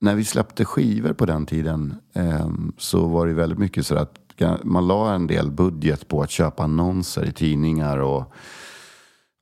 när 0.01 0.15
vi 0.15 0.25
släppte 0.25 0.65
skivor 0.65 1.13
på 1.13 1.25
den 1.25 1.45
tiden 1.45 1.95
ehm, 2.13 2.73
så 2.77 3.05
var 3.07 3.27
det 3.27 3.33
väldigt 3.33 3.59
mycket 3.59 3.85
så 3.87 3.95
att 3.95 4.19
man 4.63 4.87
la 4.87 5.13
en 5.13 5.27
del 5.27 5.51
budget 5.51 6.07
på 6.07 6.21
att 6.21 6.29
köpa 6.29 6.63
annonser 6.63 7.25
i 7.25 7.31
tidningar 7.31 7.97
och 7.97 8.33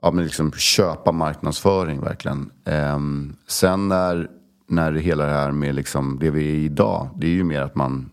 ja, 0.01 0.11
men 0.11 0.23
liksom 0.23 0.51
köpa 0.51 1.11
marknadsföring 1.11 2.01
verkligen. 2.01 2.51
Ehm, 2.65 3.35
sen 3.47 3.87
när, 3.87 4.29
när 4.67 4.91
hela 4.91 5.25
det 5.25 5.33
här 5.33 5.51
med 5.51 5.75
liksom 5.75 6.19
det 6.19 6.29
vi 6.29 6.49
är 6.49 6.55
idag, 6.55 7.09
det 7.15 7.27
är 7.27 7.31
ju 7.31 7.43
mer 7.43 7.61
att 7.61 7.75
man, 7.75 8.09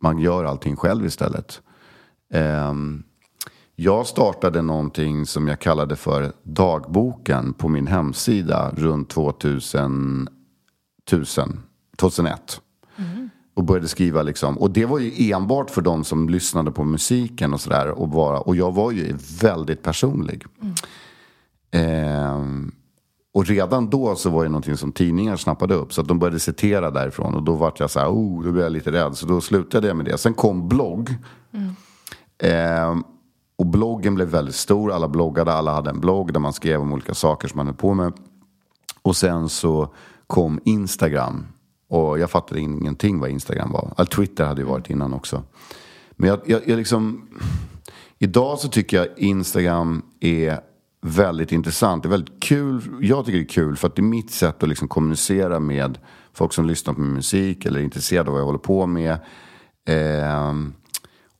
man 0.00 0.18
gör 0.18 0.44
allting 0.44 0.76
själv 0.76 1.06
istället. 1.06 1.60
Ehm, 2.32 3.02
jag 3.76 4.06
startade 4.06 4.62
någonting 4.62 5.26
som 5.26 5.48
jag 5.48 5.60
kallade 5.60 5.96
för 5.96 6.32
dagboken 6.42 7.52
på 7.52 7.68
min 7.68 7.86
hemsida 7.86 8.70
runt 8.70 9.10
2000, 9.10 10.28
2000 11.10 11.62
2001. 11.96 12.60
Och 13.54 13.64
började 13.64 13.88
skriva 13.88 14.22
liksom. 14.22 14.58
Och 14.58 14.70
det 14.70 14.86
var 14.86 14.98
ju 14.98 15.32
enbart 15.32 15.70
för 15.70 15.82
de 15.82 16.04
som 16.04 16.28
lyssnade 16.28 16.70
på 16.72 16.84
musiken 16.84 17.52
och 17.54 17.60
sådär. 17.60 17.88
Och, 17.88 18.08
bara- 18.08 18.40
och 18.40 18.56
jag 18.56 18.72
var 18.74 18.90
ju 18.90 19.16
väldigt 19.40 19.82
personlig. 19.82 20.44
Ehm, 21.70 22.72
och 23.34 23.46
redan 23.46 23.90
då 23.90 24.14
så 24.16 24.30
var 24.30 24.42
det 24.42 24.48
någonting 24.50 24.76
som 24.76 24.92
tidningar 24.92 25.36
snappade 25.36 25.74
upp. 25.74 25.92
Så 25.92 26.00
att 26.00 26.08
de 26.08 26.18
började 26.18 26.40
citera 26.40 26.90
därifrån. 26.90 27.34
Och 27.34 27.42
då 27.42 27.54
vart 27.54 27.80
jag 27.80 27.90
så 27.90 28.00
här, 28.00 28.08
oh, 28.08 28.42
då 28.44 28.52
blev 28.52 28.64
jag 28.64 28.72
lite 28.72 28.92
rädd. 28.92 29.16
Så 29.16 29.26
då 29.26 29.40
slutade 29.40 29.86
jag 29.88 29.96
med 29.96 30.06
det. 30.06 30.18
Sen 30.18 30.34
kom 30.34 30.68
blogg. 30.68 31.16
Ehm, 32.38 33.04
och 33.56 33.66
bloggen 33.66 34.14
blev 34.14 34.28
väldigt 34.28 34.54
stor. 34.54 34.92
Alla 34.92 35.08
bloggade, 35.08 35.52
alla 35.52 35.74
hade 35.74 35.90
en 35.90 36.00
blogg 36.00 36.32
där 36.32 36.40
man 36.40 36.52
skrev 36.52 36.80
om 36.80 36.92
olika 36.92 37.14
saker 37.14 37.48
som 37.48 37.56
man 37.56 37.66
höll 37.66 37.76
på 37.76 37.94
med. 37.94 38.12
Och 39.02 39.16
sen 39.16 39.48
så 39.48 39.94
kom 40.26 40.60
Instagram. 40.64 41.46
Och 41.92 42.18
jag 42.18 42.30
fattade 42.30 42.60
ingenting 42.60 43.20
vad 43.20 43.30
Instagram 43.30 43.72
var. 43.72 43.92
All 43.96 44.06
Twitter 44.06 44.44
hade 44.44 44.60
ju 44.60 44.66
varit 44.66 44.90
innan 44.90 45.12
också. 45.12 45.42
Men 46.10 46.28
jag, 46.28 46.40
jag, 46.44 46.68
jag 46.68 46.76
liksom... 46.76 47.28
Idag 48.18 48.58
så 48.58 48.68
tycker 48.68 48.96
jag 48.96 49.08
Instagram 49.16 50.02
är 50.20 50.60
väldigt 51.00 51.52
intressant. 51.52 52.02
Det 52.02 52.06
är 52.06 52.10
väldigt 52.10 52.42
kul. 52.42 52.82
Jag 53.00 53.24
tycker 53.24 53.38
det 53.38 53.44
är 53.44 53.48
kul 53.48 53.76
för 53.76 53.88
att 53.88 53.96
det 53.96 54.00
är 54.00 54.04
mitt 54.04 54.30
sätt 54.30 54.62
att 54.62 54.68
liksom 54.68 54.88
kommunicera 54.88 55.60
med 55.60 55.98
folk 56.32 56.52
som 56.52 56.66
lyssnar 56.66 56.94
på 56.94 57.00
min 57.00 57.12
musik 57.12 57.66
eller 57.66 57.80
är 57.80 57.84
intresserade 57.84 58.28
av 58.28 58.32
vad 58.32 58.40
jag 58.40 58.46
håller 58.46 58.58
på 58.58 58.86
med. 58.86 59.12
Eh, 59.88 60.54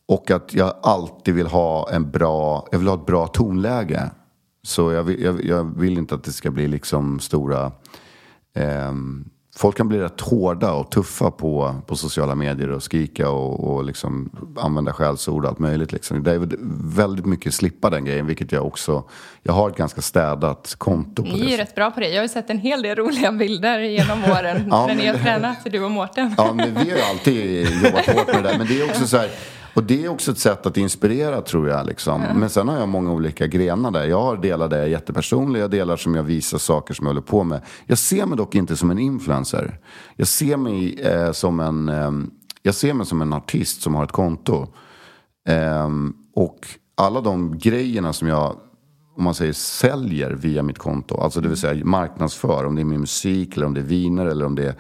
och 0.09 0.31
att 0.31 0.55
jag 0.55 0.75
alltid 0.83 1.35
vill 1.35 1.47
ha 1.47 1.91
en 1.91 2.11
bra, 2.11 2.69
jag 2.73 2.79
vill 2.79 2.88
ha 2.88 2.95
ett 2.95 3.07
bra 3.07 3.27
tonläge. 3.27 4.11
Så 4.62 4.93
jag 4.93 5.03
vill, 5.03 5.23
jag, 5.23 5.45
jag 5.45 5.79
vill 5.79 5.99
inte 5.99 6.15
att 6.15 6.25
det 6.25 6.33
ska 6.33 6.51
bli 6.51 6.69
liksom 6.69 7.21
stora 7.21 7.73
eh, 8.55 8.93
folk 9.57 9.77
kan 9.77 9.88
bli 9.88 9.99
rätt 9.99 10.21
hårda 10.21 10.73
och 10.73 10.91
tuffa 10.91 11.31
på, 11.31 11.75
på 11.87 11.97
sociala 11.97 12.35
medier 12.35 12.71
och 12.71 12.83
skrika 12.83 13.31
och, 13.31 13.73
och 13.73 13.85
liksom 13.85 14.31
använda 14.59 14.93
skällsord 14.93 15.45
och 15.45 15.51
allt 15.51 15.59
möjligt. 15.59 15.93
Liksom. 15.93 16.23
Det 16.23 16.33
är 16.33 16.49
väldigt 16.97 17.27
mycket 17.27 17.55
slippa 17.55 17.91
den 17.91 18.05
grejen, 18.05 18.27
vilket 18.27 18.53
jag 18.53 18.67
också... 18.67 19.05
Jag 19.43 19.53
har 19.53 19.71
ett 19.71 19.77
ganska 19.77 20.03
städat 20.03 20.75
konto 20.79 21.23
på 21.23 21.29
Ni 21.29 21.41
är 21.41 21.49
ju 21.49 21.57
rätt 21.57 21.75
bra 21.75 21.91
på 21.91 22.01
det. 22.01 22.09
Jag 22.09 22.17
har 22.17 22.23
ju 22.23 22.29
sett 22.29 22.51
en 22.51 22.59
hel 22.59 22.83
del 22.83 22.97
roliga 22.97 23.33
bilder 23.33 23.79
genom 23.79 24.25
åren 24.33 24.69
Ja, 24.71 24.87
när 24.87 24.95
ni 24.95 25.07
har 25.07 25.15
tränat, 25.15 25.59
du 25.65 25.85
och 25.85 25.91
Mårten. 25.91 26.35
Ja, 26.38 26.53
men 26.53 26.75
vi 26.75 26.91
har 26.91 26.97
ju 26.97 27.03
alltid 27.03 27.67
jobbat 27.85 28.07
hårt 28.07 28.27
med 28.27 28.45
det 28.45 28.49
där. 28.49 28.59
Men 28.59 28.67
det 28.67 28.81
är 28.81 28.85
också 28.85 29.07
så 29.07 29.17
här, 29.17 29.31
och 29.74 29.85
det 29.85 30.04
är 30.04 30.08
också 30.08 30.30
ett 30.30 30.38
sätt 30.38 30.66
att 30.66 30.76
inspirera 30.76 31.42
tror 31.42 31.68
jag. 31.68 31.87
Liksom. 31.87 32.22
Men 32.35 32.50
sen 32.50 32.68
har 32.68 32.78
jag 32.78 32.88
många 32.88 33.12
olika 33.12 33.46
grenar 33.46 33.90
där. 33.90 34.04
Jag 34.04 34.22
har 34.22 34.37
delar 34.37 34.68
där 34.68 34.76
jag 34.76 34.87
är 34.87 34.90
jättepersonlig, 34.90 35.61
jag 35.61 35.70
delar 35.70 35.96
som 35.96 36.14
jag 36.14 36.22
visar 36.22 36.58
saker 36.58 36.94
som 36.94 37.06
jag 37.06 37.11
håller 37.11 37.26
på 37.26 37.44
med. 37.44 37.61
Jag 37.87 37.98
ser 37.98 38.26
mig 38.26 38.37
dock 38.37 38.54
inte 38.54 38.76
som 38.76 38.90
en 38.90 38.98
influencer. 38.98 39.78
Jag 40.16 40.28
ser 40.28 40.56
mig 40.56 41.00
eh, 41.00 41.32
som 41.32 41.61
en, 41.61 41.88
eh, 41.88 42.11
jag 42.62 42.74
ser 42.74 42.94
mig 42.94 43.06
som 43.06 43.22
en 43.22 43.32
artist 43.32 43.82
som 43.82 43.94
har 43.94 44.04
ett 44.04 44.12
konto. 44.12 44.68
Ehm, 45.48 46.14
och 46.35 46.58
alla 46.94 47.20
de 47.20 47.58
grejerna 47.58 48.12
som 48.12 48.28
jag 48.28 48.56
om 49.16 49.24
man 49.24 49.35
säger 49.35 49.52
säljer 49.52 50.30
via 50.30 50.62
mitt 50.62 50.78
konto, 50.78 51.20
alltså 51.20 51.40
det 51.40 51.48
vill 51.48 51.56
säga 51.56 51.85
marknadsför, 51.85 52.64
om 52.64 52.74
det 52.74 52.82
är 52.82 52.85
min 52.85 53.00
musik 53.00 53.56
eller 53.56 53.66
om 53.66 53.74
det 53.74 53.80
är 53.80 53.85
viner 53.85 54.26
eller 54.26 54.46
om 54.46 54.54
det 54.54 54.64
är 54.64 54.74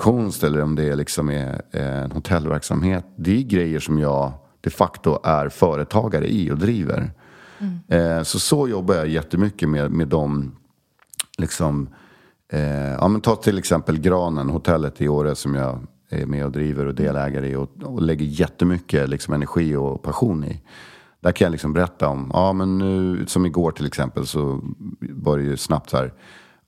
konst 0.00 0.44
eller 0.44 0.62
om 0.62 0.74
det 0.74 0.84
är 0.84 0.96
liksom 0.96 1.28
är, 1.28 1.62
eh, 1.70 2.02
en 2.02 2.12
hotellverksamhet. 2.12 3.04
Det 3.16 3.38
är 3.38 3.42
grejer 3.42 3.80
som 3.80 3.98
jag 3.98 4.32
de 4.60 4.70
facto 4.70 5.18
är 5.24 5.48
företagare 5.48 6.28
i 6.28 6.50
och 6.50 6.58
driver. 6.58 7.10
Eh, 7.88 8.22
så 8.22 8.38
så 8.38 8.68
jobbar 8.68 8.94
jag 8.94 9.08
jättemycket 9.08 9.68
med, 9.68 9.90
med 9.90 10.08
de 10.08 10.56
liksom 11.38 11.88
Eh, 12.52 12.92
ja, 12.92 13.08
men 13.08 13.20
ta 13.20 13.36
till 13.36 13.58
exempel 13.58 13.98
Granen, 13.98 14.50
hotellet 14.50 15.00
i 15.00 15.08
Åre 15.08 15.34
som 15.34 15.54
jag 15.54 15.86
är 16.08 16.26
med 16.26 16.44
och 16.44 16.52
driver 16.52 16.86
och 16.86 16.94
delägare 16.94 17.48
i 17.48 17.54
och, 17.54 17.70
och 17.82 18.02
lägger 18.02 18.24
jättemycket 18.24 19.08
liksom, 19.08 19.34
energi 19.34 19.76
och 19.76 20.02
passion 20.02 20.44
i. 20.44 20.62
Där 21.20 21.32
kan 21.32 21.44
jag 21.44 21.52
liksom 21.52 21.72
berätta 21.72 22.08
om, 22.08 22.30
ja 22.32 22.52
men 22.52 22.78
nu, 22.78 23.26
som 23.26 23.46
igår 23.46 23.70
till 23.70 23.86
exempel 23.86 24.26
så 24.26 24.60
var 25.00 25.38
det 25.38 25.44
ju 25.44 25.56
snabbt 25.56 25.90
så 25.90 25.96
här. 25.96 26.12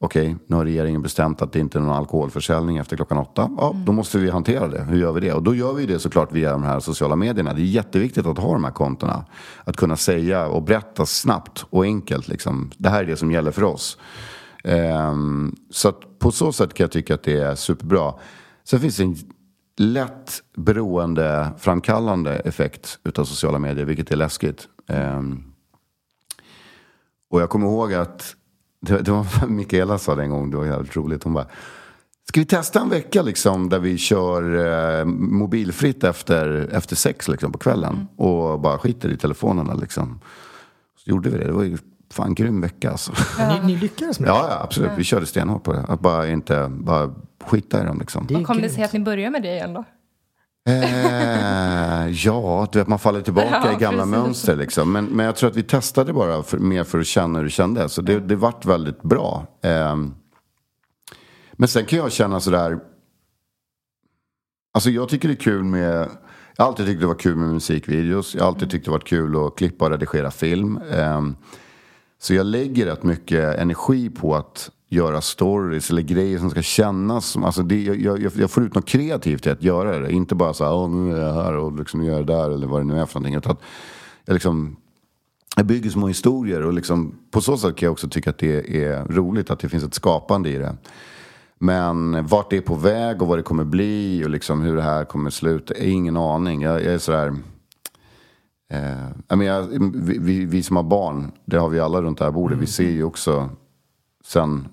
Okej, 0.04 0.36
nu 0.46 0.56
har 0.56 0.64
regeringen 0.64 1.02
bestämt 1.02 1.42
att 1.42 1.52
det 1.52 1.58
inte 1.58 1.78
är 1.78 1.80
någon 1.80 1.96
alkoholförsäljning 1.96 2.76
efter 2.76 2.96
klockan 2.96 3.18
åtta. 3.18 3.50
Ja, 3.56 3.76
då 3.86 3.92
måste 3.92 4.18
vi 4.18 4.30
hantera 4.30 4.68
det. 4.68 4.82
Hur 4.82 4.98
gör 4.98 5.12
vi 5.12 5.20
det? 5.20 5.32
Och 5.32 5.42
då 5.42 5.54
gör 5.54 5.72
vi 5.72 5.86
det 5.86 5.98
såklart 5.98 6.32
via 6.32 6.52
de 6.52 6.62
här 6.62 6.80
sociala 6.80 7.16
medierna. 7.16 7.54
Det 7.54 7.60
är 7.60 7.64
jätteviktigt 7.64 8.26
att 8.26 8.38
ha 8.38 8.52
de 8.52 8.64
här 8.64 8.70
kontona. 8.70 9.24
Att 9.64 9.76
kunna 9.76 9.96
säga 9.96 10.46
och 10.46 10.62
berätta 10.62 11.06
snabbt 11.06 11.64
och 11.70 11.84
enkelt. 11.84 12.28
Liksom. 12.28 12.70
Det 12.78 12.88
här 12.88 13.02
är 13.02 13.06
det 13.06 13.16
som 13.16 13.32
gäller 13.32 13.50
för 13.50 13.64
oss. 13.64 13.98
Ehm, 14.64 15.56
så 15.70 15.88
att 15.88 16.18
på 16.18 16.30
så 16.30 16.52
sätt 16.52 16.74
kan 16.74 16.84
jag 16.84 16.92
tycka 16.92 17.14
att 17.14 17.22
det 17.22 17.38
är 17.38 17.54
superbra. 17.54 18.14
Sen 18.64 18.80
finns 18.80 18.96
det 18.96 19.02
en 19.02 19.16
lätt 19.76 20.42
beroendeframkallande 20.56 22.34
effekt 22.34 22.98
utav 23.04 23.24
sociala 23.24 23.58
medier, 23.58 23.84
vilket 23.84 24.10
är 24.10 24.16
läskigt. 24.16 24.68
Ehm, 24.88 25.44
och 27.30 27.40
jag 27.40 27.50
kommer 27.50 27.66
ihåg 27.66 27.94
att 27.94 28.36
det, 28.82 28.98
det 28.98 29.10
var 29.10 29.46
Mikaela 29.46 29.98
sa 29.98 30.14
det 30.14 30.22
en 30.22 30.30
gång, 30.30 30.50
det 30.50 30.56
var 30.56 30.64
jävligt 30.64 30.96
roligt. 30.96 31.24
Hon 31.24 31.32
bara 31.32 31.46
Ska 32.28 32.40
vi 32.40 32.46
testa 32.46 32.80
en 32.80 32.88
vecka 32.88 33.22
liksom 33.22 33.68
där 33.68 33.78
vi 33.78 33.98
kör 33.98 34.42
eh, 35.00 35.04
mobilfritt 35.04 36.04
efter, 36.04 36.68
efter 36.72 36.96
sex 36.96 37.28
liksom, 37.28 37.52
på 37.52 37.58
kvällen 37.58 38.08
och 38.16 38.60
bara 38.60 38.78
skiter 38.78 39.08
i 39.08 39.16
telefonerna 39.16 39.74
liksom. 39.74 40.20
Så 40.96 41.10
gjorde 41.10 41.30
vi 41.30 41.38
det. 41.38 41.44
Det 41.44 41.52
var 41.52 41.62
ju 41.62 41.78
fan 42.10 42.26
en 42.26 42.34
grym 42.34 42.60
vecka 42.60 42.90
alltså. 42.90 43.12
Ni, 43.38 43.66
ni 43.66 43.76
lyckades 43.76 44.20
med 44.20 44.28
det? 44.28 44.32
Ja, 44.32 44.46
ja, 44.50 44.62
absolut. 44.62 44.90
Vi 44.96 45.04
körde 45.04 45.26
stenhårt 45.26 45.62
på 45.62 45.72
det. 45.72 45.84
Att 45.88 46.00
bara 46.00 46.28
inte 46.28 46.68
bara 46.70 47.14
skita 47.44 47.82
i 47.82 47.84
dem 47.86 47.98
liksom. 47.98 48.26
Vad 48.30 48.46
kom 48.46 48.60
det 48.60 48.68
sig 48.68 48.84
att 48.84 48.92
ni 48.92 49.00
började 49.00 49.30
med 49.30 49.42
det 49.42 49.52
igen 49.54 49.74
då? 49.74 49.84
Eh, 50.68 52.08
ja, 52.10 52.68
du 52.72 52.78
vet 52.78 52.88
man 52.88 52.98
faller 52.98 53.20
tillbaka 53.20 53.60
Ja, 53.64 53.72
i 53.72 53.76
gamla 53.76 54.02
precis. 54.02 54.10
mönster 54.18 54.56
liksom. 54.56 54.92
Men, 54.92 55.04
men 55.04 55.26
jag 55.26 55.36
tror 55.36 55.50
att 55.50 55.56
vi 55.56 55.62
testade 55.62 56.12
bara 56.12 56.42
för, 56.42 56.58
mer 56.58 56.84
för 56.84 56.98
att 57.00 57.06
känna 57.06 57.38
hur 57.38 57.44
det 57.44 57.50
kändes. 57.50 57.92
Så 57.92 58.02
det, 58.02 58.20
det 58.20 58.36
vart 58.36 58.64
väldigt 58.64 59.02
bra. 59.02 59.46
Ehm, 59.62 60.14
men 61.52 61.68
sen 61.68 61.84
kan 61.84 61.98
jag 61.98 62.12
känna 62.12 62.40
sådär. 62.40 62.78
Alltså 64.74 64.90
jag 64.90 65.08
tycker 65.08 65.28
det 65.28 65.34
är 65.34 65.36
kul 65.36 65.64
med. 65.64 66.08
Jag 66.56 66.64
har 66.64 66.68
alltid 66.70 66.86
tyckt 66.86 67.00
det 67.00 67.06
var 67.06 67.14
kul 67.14 67.36
med 67.36 67.48
musikvideos. 67.48 68.34
Jag 68.34 68.42
har 68.42 68.48
alltid 68.48 68.70
tyckt 68.70 68.84
det 68.84 68.90
varit 68.90 69.04
kul 69.08 69.46
att 69.46 69.56
klippa 69.56 69.84
och 69.84 69.90
redigera 69.90 70.30
film. 70.30 70.80
Ehm, 70.90 71.36
så 72.18 72.34
jag 72.34 72.46
lägger 72.46 72.86
rätt 72.86 73.02
mycket 73.02 73.58
energi 73.58 74.10
på 74.10 74.36
att 74.36 74.70
göra 74.92 75.20
stories 75.20 75.90
eller 75.90 76.02
grejer 76.02 76.38
som 76.38 76.50
ska 76.50 76.62
kännas 76.62 77.26
som, 77.26 77.44
alltså 77.44 77.62
det, 77.62 77.82
jag, 77.82 78.20
jag, 78.20 78.32
jag 78.36 78.50
får 78.50 78.62
ut 78.62 78.74
något 78.74 78.88
kreativt 78.88 79.46
i 79.46 79.50
att 79.50 79.62
göra 79.62 79.98
det. 79.98 80.12
Inte 80.12 80.34
bara 80.34 80.54
så 80.54 80.64
här, 80.64 80.74
Åh, 80.74 80.90
nu 80.90 81.16
är 81.16 81.20
jag 81.20 81.34
här 81.34 81.56
och 81.56 81.78
liksom 81.78 82.04
gör 82.04 82.18
det 82.18 82.32
där 82.32 82.50
eller 82.50 82.66
vad 82.66 82.80
det 82.80 82.84
nu 82.84 83.00
är 83.00 83.06
för 83.06 83.20
någonting. 83.20 83.34
Utan 83.34 83.52
att 83.52 83.60
jag 84.24 84.34
liksom, 84.34 84.76
jag 85.56 85.66
bygger 85.66 85.90
små 85.90 86.08
historier 86.08 86.62
och 86.62 86.72
liksom, 86.72 87.14
på 87.30 87.40
så 87.40 87.56
sätt 87.56 87.76
kan 87.76 87.86
jag 87.86 87.92
också 87.92 88.08
tycka 88.08 88.30
att 88.30 88.38
det 88.38 88.84
är 88.84 89.04
roligt 89.04 89.50
att 89.50 89.58
det 89.58 89.68
finns 89.68 89.84
ett 89.84 89.94
skapande 89.94 90.50
i 90.50 90.58
det. 90.58 90.76
Men 91.58 92.26
vart 92.26 92.50
det 92.50 92.56
är 92.56 92.60
på 92.60 92.74
väg 92.74 93.22
och 93.22 93.28
vad 93.28 93.38
det 93.38 93.42
kommer 93.42 93.64
bli 93.64 94.24
och 94.24 94.30
liksom 94.30 94.60
hur 94.60 94.76
det 94.76 94.82
här 94.82 95.04
kommer 95.04 95.30
sluta, 95.30 95.74
är 95.74 95.88
ingen 95.88 96.16
aning. 96.16 96.62
Jag, 96.62 96.84
jag 96.84 96.94
är 96.94 96.98
sådär... 96.98 97.34
Eh, 98.72 99.38
jag 99.42 99.62
vi, 99.94 100.18
vi, 100.18 100.44
vi, 100.44 100.62
som 100.62 100.76
har 100.76 100.82
barn, 100.82 101.32
det 101.44 101.56
har 101.56 101.68
vi 101.68 101.80
alla 101.80 102.02
runt 102.02 102.18
det 102.18 102.24
här 102.24 102.32
bordet, 102.32 102.54
mm. 102.54 102.60
vi 102.60 102.66
ser 102.66 102.90
ju 102.90 103.04
också 103.04 103.50
sen 104.24 104.68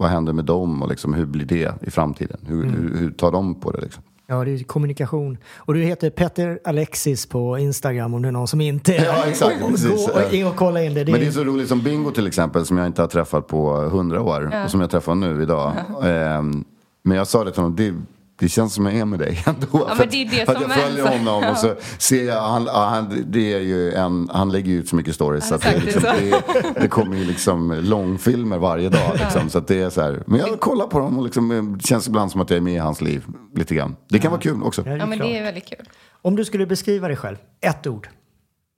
vad 0.00 0.10
händer 0.10 0.32
med 0.32 0.44
dem 0.44 0.82
och 0.82 0.88
liksom, 0.88 1.14
hur 1.14 1.26
blir 1.26 1.44
det 1.44 1.74
i 1.82 1.90
framtiden? 1.90 2.36
Hur, 2.46 2.64
mm. 2.64 2.74
hur, 2.74 2.98
hur 2.98 3.10
tar 3.10 3.32
de 3.32 3.54
på 3.54 3.70
det? 3.70 3.80
Liksom? 3.80 4.02
Ja, 4.26 4.44
det 4.44 4.50
är 4.50 4.64
kommunikation. 4.64 5.38
Och 5.56 5.74
du 5.74 5.82
heter 5.82 6.10
Petter 6.10 6.58
Alexis 6.64 7.26
på 7.26 7.58
Instagram 7.58 8.14
om 8.14 8.22
det 8.22 8.28
är 8.28 8.32
någon 8.32 8.48
som 8.48 8.60
inte 8.60 8.94
ja, 9.04 9.26
exakt, 9.26 9.60
går 9.60 10.34
in 10.34 10.46
och 10.46 10.56
kolla 10.56 10.82
in 10.84 10.94
det. 10.94 11.04
det. 11.04 11.12
Men 11.12 11.20
det 11.20 11.26
är 11.26 11.30
så 11.30 11.44
roligt 11.44 11.68
som 11.68 11.82
Bingo 11.82 12.10
till 12.10 12.26
exempel 12.26 12.66
som 12.66 12.78
jag 12.78 12.86
inte 12.86 13.02
har 13.02 13.08
träffat 13.08 13.46
på 13.46 13.72
hundra 13.72 14.22
år 14.22 14.50
ja. 14.52 14.64
och 14.64 14.70
som 14.70 14.80
jag 14.80 14.90
träffar 14.90 15.14
nu 15.14 15.42
idag. 15.42 15.72
Ja. 15.88 16.08
Ehm, 16.08 16.64
men 17.02 17.16
jag 17.16 17.26
sa 17.26 17.44
det 17.44 17.50
till 17.50 17.62
honom, 17.62 17.76
det, 17.76 17.94
det 18.40 18.48
känns 18.48 18.74
som 18.74 18.86
jag 18.86 18.94
är 18.94 19.04
med 19.04 19.18
dig 19.18 19.42
ändå. 19.46 19.66
Ja, 19.72 19.94
för, 19.94 20.06
det 20.06 20.24
det 20.24 20.46
för 20.46 20.54
att 20.54 20.60
jag 20.60 20.72
följer 20.72 21.06
är. 21.06 21.18
honom 21.18 21.42
ja. 21.42 21.50
och 21.50 21.56
så 21.56 21.74
ser 21.98 22.24
jag, 22.24 22.42
han, 22.42 22.66
han, 22.66 23.24
det 23.26 23.52
är 23.52 23.60
ju 23.60 23.92
en, 23.92 24.28
han 24.32 24.52
lägger 24.52 24.72
ut 24.72 24.88
så 24.88 24.96
mycket 24.96 25.14
stories 25.14 25.48
så, 25.48 25.54
att 25.54 25.62
det, 25.62 25.80
liksom, 25.84 26.02
det, 26.02 26.42
det, 26.80 26.88
kommer 26.88 27.16
ju 27.16 27.24
liksom 27.24 27.80
långfilmer 27.82 28.58
varje 28.58 28.88
dag. 28.88 29.12
Liksom, 29.14 29.50
så 29.50 29.58
att 29.58 29.68
det 29.68 29.82
är 29.82 29.90
så 29.90 30.02
här, 30.02 30.22
men 30.26 30.38
jag 30.38 30.60
kollar 30.60 30.86
på 30.86 30.98
dem 30.98 31.18
och 31.18 31.24
liksom, 31.24 31.78
det 31.78 31.86
känns 31.86 32.08
ibland 32.08 32.30
som 32.30 32.40
att 32.40 32.50
jag 32.50 32.56
är 32.56 32.60
med 32.60 32.74
i 32.74 32.78
hans 32.78 33.00
liv 33.00 33.24
lite 33.54 33.74
grann. 33.74 33.96
Det 34.08 34.18
kan 34.18 34.30
vara 34.30 34.40
kul 34.40 34.62
också. 34.62 34.82
Ja, 34.86 35.06
men 35.06 35.18
det 35.18 35.38
är 35.38 35.42
väldigt 35.42 35.66
kul. 35.66 35.88
Om 36.22 36.36
du 36.36 36.44
skulle 36.44 36.66
beskriva 36.66 37.08
dig 37.08 37.16
själv, 37.16 37.36
ett 37.60 37.86
ord. 37.86 38.08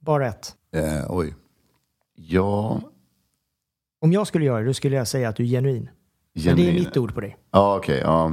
Bara 0.01 0.29
ett. 0.29 0.55
Eh, 0.75 0.83
oj. 1.09 1.35
Ja. 2.15 2.81
Om 4.01 4.13
jag 4.13 4.27
skulle 4.27 4.45
göra 4.45 4.61
det, 4.61 4.67
då 4.67 4.75
skulle 4.75 4.97
jag 4.97 5.09
säga 5.09 5.29
att 5.29 5.37
du 5.37 5.43
är 5.43 5.47
genuin. 5.47 5.89
genuin. 6.35 6.57
Men 6.57 6.57
det 6.57 6.71
är 6.71 6.85
mitt 6.85 6.97
ord 6.97 7.15
på 7.15 7.21
dig. 7.21 7.37
Ja, 7.51 7.77
okej. 7.77 7.95
Okay, 7.95 8.11
ja. 8.11 8.33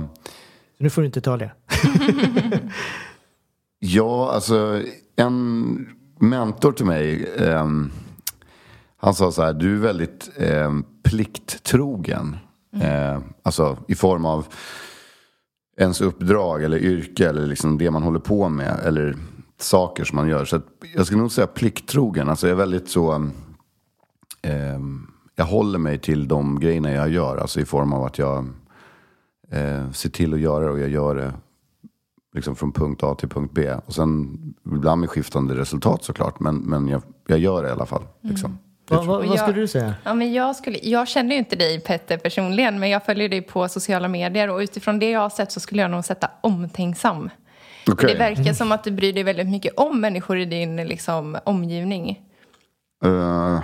Nu 0.79 0.89
får 0.89 1.01
du 1.01 1.05
inte 1.05 1.21
ta 1.21 1.37
det. 1.37 1.51
ja, 3.79 4.31
alltså 4.31 4.83
en 5.15 5.87
mentor 6.19 6.71
till 6.71 6.85
mig. 6.85 7.23
Eh, 7.37 7.67
han 8.97 9.13
sa 9.13 9.31
så 9.31 9.41
här, 9.43 9.53
du 9.53 9.75
är 9.75 9.79
väldigt 9.79 10.29
eh, 10.35 10.73
plikttrogen. 11.03 12.37
Mm. 12.73 13.13
Eh, 13.13 13.21
alltså 13.43 13.77
i 13.87 13.95
form 13.95 14.25
av 14.25 14.47
ens 15.77 16.01
uppdrag 16.01 16.63
eller 16.63 16.77
yrke 16.77 17.29
eller 17.29 17.47
liksom 17.47 17.77
det 17.77 17.91
man 17.91 18.03
håller 18.03 18.19
på 18.19 18.49
med. 18.49 18.79
Eller 18.85 19.15
saker 19.57 20.03
som 20.03 20.15
man 20.15 20.27
gör. 20.27 20.45
Så 20.45 20.61
jag 20.95 21.05
skulle 21.05 21.21
nog 21.21 21.31
säga 21.31 21.47
plikttrogen. 21.47 22.29
Alltså 22.29 22.47
jag 22.47 22.53
är 22.53 22.57
väldigt 22.57 22.89
så... 22.89 23.29
Eh, 24.41 24.79
jag 25.35 25.45
håller 25.45 25.79
mig 25.79 25.99
till 25.99 26.27
de 26.27 26.59
grejerna 26.59 26.91
jag 26.91 27.09
gör. 27.09 27.37
Alltså 27.37 27.59
i 27.59 27.65
form 27.65 27.93
av 27.93 28.03
att 28.03 28.17
jag 28.17 28.47
eh, 29.51 29.91
ser 29.91 30.09
till 30.09 30.33
att 30.33 30.39
göra 30.39 30.65
det 30.65 30.71
och 30.71 30.79
jag 30.79 30.89
gör 30.89 31.15
det 31.15 31.33
liksom 32.33 32.55
från 32.55 32.71
punkt 32.71 33.03
A 33.03 33.15
till 33.15 33.29
punkt 33.29 33.51
B. 33.53 33.73
Och 33.85 33.93
sen 33.93 34.37
ibland 34.65 35.01
med 35.01 35.09
skiftande 35.09 35.55
resultat 35.55 36.03
såklart. 36.03 36.39
Men, 36.39 36.55
men 36.55 36.87
jag, 36.87 37.01
jag 37.27 37.39
gör 37.39 37.63
det 37.63 37.69
i 37.69 37.71
alla 37.71 37.85
fall. 37.85 38.03
Liksom. 38.21 38.45
Mm. 38.45 38.59
Va, 38.89 39.01
va, 39.01 39.25
vad 39.27 39.39
skulle 39.39 39.59
du 39.59 39.67
säga? 39.67 39.93
Ja, 40.03 40.13
men 40.13 40.33
jag, 40.33 40.55
skulle, 40.55 40.79
jag 40.83 41.07
känner 41.07 41.31
ju 41.31 41.39
inte 41.39 41.55
dig 41.55 41.79
Petter 41.79 42.17
personligen 42.17 42.79
men 42.79 42.89
jag 42.89 43.05
följer 43.05 43.29
dig 43.29 43.41
på 43.41 43.67
sociala 43.67 44.07
medier 44.07 44.49
och 44.49 44.59
utifrån 44.59 44.99
det 44.99 45.09
jag 45.09 45.19
har 45.19 45.29
sett 45.29 45.51
så 45.51 45.59
skulle 45.59 45.81
jag 45.81 45.91
nog 45.91 46.05
sätta 46.05 46.31
omtänksam. 46.41 47.29
Okay. 47.91 48.13
Det 48.13 48.19
verkar 48.19 48.53
som 48.53 48.71
att 48.71 48.83
du 48.83 48.91
bryr 48.91 49.13
dig 49.13 49.23
väldigt 49.23 49.47
mycket 49.47 49.73
om 49.77 50.01
människor 50.01 50.37
i 50.37 50.45
din 50.45 50.75
liksom, 50.75 51.37
omgivning. 51.43 52.19
Uh, 53.05 53.59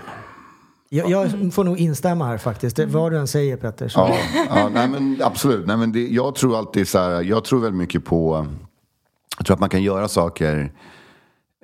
jag, 0.95 1.09
jag, 1.09 1.53
får 1.53 1.63
nog 1.63 1.77
instämma 1.77 2.25
här 2.25 2.37
faktiskt. 2.37 2.75
Det, 2.75 2.85
vad 2.85 3.11
du 3.11 3.17
än 3.17 3.27
säger 3.27 3.57
Petter. 3.57 3.87
Så. 3.87 3.99
Ja, 3.99 4.17
ja 4.49 4.69
nej, 4.73 4.87
men 4.87 5.19
absolut. 5.23 5.67
Nej, 5.67 5.77
men 5.77 5.91
det, 5.91 6.07
jag 6.07 6.35
tror 6.35 6.57
alltid 6.57 6.87
så 6.87 6.99
här, 6.99 7.21
jag 7.21 7.43
tror 7.43 7.59
väldigt 7.59 7.77
mycket 7.77 8.05
på, 8.05 8.47
jag 9.37 9.45
tror 9.45 9.53
att 9.53 9.59
man 9.59 9.69
kan 9.69 9.83
göra 9.83 10.07
saker 10.07 10.71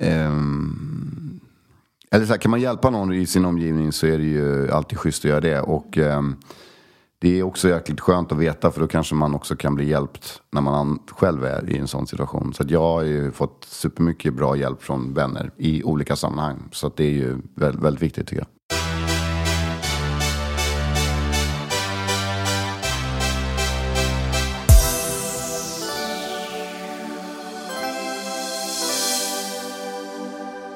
um, 0.02 1.40
eller 2.12 2.26
så 2.26 2.32
här, 2.34 2.40
kan 2.40 2.52
man 2.52 2.62
hjälpa 2.62 2.90
någon 2.90 3.14
i 3.14 3.26
sin 3.26 3.46
omgivning 3.46 3.92
så 3.92 4.08
är 4.08 4.18
det 4.18 4.24
ju 4.24 4.72
alltid 4.72 4.98
schysst 4.98 5.26
att 5.26 5.30
göra 5.30 5.42
det. 5.42 5.62
Och 5.62 5.98
um, 5.98 6.36
det 7.20 7.40
är 7.40 7.44
också 7.44 7.70
jäkligt 7.70 8.00
skönt 8.00 8.32
att 8.32 8.38
veta 8.38 8.72
för 8.72 8.82
då 8.82 8.88
kanske 8.88 9.16
man 9.16 9.36
också 9.36 9.56
kan 9.56 9.76
bli 9.76 9.90
hjälpt 9.90 10.42
när 10.52 10.62
man 10.62 11.00
själv 11.12 11.46
är 11.46 11.70
i 11.70 11.78
en 11.78 11.88
sån 11.88 12.08
situation. 12.08 12.54
Så 12.54 12.64
jag 12.68 12.82
har 12.82 13.02
ju 13.02 13.32
fått 13.32 13.66
supermycket 13.70 14.34
bra 14.34 14.56
hjälp 14.56 14.84
från 14.84 15.14
vänner 15.14 15.52
i 15.58 15.84
olika 15.84 16.16
sammanhang. 16.16 16.64
Så 16.72 16.92
det 16.96 17.04
är 17.04 17.12
ju 17.12 17.42
väldigt, 17.56 17.84
väldigt 17.84 18.02
viktigt 18.04 18.28
tycker 18.28 18.42
jag. 18.42 18.48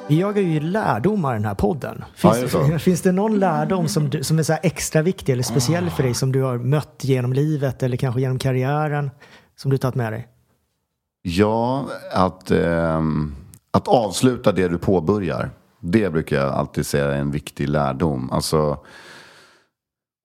Vi 0.08 0.20
jagar 0.20 0.42
ju 0.42 0.60
lärdomar 0.60 1.34
i 1.34 1.36
den 1.36 1.44
här 1.44 1.54
podden. 1.54 2.04
Finns, 2.14 2.54
ja, 2.54 2.58
det 2.58 2.78
finns 2.78 3.02
det 3.02 3.12
någon 3.12 3.38
lärdom 3.38 3.88
som, 3.88 4.10
du, 4.10 4.24
som 4.24 4.38
är 4.38 4.42
så 4.42 4.56
extra 4.62 5.02
viktig 5.02 5.32
eller 5.32 5.42
speciell 5.42 5.90
för 5.90 6.02
dig 6.02 6.14
som 6.14 6.32
du 6.32 6.42
har 6.42 6.58
mött 6.58 7.00
genom 7.00 7.32
livet 7.32 7.82
eller 7.82 7.96
kanske 7.96 8.20
genom 8.20 8.38
karriären 8.38 9.10
som 9.56 9.70
du 9.70 9.78
tagit 9.78 9.94
med 9.94 10.12
dig? 10.12 10.28
Ja, 11.22 11.88
att, 12.12 12.50
eh, 12.50 13.02
att 13.70 13.88
avsluta 13.88 14.52
det 14.52 14.68
du 14.68 14.78
påbörjar. 14.78 15.50
Det 15.80 16.10
brukar 16.10 16.36
jag 16.36 16.52
alltid 16.54 16.86
säga 16.86 17.04
är 17.04 17.18
en 17.18 17.30
viktig 17.30 17.68
lärdom. 17.68 18.30
Alltså, 18.32 18.78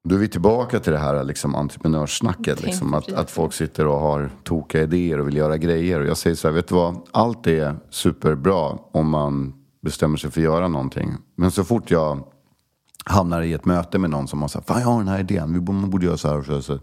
då 0.10 0.16
är 0.16 0.20
vi 0.20 0.28
tillbaka 0.28 0.80
till 0.80 0.92
det 0.94 1.00
här 1.00 1.24
liksom, 1.24 1.56
entreprenörssnacket. 1.56 2.64
Liksom, 2.64 2.94
att, 2.94 3.14
att 3.14 3.32
folk 3.32 3.54
sitter 3.54 3.88
och 3.88 4.00
har 4.00 4.30
tokiga 4.44 4.84
idéer 4.84 5.20
och 5.20 5.28
vill 5.28 5.38
göra 5.38 5.58
grejer. 5.58 6.00
Och 6.00 6.08
jag 6.08 6.18
säger 6.18 6.36
så 6.36 6.48
här, 6.48 6.56
vet 6.56 6.68
du 6.68 6.76
vad? 6.76 7.02
Allt 7.12 7.48
är 7.48 7.76
superbra 7.90 8.78
om 8.92 9.10
man 9.10 9.54
bestämmer 9.82 10.18
sig 10.18 10.32
för 10.32 10.42
att 10.42 10.46
göra 10.46 10.68
någonting. 10.68 11.14
Men 11.36 11.52
så 11.52 11.64
fort 11.64 11.92
jag 11.92 12.24
hamnar 13.06 13.42
i 13.42 13.54
ett 13.54 13.66
möte 13.66 14.00
med 14.00 14.10
någon 14.10 14.28
som 14.28 14.42
har 14.42 14.48
sagt, 14.48 14.68
fan 14.68 14.82
jag 14.82 14.88
har 14.88 14.98
den 14.98 15.08
här 15.08 15.20
idén, 15.20 15.54
vi 15.54 15.60
borde, 15.60 15.80
man 15.80 15.90
borde 15.90 16.06
göra 16.06 16.18
så 16.18 16.28
här 16.28 16.38
och 16.38 16.46
så, 16.46 16.54
här, 16.54 16.62
så 16.62 16.80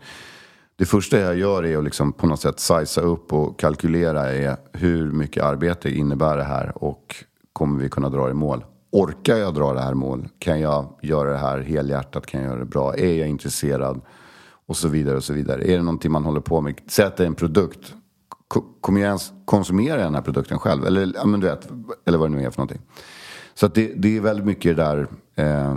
Det 0.76 0.84
första 0.84 1.18
jag 1.18 1.38
gör 1.38 1.64
är 1.64 1.78
att 1.78 1.84
liksom 1.84 2.12
på 2.12 2.26
något 2.26 2.40
sätt 2.40 2.60
sizea 2.60 3.04
upp 3.04 3.32
och 3.32 3.58
kalkylera 3.58 4.28
är 4.28 4.56
hur 4.72 5.12
mycket 5.12 5.42
arbete 5.44 5.90
innebär 5.90 6.36
det 6.36 6.44
här 6.44 6.84
och 6.84 7.24
kommer 7.52 7.82
vi 7.82 7.88
kunna 7.88 8.08
dra 8.08 8.24
det 8.24 8.30
i 8.30 8.34
mål? 8.34 8.64
Orkar 8.90 9.36
jag 9.36 9.54
dra 9.54 9.72
det 9.72 9.80
här 9.80 9.94
mål? 9.94 10.28
Kan 10.38 10.60
jag 10.60 10.98
göra 11.02 11.30
det 11.30 11.38
här 11.38 11.58
helhjärtat? 11.58 12.26
Kan 12.26 12.40
jag 12.40 12.48
göra 12.48 12.58
det 12.58 12.64
bra? 12.64 12.96
Är 12.96 13.14
jag 13.14 13.28
intresserad? 13.28 14.00
Och 14.66 14.76
så 14.76 14.88
vidare 14.88 15.16
och 15.16 15.24
så 15.24 15.32
vidare. 15.32 15.62
Är 15.62 15.76
det 15.76 15.82
någonting 15.82 16.12
man 16.12 16.24
håller 16.24 16.40
på 16.40 16.60
med? 16.60 16.80
Säg 16.86 17.04
att 17.04 17.16
det 17.16 17.22
är 17.22 17.26
en 17.26 17.34
produkt 17.34 17.94
kommer 18.80 19.00
jag 19.00 19.06
ens 19.06 19.32
konsumera 19.44 19.96
den 19.96 20.14
här 20.14 20.22
produkten 20.22 20.58
själv? 20.58 20.86
Eller, 20.86 21.12
ja, 21.14 21.26
men 21.26 21.40
du 21.40 21.46
vet, 21.46 21.68
eller 22.06 22.18
vad 22.18 22.30
det 22.30 22.36
nu 22.36 22.44
är 22.44 22.50
för 22.50 22.58
någonting. 22.58 22.80
Så 23.54 23.66
att 23.66 23.74
det, 23.74 23.92
det 23.96 24.16
är 24.16 24.20
väldigt 24.20 24.46
mycket 24.46 24.76
det 24.76 24.82
där. 24.82 25.06
Eh, 25.34 25.76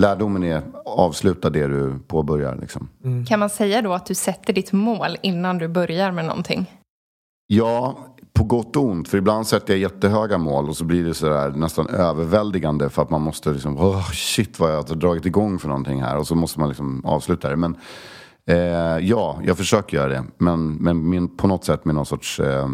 lärdomen 0.00 0.44
är 0.44 0.62
avsluta 0.84 1.50
det 1.50 1.66
du 1.66 1.98
påbörjar. 2.06 2.56
Liksom. 2.60 2.88
Mm. 3.04 3.26
Kan 3.26 3.40
man 3.40 3.50
säga 3.50 3.82
då 3.82 3.92
att 3.92 4.06
du 4.06 4.14
sätter 4.14 4.52
ditt 4.52 4.72
mål 4.72 5.16
innan 5.22 5.58
du 5.58 5.68
börjar 5.68 6.12
med 6.12 6.24
någonting? 6.24 6.70
Ja, 7.46 7.98
på 8.32 8.44
gott 8.44 8.76
och 8.76 8.84
ont. 8.84 9.08
För 9.08 9.18
ibland 9.18 9.46
sätter 9.46 9.72
jag 9.72 9.80
jättehöga 9.80 10.38
mål 10.38 10.68
och 10.68 10.76
så 10.76 10.84
blir 10.84 11.04
det 11.04 11.14
sådär 11.14 11.50
nästan 11.50 11.88
överväldigande 11.88 12.90
för 12.90 13.02
att 13.02 13.10
man 13.10 13.22
måste 13.22 13.50
liksom, 13.50 13.78
oh, 13.78 14.10
shit 14.10 14.58
vad 14.58 14.70
jag 14.72 14.76
har 14.76 14.94
dragit 14.94 15.26
igång 15.26 15.58
för 15.58 15.68
någonting 15.68 16.02
här. 16.02 16.16
Och 16.16 16.26
så 16.26 16.34
måste 16.34 16.60
man 16.60 16.68
liksom 16.68 17.04
avsluta 17.04 17.50
det. 17.50 17.56
Men 17.56 17.76
Eh, 18.48 18.98
ja, 19.08 19.40
jag 19.44 19.56
försöker 19.56 19.96
göra 19.96 20.08
det. 20.08 20.24
Men, 20.38 20.74
men 20.74 21.08
min, 21.08 21.36
på 21.36 21.46
något 21.46 21.64
sätt 21.64 21.84
med 21.84 21.94
någon 21.94 22.06
sorts, 22.06 22.40
eh, 22.40 22.68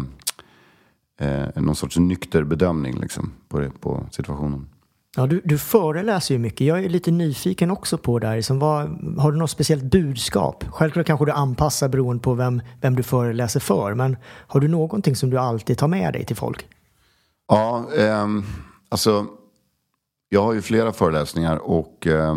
eh, 1.19 1.47
någon 1.55 1.75
sorts 1.75 1.97
nykter 1.97 2.43
bedömning 2.43 2.99
liksom, 2.99 3.33
på, 3.47 3.59
det, 3.59 3.69
på 3.69 4.05
situationen. 4.11 4.67
Ja, 5.17 5.27
du, 5.27 5.41
du 5.43 5.57
föreläser 5.57 6.35
ju 6.35 6.39
mycket. 6.39 6.67
Jag 6.67 6.83
är 6.83 6.89
lite 6.89 7.11
nyfiken 7.11 7.71
också 7.71 7.97
på 7.97 8.19
det 8.19 8.27
här. 8.27 8.35
Liksom, 8.35 8.59
vad, 8.59 8.87
har 9.17 9.31
du 9.31 9.37
något 9.37 9.49
speciellt 9.49 9.83
budskap? 9.83 10.63
Självklart 10.69 11.05
kanske 11.05 11.25
du 11.25 11.31
anpassar 11.31 11.89
beroende 11.89 12.23
på 12.23 12.33
vem, 12.33 12.61
vem 12.81 12.95
du 12.95 13.03
föreläser 13.03 13.59
för. 13.59 13.93
Men 13.93 14.17
har 14.47 14.59
du 14.59 14.67
någonting 14.67 15.15
som 15.15 15.29
du 15.29 15.37
alltid 15.37 15.77
tar 15.77 15.87
med 15.87 16.13
dig 16.13 16.25
till 16.25 16.35
folk? 16.35 16.67
Ja, 17.47 17.85
eh, 17.97 18.27
alltså 18.89 19.25
jag 20.29 20.43
har 20.43 20.53
ju 20.53 20.61
flera 20.61 20.91
föreläsningar 20.91 21.57
och 21.57 22.07
eh, 22.07 22.35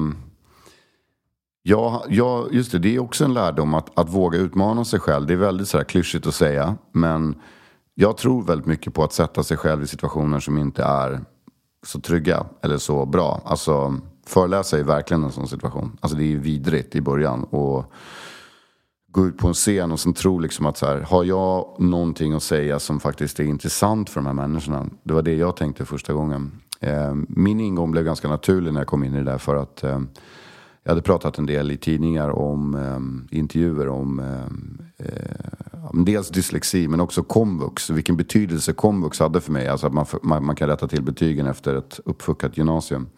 Ja, 1.68 2.04
ja, 2.08 2.46
just 2.50 2.72
det. 2.72 2.78
Det 2.78 2.94
är 2.94 2.98
också 2.98 3.24
en 3.24 3.34
lärdom 3.34 3.74
att, 3.74 3.98
att 3.98 4.14
våga 4.14 4.38
utmana 4.38 4.84
sig 4.84 5.00
själv. 5.00 5.26
Det 5.26 5.32
är 5.32 5.36
väldigt 5.36 5.68
så 5.68 5.76
här 5.76 5.84
klyschigt 5.84 6.26
att 6.26 6.34
säga. 6.34 6.76
Men 6.92 7.34
jag 7.94 8.16
tror 8.16 8.42
väldigt 8.42 8.66
mycket 8.66 8.94
på 8.94 9.04
att 9.04 9.12
sätta 9.12 9.42
sig 9.42 9.56
själv 9.56 9.82
i 9.82 9.86
situationer 9.86 10.40
som 10.40 10.58
inte 10.58 10.82
är 10.82 11.20
så 11.86 12.00
trygga 12.00 12.46
eller 12.62 12.78
så 12.78 13.06
bra. 13.06 13.42
Alltså, 13.44 13.94
föreläsa 14.26 14.78
är 14.78 14.82
verkligen 14.82 15.24
en 15.24 15.32
sån 15.32 15.48
situation. 15.48 15.98
Alltså 16.00 16.18
det 16.18 16.24
är 16.24 16.28
ju 16.28 16.38
vidrigt 16.38 16.94
i 16.96 17.00
början. 17.00 17.44
Och 17.44 17.92
gå 19.10 19.26
ut 19.26 19.38
på 19.38 19.48
en 19.48 19.54
scen 19.54 19.92
och 19.92 20.00
sen 20.00 20.12
tro 20.12 20.38
liksom 20.38 20.66
att 20.66 20.76
så 20.76 20.86
här, 20.86 21.00
har 21.00 21.24
jag 21.24 21.76
någonting 21.78 22.32
att 22.32 22.42
säga 22.42 22.78
som 22.78 23.00
faktiskt 23.00 23.40
är 23.40 23.44
intressant 23.44 24.10
för 24.10 24.20
de 24.20 24.26
här 24.26 24.34
människorna? 24.34 24.86
Det 25.02 25.14
var 25.14 25.22
det 25.22 25.34
jag 25.34 25.56
tänkte 25.56 25.84
första 25.84 26.12
gången. 26.12 26.60
Eh, 26.80 27.14
min 27.28 27.60
ingång 27.60 27.90
blev 27.90 28.04
ganska 28.04 28.28
naturlig 28.28 28.72
när 28.72 28.80
jag 28.80 28.88
kom 28.88 29.04
in 29.04 29.14
i 29.14 29.18
det 29.18 29.30
där 29.30 29.38
för 29.38 29.56
att 29.56 29.82
eh, 29.82 30.00
jag 30.88 30.92
hade 30.92 31.02
pratat 31.02 31.38
en 31.38 31.46
del 31.46 31.70
i 31.70 31.76
tidningar 31.76 32.30
om 32.30 32.74
eh, 32.74 33.38
intervjuer 33.38 33.88
om 33.88 34.18
ehm, 34.18 34.78
eh, 34.98 35.06
eh, 35.72 36.04
dels 36.04 36.28
dyslexi 36.28 36.88
men 36.88 37.00
också 37.00 37.22
komvux. 37.22 37.90
Vilken 37.90 38.16
betydelse 38.16 38.72
komvux 38.72 39.20
hade 39.20 39.40
för 39.40 39.52
mig. 39.52 39.68
Alltså 39.68 39.86
att 39.86 39.92
man, 39.92 40.06
man, 40.22 40.46
man 40.46 40.56
kan 40.56 40.68
rätta 40.68 40.88
till 40.88 41.02
betygen 41.02 41.46
efter 41.46 41.74
ett 41.74 42.00
uppfuckat 42.04 42.58
gymnasium. 42.58 43.08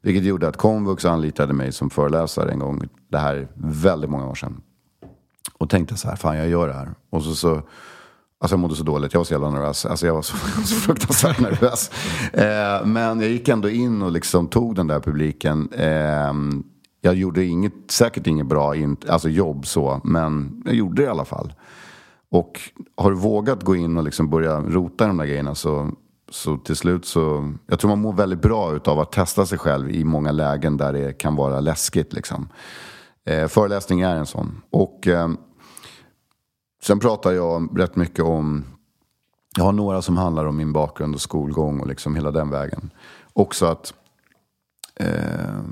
Vilket 0.00 0.24
gjorde 0.24 0.48
att 0.48 0.56
komvux 0.56 1.04
anlitade 1.04 1.52
mig 1.52 1.72
som 1.72 1.90
föreläsare 1.90 2.50
en 2.50 2.58
gång. 2.58 2.88
Det 3.08 3.18
här 3.18 3.36
är 3.36 3.48
väldigt 3.54 4.10
många 4.10 4.28
år 4.28 4.34
sedan. 4.34 4.60
Och 5.58 5.70
tänkte 5.70 5.96
så 5.96 6.08
här, 6.08 6.16
fan 6.16 6.36
jag 6.36 6.48
gör 6.48 6.68
det 6.68 6.74
här. 6.74 6.94
Och 7.10 7.22
så, 7.22 7.34
så 7.34 7.62
Alltså 8.40 8.54
jag 8.54 8.60
mådde 8.60 8.76
så 8.76 8.84
dåligt, 8.84 9.12
jag 9.12 9.20
var 9.20 9.24
så 9.24 9.34
jävla 9.34 9.50
nervös. 9.50 9.86
Alltså 9.86 10.06
jag 10.06 10.14
var 10.14 10.22
så, 10.22 10.36
så 10.64 10.74
fruktansvärt 10.74 11.40
nervös. 11.40 11.90
Eh, 12.32 12.86
men 12.86 13.20
jag 13.20 13.30
gick 13.30 13.48
ändå 13.48 13.68
in 13.68 14.02
och 14.02 14.12
liksom 14.12 14.48
tog 14.48 14.74
den 14.74 14.86
där 14.86 15.00
publiken. 15.00 15.72
Eh, 15.72 16.32
jag 17.08 17.16
gjorde 17.16 17.44
inget, 17.44 17.72
säkert 17.88 18.26
inget 18.26 18.46
bra 18.46 18.76
in, 18.76 18.96
alltså 19.08 19.28
jobb 19.28 19.66
så, 19.66 20.00
men 20.04 20.62
jag 20.64 20.74
gjorde 20.74 21.02
det 21.02 21.06
i 21.06 21.10
alla 21.10 21.24
fall. 21.24 21.52
Och 22.30 22.60
har 22.96 23.10
du 23.10 23.16
vågat 23.16 23.62
gå 23.62 23.76
in 23.76 23.96
och 23.96 24.04
liksom 24.04 24.30
börja 24.30 24.60
rota 24.60 25.04
i 25.04 25.08
de 25.08 25.16
där 25.16 25.26
grejerna 25.26 25.54
så, 25.54 25.90
så 26.28 26.56
till 26.56 26.76
slut 26.76 27.04
så... 27.04 27.54
Jag 27.66 27.78
tror 27.78 27.88
man 27.88 28.00
mår 28.00 28.12
väldigt 28.12 28.42
bra 28.42 28.80
av 28.84 29.00
att 29.00 29.12
testa 29.12 29.46
sig 29.46 29.58
själv 29.58 29.90
i 29.90 30.04
många 30.04 30.32
lägen 30.32 30.76
där 30.76 30.92
det 30.92 31.18
kan 31.18 31.36
vara 31.36 31.60
läskigt. 31.60 32.12
Liksom. 32.12 32.48
Eh, 33.24 33.48
föreläsning 33.48 34.00
är 34.00 34.16
en 34.16 34.26
sån. 34.26 34.62
Och 34.70 35.06
eh, 35.06 35.28
sen 36.82 36.98
pratar 36.98 37.32
jag 37.32 37.80
rätt 37.80 37.96
mycket 37.96 38.24
om... 38.24 38.64
Jag 39.56 39.64
har 39.64 39.72
några 39.72 40.02
som 40.02 40.16
handlar 40.16 40.44
om 40.44 40.56
min 40.56 40.72
bakgrund 40.72 41.14
och 41.14 41.20
skolgång 41.20 41.80
och 41.80 41.86
liksom 41.86 42.14
hela 42.14 42.30
den 42.30 42.50
vägen. 42.50 42.90
Också 43.32 43.66
att... 43.66 43.94
Eh, 44.94 45.62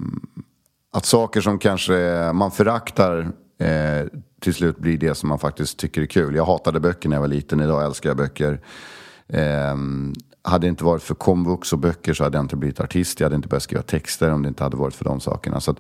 att 0.97 1.05
saker 1.05 1.41
som 1.41 1.59
kanske 1.59 2.31
man 2.35 2.51
föraktar 2.51 3.33
eh, 3.59 4.07
till 4.41 4.55
slut 4.55 4.79
blir 4.79 4.99
det 4.99 5.15
som 5.15 5.29
man 5.29 5.39
faktiskt 5.39 5.79
tycker 5.79 6.03
är 6.03 6.07
kul. 6.07 6.35
Jag 6.35 6.45
hatade 6.45 6.81
böcker 6.81 7.09
när 7.09 7.17
jag 7.17 7.21
var 7.21 7.29
liten, 7.29 7.61
idag 7.61 7.85
älskar 7.85 8.11
jag 8.11 8.17
böcker. 8.17 8.61
Eh, 9.29 9.77
hade 10.43 10.67
det 10.67 10.69
inte 10.69 10.85
varit 10.85 11.03
för 11.03 11.15
komvux 11.15 11.73
och 11.73 11.79
böcker 11.79 12.15
så 12.15 12.25
hade 12.25 12.39
jag 12.39 12.45
inte 12.45 12.57
blivit 12.57 12.81
artist. 12.81 13.21
Jag 13.21 13.25
hade 13.25 13.37
inte 13.37 13.49
börjat 13.49 13.63
skriva 13.63 13.83
texter 13.83 14.31
om 14.31 14.43
det 14.43 14.49
inte 14.49 14.63
hade 14.63 14.77
varit 14.77 14.95
för 14.95 15.05
de 15.05 15.21
sakerna. 15.21 15.61
Så 15.61 15.71
att, 15.71 15.79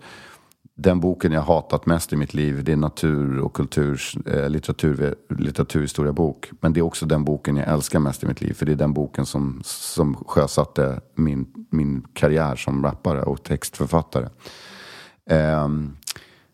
den 0.78 1.00
boken 1.00 1.32
jag 1.32 1.42
hatat 1.42 1.86
mest 1.86 2.12
i 2.12 2.16
mitt 2.16 2.34
liv 2.34 2.64
det 2.64 2.72
är 2.72 2.76
natur 2.76 3.38
och 3.38 3.52
kulturs, 3.54 4.16
eh, 4.26 4.50
litteratur, 4.50 5.14
litteraturhistoria 5.38 6.12
bok. 6.12 6.50
Men 6.60 6.72
det 6.72 6.80
är 6.80 6.82
också 6.82 7.06
den 7.06 7.24
boken 7.24 7.56
jag 7.56 7.68
älskar 7.68 7.98
mest 7.98 8.22
i 8.22 8.26
mitt 8.26 8.40
liv. 8.40 8.52
För 8.54 8.66
det 8.66 8.72
är 8.72 8.76
den 8.76 8.92
boken 8.92 9.26
som, 9.26 9.60
som 9.64 10.14
sjösatte 10.14 11.00
min, 11.14 11.46
min 11.70 12.04
karriär 12.12 12.56
som 12.56 12.84
rappare 12.84 13.22
och 13.22 13.42
textförfattare. 13.42 14.28
Um, 15.30 15.96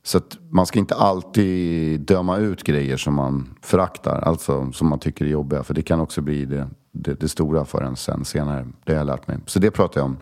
så 0.02 0.18
att 0.18 0.38
man 0.50 0.66
ska 0.66 0.78
inte 0.78 0.94
alltid 0.94 2.00
döma 2.00 2.36
ut 2.36 2.64
grejer 2.64 2.96
som 2.96 3.14
man 3.14 3.54
föraktar, 3.62 4.20
alltså 4.20 4.72
som 4.72 4.88
man 4.88 4.98
tycker 4.98 5.24
är 5.24 5.28
jobbiga. 5.28 5.62
För 5.62 5.74
det 5.74 5.82
kan 5.82 6.00
också 6.00 6.20
bli 6.20 6.44
det, 6.44 6.68
det, 6.92 7.20
det 7.20 7.28
stora 7.28 7.64
för 7.64 7.82
en 7.82 7.96
sen 7.96 8.24
senare. 8.24 8.68
Det 8.84 8.92
har 8.92 8.98
jag 8.98 9.06
lärt 9.06 9.28
mig. 9.28 9.38
Så 9.46 9.58
det 9.58 9.70
pratar 9.70 10.00
jag 10.00 10.06
om. 10.06 10.16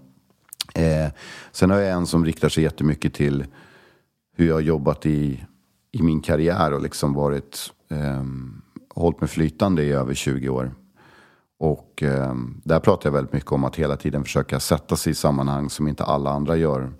Eh, 0.74 1.10
sen 1.52 1.70
har 1.70 1.78
jag 1.78 1.90
en 1.90 2.06
som 2.06 2.24
riktar 2.24 2.48
sig 2.48 2.62
jättemycket 2.62 3.14
till 3.14 3.44
hur 4.36 4.46
jag 4.46 4.54
har 4.54 4.60
jobbat 4.60 5.06
i, 5.06 5.44
i 5.92 6.02
min 6.02 6.20
karriär 6.20 6.72
och 6.72 6.82
liksom 6.82 7.14
varit, 7.14 7.72
eh, 7.90 8.24
hållit 8.94 9.20
mig 9.20 9.30
flytande 9.30 9.82
i 9.82 9.92
över 9.92 10.14
20 10.14 10.48
år. 10.48 10.74
Och 11.58 12.02
eh, 12.02 12.34
där 12.64 12.80
pratar 12.80 13.08
jag 13.08 13.14
väldigt 13.14 13.32
mycket 13.32 13.52
om 13.52 13.64
att 13.64 13.76
hela 13.76 13.96
tiden 13.96 14.24
försöka 14.24 14.60
sätta 14.60 14.96
sig 14.96 15.10
i 15.10 15.14
sammanhang 15.14 15.70
som 15.70 15.88
inte 15.88 16.04
alla 16.04 16.30
andra 16.30 16.56
gör. 16.56 16.92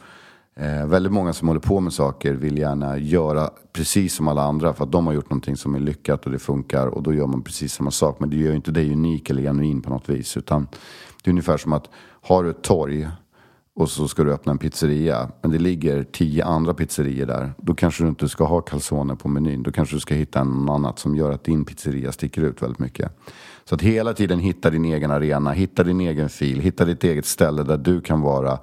Eh, 0.61 0.87
väldigt 0.87 1.13
många 1.13 1.33
som 1.33 1.49
håller 1.49 1.61
på 1.61 1.81
med 1.81 1.93
saker 1.93 2.33
vill 2.33 2.59
gärna 2.59 2.99
göra 2.99 3.51
precis 3.73 4.15
som 4.15 4.29
alla 4.29 4.43
andra 4.43 4.75
för 4.75 4.85
att 4.85 4.93
de 4.93 5.07
har 5.07 5.15
gjort 5.15 5.31
någonting 5.31 5.57
som 5.57 5.75
är 5.75 5.81
lyckat 5.81 6.27
och 6.27 6.33
det 6.33 6.39
funkar 6.39 6.87
och 6.87 7.03
då 7.03 7.15
gör 7.15 7.27
man 7.27 7.43
precis 7.43 7.73
samma 7.73 7.91
sak. 7.91 8.21
Men 8.21 8.31
det 8.31 8.37
gör 8.37 8.51
ju 8.51 8.57
inte 8.57 8.71
dig 8.71 8.93
unik 8.93 9.31
eller 9.31 9.43
genuin 9.43 9.83
på 9.83 9.91
något 9.91 10.09
vis. 10.09 10.37
Utan 10.37 10.69
det 11.23 11.29
är 11.29 11.33
ungefär 11.33 11.57
som 11.57 11.73
att 11.73 11.89
har 12.23 12.45
du 12.45 12.51
ett 12.51 12.63
torg 12.63 13.09
och 13.75 13.91
så 13.91 14.09
ska 14.09 14.25
du 14.25 14.33
öppna 14.33 14.53
en 14.53 14.59
pizzeria 14.59 15.31
men 15.43 15.51
det 15.51 15.59
ligger 15.59 16.05
tio 16.05 16.45
andra 16.45 16.75
pizzerior 16.75 17.27
där. 17.27 17.53
Då 17.59 17.75
kanske 17.75 18.05
du 18.05 18.09
inte 18.09 18.29
ska 18.29 18.45
ha 18.45 18.61
calzone 18.61 19.17
på 19.17 19.29
menyn. 19.29 19.63
Då 19.63 19.73
kanske 19.73 19.97
du 19.97 20.01
ska 20.01 20.15
hitta 20.15 20.45
något 20.45 20.75
annat 20.75 20.99
som 20.99 21.17
gör 21.17 21.33
att 21.33 21.45
din 21.45 21.65
pizzeria 21.65 22.13
sticker 22.13 22.43
ut 22.43 22.63
väldigt 22.63 22.79
mycket. 22.79 23.19
Så 23.65 23.75
att 23.75 23.83
hela 23.83 24.13
tiden 24.13 24.39
hitta 24.39 24.71
din 24.71 24.85
egen 24.85 25.11
arena, 25.11 25.53
hitta 25.53 25.85
din 25.85 26.01
egen 26.01 26.29
fil, 26.29 26.61
hitta 26.61 26.85
ditt 26.85 27.05
eget 27.05 27.27
ställe 27.27 27.63
där 27.63 27.79
du 27.79 28.01
kan 28.01 28.21
vara 28.21 28.59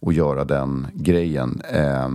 och 0.00 0.12
göra 0.12 0.44
den 0.44 0.86
grejen. 0.94 1.62
Eh, 1.70 2.08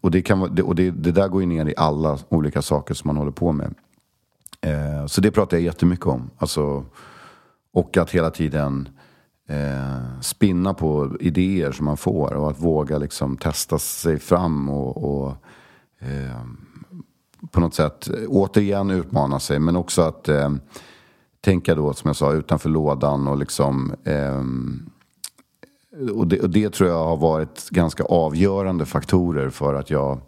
och 0.00 0.10
det, 0.10 0.22
kan, 0.22 0.42
och 0.42 0.74
det, 0.74 0.90
det 0.90 1.12
där 1.12 1.28
går 1.28 1.40
ju 1.40 1.46
ner 1.46 1.66
i 1.66 1.74
alla 1.76 2.18
olika 2.28 2.62
saker 2.62 2.94
som 2.94 3.08
man 3.08 3.16
håller 3.16 3.32
på 3.32 3.52
med. 3.52 3.74
Eh, 4.60 5.06
så 5.06 5.20
det 5.20 5.30
pratar 5.30 5.56
jag 5.56 5.64
jättemycket 5.64 6.06
om. 6.06 6.30
Alltså, 6.38 6.84
och 7.72 7.96
att 7.96 8.10
hela 8.10 8.30
tiden 8.30 8.88
eh, 9.48 10.20
spinna 10.20 10.74
på 10.74 11.16
idéer 11.20 11.72
som 11.72 11.84
man 11.84 11.96
får 11.96 12.32
och 12.32 12.50
att 12.50 12.60
våga 12.60 12.98
liksom 12.98 13.36
testa 13.36 13.78
sig 13.78 14.18
fram 14.18 14.68
och, 14.68 15.04
och 15.04 15.36
eh, 15.98 16.42
på 17.50 17.60
något 17.60 17.74
sätt 17.74 18.08
återigen 18.28 18.90
utmana 18.90 19.40
sig. 19.40 19.58
Men 19.58 19.76
också 19.76 20.02
att 20.02 20.28
ehm, 20.28 20.60
tänka 21.40 21.74
då, 21.74 21.92
som 21.92 22.08
jag 22.08 22.16
sa, 22.16 22.32
utanför 22.32 22.68
lådan 22.68 23.28
och 23.28 23.36
liksom 23.36 23.94
ehm, 24.04 24.90
och 26.14 26.26
det, 26.26 26.40
och 26.40 26.50
det, 26.50 26.70
tror 26.70 26.90
jag 26.90 27.04
har 27.04 27.16
varit 27.16 27.70
ganska 27.70 28.04
avgörande 28.04 28.86
faktorer 28.86 29.50
för 29.50 29.74
att 29.74 29.90
jag 29.90 30.20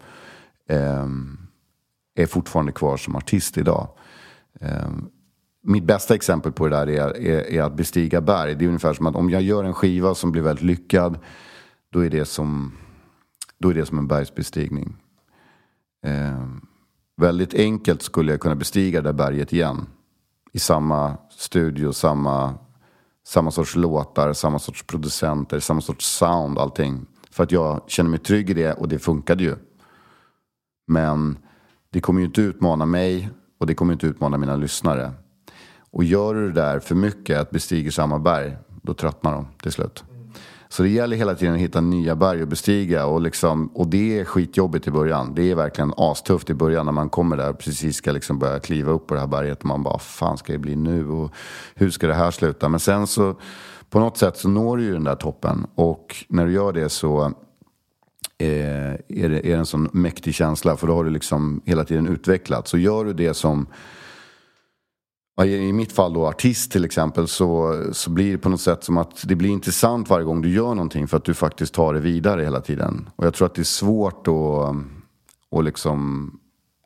eh, 0.68 1.06
är 2.14 2.26
fortfarande 2.26 2.72
kvar 2.72 2.96
som 2.96 3.16
artist 3.16 3.58
idag. 3.58 3.88
Eh, 4.60 4.90
mitt 5.62 5.84
bästa 5.84 6.14
exempel 6.14 6.52
på 6.52 6.68
det 6.68 6.76
där 6.76 6.88
är, 6.88 7.16
är, 7.16 7.52
är, 7.52 7.62
att 7.62 7.76
bestiga 7.76 8.20
berg. 8.20 8.54
Det 8.54 8.64
är 8.64 8.66
ungefär 8.66 8.94
som 8.94 9.06
att 9.06 9.16
om 9.16 9.30
jag 9.30 9.42
gör 9.42 9.64
en 9.64 9.74
skiva 9.74 10.14
som 10.14 10.32
blir 10.32 10.42
väldigt 10.42 10.64
lyckad 10.64 11.18
då 11.90 12.04
är 12.04 12.10
det 12.10 12.24
som, 12.24 12.72
då 13.58 13.68
är 13.68 13.74
det 13.74 13.86
som 13.86 13.98
en 13.98 14.06
bergsbestigning. 14.06 14.96
Eh, 16.06 16.46
väldigt 17.16 17.54
enkelt 17.54 18.02
skulle 18.02 18.32
jag 18.32 18.40
kunna 18.40 18.54
bestiga 18.54 19.02
det 19.02 19.08
där 19.08 19.12
berget 19.12 19.52
igen. 19.52 19.86
I 20.52 20.58
samma 20.58 21.16
studio, 21.30 21.92
samma 21.92 22.54
samma 23.26 23.50
sorts 23.50 23.76
låtar, 23.76 24.32
samma 24.32 24.58
sorts 24.58 24.82
producenter, 24.82 25.60
samma 25.60 25.80
sorts 25.80 26.06
sound, 26.06 26.58
allting. 26.58 27.06
För 27.30 27.42
att 27.42 27.52
jag 27.52 27.80
känner 27.86 28.10
mig 28.10 28.18
trygg 28.18 28.50
i 28.50 28.54
det 28.54 28.72
och 28.72 28.88
det 28.88 28.98
funkade 28.98 29.44
ju. 29.44 29.56
Men 30.86 31.38
det 31.90 32.00
kommer 32.00 32.20
ju 32.20 32.26
inte 32.26 32.40
utmana 32.40 32.86
mig 32.86 33.30
och 33.60 33.66
det 33.66 33.74
kommer 33.74 33.92
inte 33.92 34.06
utmana 34.06 34.38
mina 34.38 34.56
lyssnare. 34.56 35.12
Och 35.90 36.04
gör 36.04 36.34
du 36.34 36.46
det 36.46 36.60
där 36.60 36.80
för 36.80 36.94
mycket, 36.94 37.38
att 37.38 37.50
bestiga 37.50 37.90
samma 37.90 38.18
berg, 38.18 38.56
då 38.82 38.94
tröttnar 38.94 39.32
de 39.32 39.46
till 39.62 39.72
slut. 39.72 40.04
Så 40.74 40.82
det 40.82 40.88
gäller 40.88 41.16
hela 41.16 41.34
tiden 41.34 41.54
att 41.54 41.60
hitta 41.60 41.80
nya 41.80 42.16
berg 42.16 42.42
att 42.42 42.48
bestiga. 42.48 43.06
Och, 43.06 43.20
liksom, 43.20 43.66
och 43.66 43.86
det 43.86 44.18
är 44.18 44.24
skitjobbigt 44.24 44.86
i 44.86 44.90
början. 44.90 45.34
Det 45.34 45.50
är 45.50 45.54
verkligen 45.54 45.92
astufft 45.96 46.50
i 46.50 46.54
början 46.54 46.86
när 46.86 46.92
man 46.92 47.08
kommer 47.08 47.36
där 47.36 47.50
och 47.50 47.58
precis 47.58 47.96
ska 47.96 48.12
liksom 48.12 48.38
börja 48.38 48.60
kliva 48.60 48.92
upp 48.92 49.06
på 49.06 49.14
det 49.14 49.20
här 49.20 49.26
berget. 49.26 49.58
Och 49.58 49.66
man 49.66 49.82
bara, 49.82 49.98
fan 49.98 50.38
ska 50.38 50.52
det 50.52 50.58
bli 50.58 50.76
nu? 50.76 51.08
Och 51.08 51.32
hur 51.74 51.90
ska 51.90 52.06
det 52.06 52.14
här 52.14 52.30
sluta? 52.30 52.68
Men 52.68 52.80
sen 52.80 53.06
så, 53.06 53.36
på 53.90 54.00
något 54.00 54.16
sätt 54.16 54.36
så 54.36 54.48
når 54.48 54.76
du 54.76 54.82
ju 54.82 54.92
den 54.92 55.04
där 55.04 55.16
toppen. 55.16 55.66
Och 55.74 56.16
när 56.28 56.46
du 56.46 56.52
gör 56.52 56.72
det 56.72 56.88
så 56.88 57.24
eh, 58.38 58.48
är, 58.48 58.98
det, 59.08 59.46
är 59.46 59.50
det 59.50 59.52
en 59.52 59.66
sån 59.66 59.88
mäktig 59.92 60.34
känsla. 60.34 60.76
För 60.76 60.86
då 60.86 60.94
har 60.94 61.04
du 61.04 61.10
liksom 61.10 61.60
hela 61.64 61.84
tiden 61.84 62.08
utvecklats. 62.08 62.70
Så 62.70 62.78
gör 62.78 63.04
du 63.04 63.12
det 63.12 63.34
som 63.34 63.66
i 65.42 65.72
mitt 65.72 65.92
fall 65.92 66.12
då 66.12 66.26
artist 66.26 66.72
till 66.72 66.84
exempel 66.84 67.28
så, 67.28 67.82
så 67.92 68.10
blir 68.10 68.32
det 68.32 68.38
på 68.38 68.48
något 68.48 68.60
sätt 68.60 68.84
som 68.84 68.96
att 68.96 69.28
det 69.28 69.34
blir 69.34 69.50
intressant 69.50 70.10
varje 70.10 70.24
gång 70.24 70.42
du 70.42 70.50
gör 70.50 70.74
någonting 70.74 71.08
för 71.08 71.16
att 71.16 71.24
du 71.24 71.34
faktiskt 71.34 71.74
tar 71.74 71.94
det 71.94 72.00
vidare 72.00 72.42
hela 72.42 72.60
tiden. 72.60 73.10
Och 73.16 73.26
jag 73.26 73.34
tror 73.34 73.46
att 73.46 73.54
det 73.54 73.62
är 73.62 73.64
svårt 73.64 74.28
att 74.28 74.74
och 75.54 75.64
liksom... 75.64 76.30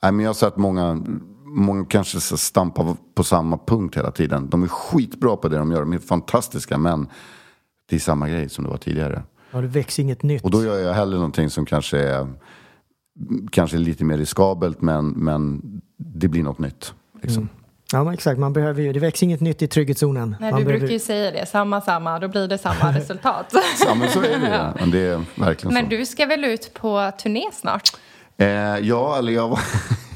Nej, 0.02 0.12
men 0.12 0.24
jag 0.24 0.28
har 0.28 0.34
sett 0.34 0.56
många, 0.56 1.04
många 1.44 1.84
kanske 1.84 2.20
stampa 2.20 2.96
på 3.14 3.24
samma 3.24 3.58
punkt 3.58 3.96
hela 3.96 4.10
tiden. 4.10 4.50
De 4.50 4.62
är 4.62 4.68
skitbra 4.68 5.36
på 5.36 5.48
det 5.48 5.58
de 5.58 5.72
gör, 5.72 5.80
de 5.80 5.92
är 5.92 5.98
fantastiska 5.98 6.78
men 6.78 7.08
det 7.88 7.96
är 7.96 8.00
samma 8.00 8.28
grej 8.28 8.48
som 8.48 8.64
det 8.64 8.70
var 8.70 8.76
tidigare. 8.76 9.22
Ja, 9.50 9.60
det 9.60 9.66
väcks 9.66 9.98
inget 9.98 10.22
nytt. 10.22 10.44
Och 10.44 10.50
då 10.50 10.64
gör 10.64 10.78
jag 10.78 10.94
hellre 10.94 11.16
någonting 11.16 11.50
som 11.50 11.66
kanske 11.66 11.98
är 11.98 12.28
kanske 13.50 13.78
lite 13.78 14.04
mer 14.04 14.18
riskabelt 14.18 14.82
men, 14.82 15.08
men 15.08 15.62
det 15.96 16.28
blir 16.28 16.42
något 16.42 16.58
nytt. 16.58 16.94
Liksom. 17.22 17.42
Mm. 17.42 17.57
Ja, 17.92 18.04
men 18.04 18.14
exakt. 18.14 18.38
Man 18.38 18.52
behöver 18.52 18.82
ju, 18.82 18.92
det 18.92 19.00
växer 19.00 19.24
inget 19.24 19.40
nytt 19.40 19.62
i 19.62 19.68
trygghetszonen. 19.68 20.36
Nej, 20.40 20.50
man 20.50 20.60
du 20.60 20.64
behöver... 20.64 20.80
brukar 20.80 20.92
ju 20.92 20.98
säga 20.98 21.30
det. 21.30 21.46
Samma, 21.46 21.80
samma. 21.80 22.18
Då 22.18 22.28
blir 22.28 22.48
det 22.48 22.58
samma 22.58 22.92
resultat. 22.98 23.54
men 23.96 24.08
så 24.08 24.22
är 24.22 24.38
det 24.38 24.48
ja. 24.48 24.72
Men 24.80 24.90
det 24.90 24.98
är 24.98 25.24
verkligen 25.34 25.74
Men 25.74 25.84
så. 25.84 25.90
du 25.90 26.06
ska 26.06 26.26
väl 26.26 26.44
ut 26.44 26.74
på 26.74 27.12
turné 27.22 27.44
snart? 27.52 27.90
Eh, 28.36 28.48
ja, 28.78 29.18
eller 29.18 29.32
jag 29.32 29.48
var... 29.48 29.60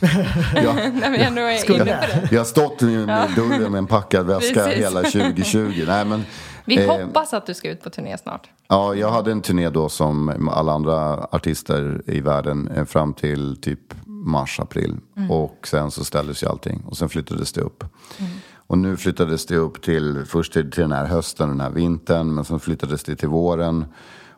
jag, 0.55 0.75
Nej, 0.75 1.11
men 1.11 1.21
jag, 1.21 1.87
det. 1.87 2.29
jag 2.31 2.41
har 2.41 2.45
stått 2.45 2.83
i 2.83 2.87
dörren 3.37 3.73
med 3.73 3.79
en 3.79 3.87
packad 3.87 4.27
väska 4.27 4.67
hela 4.67 5.03
2020. 5.03 5.85
Nej, 5.87 6.05
men 6.05 6.25
Vi 6.65 6.85
eh, 6.85 6.91
hoppas 6.91 7.35
att 7.35 7.47
du 7.47 7.55
ska 7.55 7.71
ut 7.71 7.83
på 7.83 7.91
turné 7.91 8.19
snart. 8.19 8.51
Ja, 8.69 8.95
jag 8.95 9.11
hade 9.11 9.33
en 9.33 9.43
turné 9.43 9.69
då 9.71 9.89
som 9.89 10.49
alla 10.49 10.73
andra 10.73 11.15
artister 11.31 12.03
i 12.07 12.21
världen 12.21 12.71
eh, 12.77 12.85
fram 12.85 13.15
till 13.15 13.57
typ 13.57 13.95
mars, 14.23 14.61
april. 14.61 14.97
Mm. 15.17 15.31
Och 15.31 15.69
sen 15.69 15.91
så 15.91 16.05
ställdes 16.05 16.43
ju 16.43 16.47
allting 16.47 16.83
och 16.87 16.97
sen 16.97 17.09
flyttades 17.09 17.53
det 17.53 17.61
upp. 17.61 17.85
Mm. 18.19 18.31
Och 18.67 18.79
nu 18.79 18.97
flyttades 18.97 19.47
det 19.47 19.57
upp 19.57 19.83
till, 19.83 20.25
först 20.27 20.53
till, 20.53 20.71
till 20.71 20.83
den 20.83 20.93
här 20.93 21.07
hösten, 21.07 21.49
den 21.49 21.61
här 21.61 21.71
vintern, 21.71 22.35
men 22.35 22.45
sen 22.45 22.61
flyttades 22.61 23.05
det 23.05 23.17
till 23.17 23.29
våren. 23.29 23.85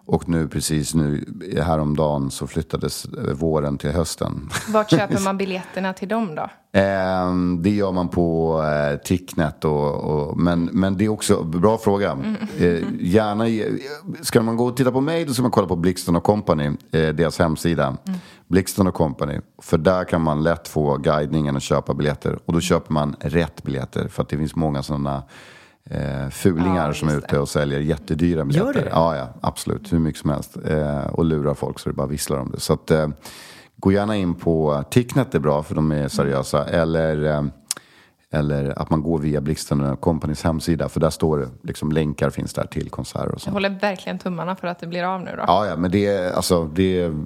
Och 0.06 0.28
nu 0.28 0.48
precis 0.48 0.94
nu 0.94 1.24
häromdagen 1.62 2.30
så 2.30 2.46
flyttades 2.46 3.06
våren 3.34 3.78
till 3.78 3.90
hösten. 3.90 4.50
Vart 4.68 4.90
köper 4.90 5.20
man 5.24 5.36
biljetterna 5.36 5.92
till 5.92 6.08
dem 6.08 6.34
då? 6.34 6.42
Eh, 6.80 7.34
det 7.58 7.70
gör 7.70 7.92
man 7.92 8.08
på 8.08 8.60
eh, 8.62 8.98
Ticknet. 8.98 9.64
Och, 9.64 9.94
och, 9.94 10.38
men, 10.38 10.64
men 10.64 10.96
det 10.96 11.04
är 11.04 11.08
också, 11.08 11.42
bra 11.42 11.78
fråga. 11.78 12.10
Mm. 12.10 12.36
Eh, 12.58 12.82
gärna, 13.00 13.44
ska 14.22 14.42
man 14.42 14.56
gå 14.56 14.66
och 14.66 14.76
titta 14.76 14.92
på 14.92 15.00
mig 15.00 15.24
då 15.24 15.32
ska 15.32 15.42
man 15.42 15.50
kolla 15.50 15.68
på 15.68 15.76
Blixten 15.76 16.20
Company, 16.20 16.66
eh, 16.66 17.08
deras 17.08 17.38
hemsida. 17.38 17.86
Mm. 17.86 18.20
Blixten 18.54 18.92
Company. 18.92 19.40
För 19.62 19.78
där 19.78 20.04
kan 20.04 20.22
man 20.22 20.42
lätt 20.42 20.68
få 20.68 20.96
guidningen 20.96 21.56
och 21.56 21.62
köpa 21.62 21.94
biljetter. 21.94 22.38
Och 22.44 22.52
då 22.52 22.60
köper 22.60 22.92
man 22.92 23.16
rätt 23.20 23.62
biljetter. 23.62 24.08
För 24.08 24.22
att 24.22 24.28
det 24.28 24.36
finns 24.36 24.56
många 24.56 24.82
sådana 24.82 25.22
eh, 25.90 26.28
fulingar 26.28 26.86
ja, 26.86 26.94
som 26.94 27.08
är 27.08 27.16
ute 27.18 27.38
och 27.38 27.48
säljer 27.48 27.80
jättedyra 27.80 28.44
biljetter. 28.44 28.66
Gör 28.66 28.72
det? 28.72 28.88
Ja, 28.90 29.16
ja, 29.16 29.28
absolut. 29.40 29.92
Hur 29.92 29.98
mycket 29.98 30.20
som 30.20 30.30
helst. 30.30 30.56
Eh, 30.66 31.06
och 31.06 31.24
lurar 31.24 31.54
folk 31.54 31.78
så 31.78 31.88
det 31.88 31.94
bara 31.94 32.06
visslar 32.06 32.38
om 32.38 32.50
det. 32.50 32.60
Så 32.60 32.72
att, 32.72 32.90
eh, 32.90 33.08
gå 33.76 33.92
gärna 33.92 34.16
in 34.16 34.34
på 34.34 34.84
Ticknet, 34.90 35.34
är 35.34 35.38
bra 35.38 35.62
för 35.62 35.74
de 35.74 35.92
är 35.92 36.08
seriösa. 36.08 36.64
Mm. 36.64 36.80
Eller, 36.80 37.24
eh, 37.24 37.44
eller 38.30 38.78
att 38.78 38.90
man 38.90 39.02
går 39.02 39.18
via 39.18 39.40
Blixten 39.40 39.96
Companys 39.96 40.42
hemsida. 40.42 40.88
För 40.88 41.00
där 41.00 41.10
står 41.10 41.38
det, 41.38 41.48
liksom 41.62 41.92
länkar 41.92 42.30
finns 42.30 42.54
där 42.54 42.66
till 42.66 42.90
konserter 42.90 43.32
och 43.32 43.40
sånt. 43.40 43.46
Jag 43.46 43.52
håller 43.52 43.80
verkligen 43.80 44.18
tummarna 44.18 44.56
för 44.56 44.66
att 44.66 44.78
det 44.78 44.86
blir 44.86 45.02
av 45.02 45.20
nu 45.20 45.30
då. 45.36 45.44
Ja, 45.46 45.66
ja 45.66 45.76
men 45.76 45.90
det 45.90 46.06
är, 46.06 46.32
alltså, 46.32 46.64
det 46.64 47.00
är 47.00 47.24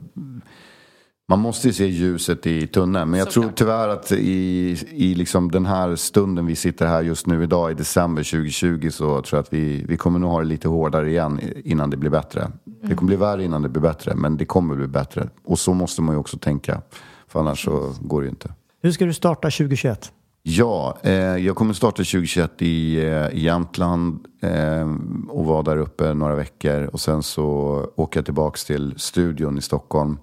man 1.31 1.39
måste 1.39 1.67
ju 1.67 1.73
se 1.73 1.87
ljuset 1.87 2.47
i 2.47 2.67
tunneln. 2.67 3.11
Men 3.11 3.19
jag 3.19 3.33
Såklart. 3.33 3.57
tror 3.57 3.67
tyvärr 3.67 3.89
att 3.89 4.13
i, 4.13 4.79
i 4.91 5.15
liksom 5.15 5.51
den 5.51 5.67
här 5.67 5.97
stunden 5.97 6.47
vi 6.47 6.57
sitter 6.57 6.87
här 6.87 7.03
just 7.03 7.27
nu 7.27 7.43
idag 7.43 7.71
i 7.71 7.75
december 7.75 8.23
2020 8.23 8.91
så 8.91 9.23
tror 9.23 9.37
jag 9.37 9.41
att 9.43 9.53
vi, 9.53 9.85
vi 9.89 9.97
kommer 9.97 10.19
nog 10.19 10.31
ha 10.31 10.39
det 10.39 10.47
lite 10.47 10.69
hårdare 10.69 11.11
igen 11.11 11.41
innan 11.65 11.91
det 11.91 11.97
blir 11.97 12.11
bättre. 12.11 12.41
Mm. 12.41 12.53
Det 12.83 12.95
kommer 12.95 13.07
bli 13.09 13.17
värre 13.17 13.45
innan 13.45 13.63
det 13.63 13.69
blir 13.69 13.83
bättre, 13.83 14.15
men 14.15 14.37
det 14.37 14.45
kommer 14.45 14.77
bli 14.77 14.87
bättre. 14.87 15.29
Och 15.45 15.59
så 15.59 15.75
måste 15.75 16.03
man 16.03 16.15
ju 16.15 16.19
också 16.19 16.39
tänka, 16.39 16.83
för 17.29 17.41
annars 17.41 17.65
så 17.65 17.95
går 18.01 18.21
det 18.21 18.25
ju 18.25 18.31
inte. 18.31 18.53
Hur 18.83 18.93
ska 18.93 19.05
du 19.05 19.15
starta 19.15 19.51
2021? 19.51 20.13
Ja, 20.43 20.99
eh, 21.03 21.13
jag 21.13 21.57
kommer 21.57 21.75
starta 21.75 21.97
2021 21.97 22.63
i, 22.63 22.97
eh, 22.97 23.29
i 23.29 23.41
Jämtland 23.41 24.19
eh, 24.43 24.95
och 25.29 25.45
vara 25.45 25.63
där 25.63 25.77
uppe 25.77 26.15
några 26.15 26.35
veckor. 26.35 26.91
Och 26.93 27.01
sen 27.01 27.23
så 27.23 27.87
åker 27.97 28.19
jag 28.19 28.25
tillbaks 28.25 28.65
till 28.65 28.95
studion 28.97 29.59
i 29.59 29.63
Stockholm 29.63 30.19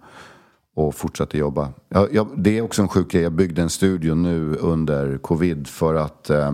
och 0.76 0.96
fortsatte 0.96 1.38
jobba. 1.38 1.70
Jag, 1.90 2.14
jag, 2.14 2.28
det 2.36 2.58
är 2.58 2.62
också 2.62 2.82
en 2.82 2.88
sjuk 2.88 3.12
grej. 3.12 3.24
Jag 3.24 3.32
byggde 3.32 3.62
en 3.62 3.70
studio 3.70 4.16
nu 4.16 4.56
under 4.56 5.18
covid 5.18 5.68
för 5.68 5.96
att 5.96 6.30
eh, 6.30 6.52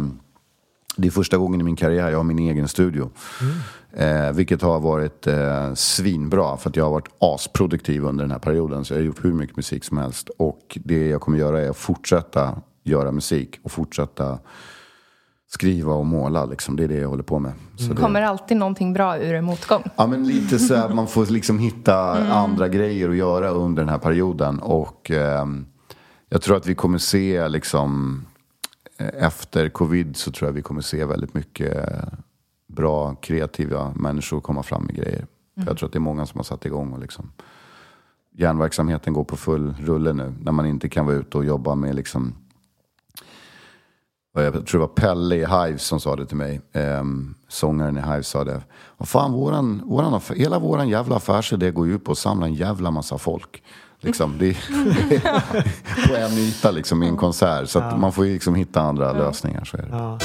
det 0.96 1.08
är 1.08 1.12
första 1.12 1.38
gången 1.38 1.62
i 1.62 1.64
min 1.64 1.76
karriär 1.76 2.10
jag 2.10 2.18
har 2.18 2.24
min 2.24 2.40
egen 2.40 2.68
studio. 2.68 3.12
Mm. 3.42 4.28
Eh, 4.28 4.34
vilket 4.34 4.62
har 4.62 4.80
varit 4.80 5.28
eh, 5.28 5.74
svinbra 5.74 6.58
för 6.58 6.70
att 6.70 6.76
jag 6.76 6.84
har 6.84 6.92
varit 6.92 7.10
asproduktiv 7.20 8.06
under 8.06 8.24
den 8.24 8.32
här 8.32 8.40
perioden. 8.40 8.86
Så 8.86 8.94
jag 8.94 9.00
har 9.00 9.06
gjort 9.06 9.26
hur 9.26 9.34
mycket 9.34 9.56
musik 9.56 9.84
som 9.84 9.98
helst. 9.98 10.30
Och 10.38 10.78
det 10.84 11.08
jag 11.08 11.22
kommer 11.22 11.38
göra 11.38 11.62
är 11.62 11.70
att 11.70 11.78
fortsätta 11.78 12.62
göra 12.84 13.12
musik 13.12 13.60
och 13.64 13.72
fortsätta 13.72 14.40
skriva 15.54 15.94
och 15.94 16.06
måla. 16.06 16.46
Liksom. 16.46 16.76
Det 16.76 16.84
är 16.84 16.88
det 16.88 16.96
jag 16.96 17.10
håller 17.10 17.24
på 17.24 17.40
med. 17.40 17.52
Så 17.76 17.96
Kommer 17.96 18.22
det... 18.22 18.28
alltid 18.28 18.58
någonting 18.58 18.94
bra 18.94 19.18
ur 19.18 19.34
en 19.34 19.46
motgång? 19.46 19.84
Ja, 19.96 20.08
men 20.08 20.28
lite 20.28 20.60
så 20.60 20.76
här, 20.76 20.90
man 20.94 21.08
får 21.08 21.26
liksom 21.26 21.60
hitta 21.60 22.18
mm. 22.18 22.32
andra 22.32 22.68
grejer 22.68 23.10
att 23.10 23.16
göra 23.16 23.50
under 23.50 23.84
den 23.84 23.90
här 23.90 23.98
perioden. 23.98 24.60
Och 24.60 25.12
eh, 25.12 25.46
jag 26.30 26.42
tror 26.42 26.58
att 26.58 26.68
vi 26.68 26.76
kommer 26.76 26.98
se 26.98 27.48
liksom 27.48 28.22
eh, 28.98 29.26
efter 29.26 29.70
covid 29.70 30.16
så 30.16 30.32
tror 30.32 30.48
jag 30.48 30.54
vi 30.54 30.62
kommer 30.62 30.82
se 30.82 31.06
väldigt 31.06 31.34
mycket 31.34 31.88
bra 32.68 33.16
kreativa 33.16 33.94
människor 33.96 34.42
komma 34.42 34.64
fram 34.64 34.84
med 34.84 34.96
grejer. 34.96 35.26
Mm. 35.58 35.68
Jag 35.68 35.78
tror 35.78 35.88
att 35.88 35.94
det 35.94 35.98
är 35.98 36.00
många 36.00 36.26
som 36.26 36.40
har 36.40 36.44
satt 36.44 36.66
igång 36.66 36.94
och 36.94 37.00
liksom 37.00 37.32
järnverksamheten 38.38 39.14
går 39.14 39.24
på 39.24 39.38
full 39.38 39.74
rulle 39.80 40.14
nu. 40.14 40.34
När 40.42 40.52
man 40.52 40.66
inte 40.66 40.90
kan 40.90 41.06
vara 41.06 41.16
ute 41.16 41.38
och 41.38 41.46
jobba 41.46 41.76
med 41.76 41.96
liksom 41.96 42.34
jag 44.34 44.54
tror 44.54 44.72
det 44.72 44.78
var 44.78 44.88
Pelle 44.88 45.36
i 45.36 45.46
Hives 45.46 45.84
som 45.84 46.00
sa 46.00 46.16
det 46.16 46.26
till 46.26 46.38
mig. 46.38 46.62
Eh, 46.74 47.04
sångaren 47.48 47.98
i 47.98 48.02
Hives 48.02 48.28
sa 48.28 48.44
det. 48.44 48.62
Vad 48.98 49.08
fan, 49.08 49.32
våran, 49.32 49.82
våran 49.86 50.22
hela 50.36 50.60
våran 50.60 50.90
jävla 50.90 51.16
affärsidé 51.16 51.72
går 51.72 51.88
ju 51.88 51.96
ut 51.96 52.04
på 52.04 52.12
att 52.12 52.18
samla 52.18 52.46
en 52.46 52.54
jävla 52.54 52.92
massa 52.92 53.18
folk. 53.18 53.64
Liksom, 54.00 54.38
det 54.40 54.50
är 54.50 56.08
på 56.08 56.16
en 56.16 56.38
yta 56.38 56.72
liksom, 56.72 57.04
i 57.04 57.08
en 57.08 57.18
konsert. 57.18 57.70
Så 57.70 57.80
man 57.80 58.12
får 58.12 58.26
ju 58.26 58.34
liksom 58.34 58.56
hitta 58.56 58.82
andra 58.82 59.14
lösningar. 59.14 59.64
Så 59.64 59.78
är 59.78 59.82
det. 59.82 59.88
Ja. 59.92 60.18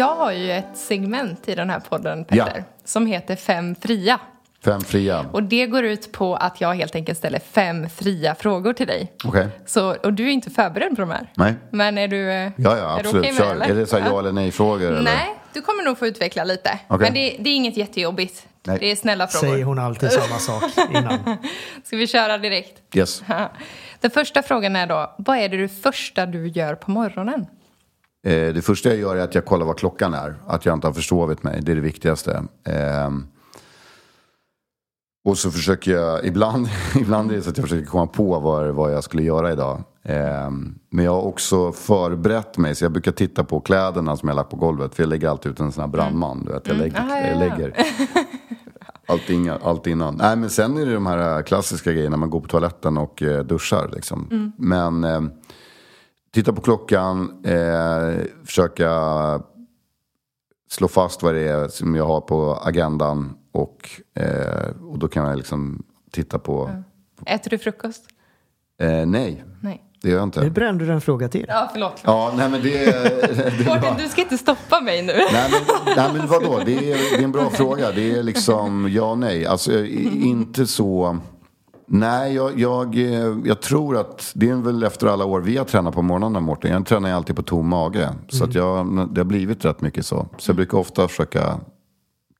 Jag 0.00 0.16
har 0.16 0.32
ju 0.32 0.52
ett 0.52 0.76
segment 0.76 1.48
i 1.48 1.54
den 1.54 1.70
här 1.70 1.80
podden, 1.80 2.24
Petter, 2.24 2.52
ja. 2.56 2.62
som 2.84 3.06
heter 3.06 3.36
Fem 3.36 3.74
fria. 3.74 4.20
Fem 4.64 4.80
fria. 4.80 5.26
Och 5.32 5.42
det 5.42 5.66
går 5.66 5.84
ut 5.84 6.12
på 6.12 6.36
att 6.36 6.60
jag 6.60 6.74
helt 6.74 6.94
enkelt 6.94 7.18
ställer 7.18 7.38
fem 7.38 7.88
fria 7.88 8.34
frågor 8.34 8.72
till 8.72 8.86
dig. 8.86 9.12
Okay. 9.24 9.46
Så, 9.66 9.94
och 9.94 10.12
du 10.12 10.26
är 10.26 10.30
inte 10.30 10.50
förberedd 10.50 10.96
på 10.96 11.00
de 11.00 11.10
här. 11.10 11.32
Nej. 11.34 11.54
Men 11.70 11.98
är 11.98 12.08
du 12.08 12.26
Ja, 12.26 12.52
ja 12.56 12.98
absolut. 12.98 13.24
Okay 13.24 13.36
Kör. 13.36 13.60
Är 13.60 13.74
det 13.74 13.86
så 13.86 13.98
ja 13.98 14.18
eller 14.18 14.32
nej-frågor? 14.32 15.00
Nej, 15.02 15.34
du 15.52 15.62
kommer 15.62 15.84
nog 15.84 15.98
få 15.98 16.06
utveckla 16.06 16.44
lite. 16.44 16.78
Okay. 16.88 16.98
Men 16.98 17.14
det, 17.14 17.36
det, 17.40 17.50
är 17.50 17.54
inget 17.54 17.76
jättejobbigt. 17.76 18.46
Nej. 18.66 18.76
Det 18.80 18.90
är 18.90 18.96
snälla 18.96 19.26
frågor. 19.26 19.52
Säger 19.52 19.64
hon 19.64 19.78
alltid 19.78 20.12
samma 20.12 20.38
sak 20.38 20.62
innan. 20.90 21.18
Ska 21.84 21.96
vi 21.96 22.06
köra 22.06 22.38
direkt? 22.38 22.82
Yes. 22.94 23.22
Den 24.00 24.10
första 24.10 24.42
frågan 24.42 24.76
är 24.76 24.86
då, 24.86 25.14
vad 25.18 25.38
är 25.38 25.48
det, 25.48 25.56
det 25.56 25.68
första 25.68 26.26
du 26.26 26.48
gör 26.48 26.74
på 26.74 26.90
morgonen? 26.90 27.46
Eh, 28.26 28.54
det 28.54 28.64
första 28.64 28.88
jag 28.88 28.98
gör 28.98 29.16
är 29.16 29.20
att 29.20 29.34
jag 29.34 29.44
kollar 29.44 29.66
vad 29.66 29.78
klockan 29.78 30.14
är. 30.14 30.34
Att 30.46 30.66
jag 30.66 30.74
inte 30.74 30.86
har 30.86 30.94
försovit 30.94 31.42
mig. 31.42 31.60
Det 31.62 31.72
är 31.72 31.76
det 31.76 31.80
viktigaste. 31.80 32.44
Eh, 32.64 33.10
och 35.24 35.38
så 35.38 35.50
försöker 35.50 35.92
jag, 35.92 36.24
ibland, 36.26 36.68
ibland 37.00 37.30
är 37.30 37.36
det 37.36 37.42
så 37.42 37.50
att 37.50 37.56
jag 37.56 37.68
försöker 37.68 37.86
komma 37.86 38.06
på 38.06 38.40
vad, 38.40 38.68
vad 38.68 38.92
jag 38.92 39.04
skulle 39.04 39.22
göra 39.22 39.52
idag. 39.52 39.82
Eh, 40.02 40.50
men 40.90 41.04
jag 41.04 41.12
har 41.12 41.22
också 41.22 41.72
förberett 41.72 42.58
mig. 42.58 42.74
Så 42.74 42.84
jag 42.84 42.92
brukar 42.92 43.12
titta 43.12 43.44
på 43.44 43.60
kläderna 43.60 44.16
som 44.16 44.28
jag 44.28 44.36
lagt 44.36 44.50
på 44.50 44.56
golvet. 44.56 44.94
För 44.94 45.02
jag 45.02 45.10
lägger 45.10 45.28
alltid 45.28 45.52
ut 45.52 45.60
en 45.60 45.72
sån 45.72 45.80
här 45.80 45.88
brandman. 45.88 46.44
Du 46.44 46.52
vet, 46.52 46.66
jag 46.66 46.76
lägger, 46.76 46.98
mm. 47.00 47.10
ah, 47.10 47.18
jag 47.18 47.38
lägger 47.38 47.74
allt, 49.06 49.30
inga, 49.30 49.56
allt 49.56 49.86
innan. 49.86 50.14
Nej 50.16 50.36
men 50.36 50.50
sen 50.50 50.76
är 50.76 50.86
det 50.86 50.94
de 50.94 51.06
här 51.06 51.42
klassiska 51.42 51.92
grejerna. 51.92 52.16
Man 52.16 52.30
går 52.30 52.40
på 52.40 52.48
toaletten 52.48 52.96
och 52.96 53.22
eh, 53.22 53.44
duschar 53.44 53.90
liksom. 53.92 54.28
Mm. 54.30 54.52
Men 54.56 55.04
ehm, 55.04 55.30
titta 56.34 56.52
på 56.52 56.60
klockan, 56.60 57.44
eh, 57.44 58.24
försöka 58.44 58.90
slå 60.70 60.88
fast 60.88 61.22
vad 61.22 61.34
det 61.34 61.48
är 61.48 61.68
som 61.68 61.94
jag 61.94 62.06
har 62.06 62.20
på 62.20 62.54
agendan. 62.62 63.36
Och, 63.52 63.90
eh, 64.14 64.70
och 64.82 64.98
då 64.98 65.08
kan 65.08 65.28
jag 65.28 65.36
liksom 65.36 65.82
titta 66.10 66.38
på... 66.38 66.66
Mm. 66.66 66.84
Äter 67.26 67.50
du 67.50 67.58
frukost? 67.58 68.02
Eh, 68.80 69.06
nej. 69.06 69.44
nej. 69.60 69.82
Det 70.02 70.08
gör 70.08 70.16
jag 70.16 70.26
inte. 70.26 70.40
Nu 70.40 70.50
brände 70.50 70.86
du 70.86 70.92
en 70.92 71.00
fråga 71.00 71.28
till. 71.28 71.46
Ja, 71.48 71.68
förlåt. 71.72 72.00
Ja, 72.04 72.32
nej 72.36 72.50
men 72.50 72.62
det... 72.62 72.84
det 73.58 73.66
Mårten, 73.66 73.96
du 73.98 74.08
ska 74.08 74.22
inte 74.22 74.38
stoppa 74.38 74.80
mig 74.80 75.02
nu. 75.02 75.12
Nej 75.12 75.50
men, 75.50 75.94
nej, 75.96 76.10
men 76.14 76.26
vadå? 76.26 76.60
Det 76.64 76.92
är, 76.92 76.96
det 76.96 77.16
är 77.16 77.24
en 77.24 77.32
bra 77.32 77.50
fråga. 77.54 77.92
Det 77.92 78.12
är 78.12 78.22
liksom 78.22 78.88
ja 78.92 79.10
och 79.10 79.18
nej. 79.18 79.46
Alltså 79.46 79.84
inte 79.84 80.66
så... 80.66 81.18
Nej, 81.92 82.34
jag, 82.34 82.60
jag, 82.60 82.96
eh, 82.96 83.36
jag, 83.44 83.60
tror 83.60 83.96
att 83.96 84.32
det 84.34 84.48
är 84.48 84.54
väl 84.54 84.82
efter 84.82 85.06
alla 85.06 85.24
år 85.24 85.40
vi 85.40 85.56
har 85.56 85.64
tränat 85.64 85.94
på 85.94 86.02
morgonen, 86.02 86.42
Mårten. 86.42 86.70
Jag 86.70 86.86
tränar 86.86 87.12
alltid 87.12 87.36
på 87.36 87.42
tom 87.42 87.68
mage. 87.68 88.04
Mm. 88.04 88.18
Så 88.28 88.44
att 88.44 88.54
jag, 88.54 89.08
det 89.14 89.20
har 89.20 89.24
blivit 89.24 89.64
rätt 89.64 89.80
mycket 89.80 90.06
så. 90.06 90.28
Så 90.38 90.50
jag 90.50 90.56
brukar 90.56 90.78
ofta 90.78 91.08
försöka 91.08 91.60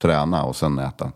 träna 0.02 0.44
och 0.44 0.56
sen 0.56 0.78
äta. 0.78 1.12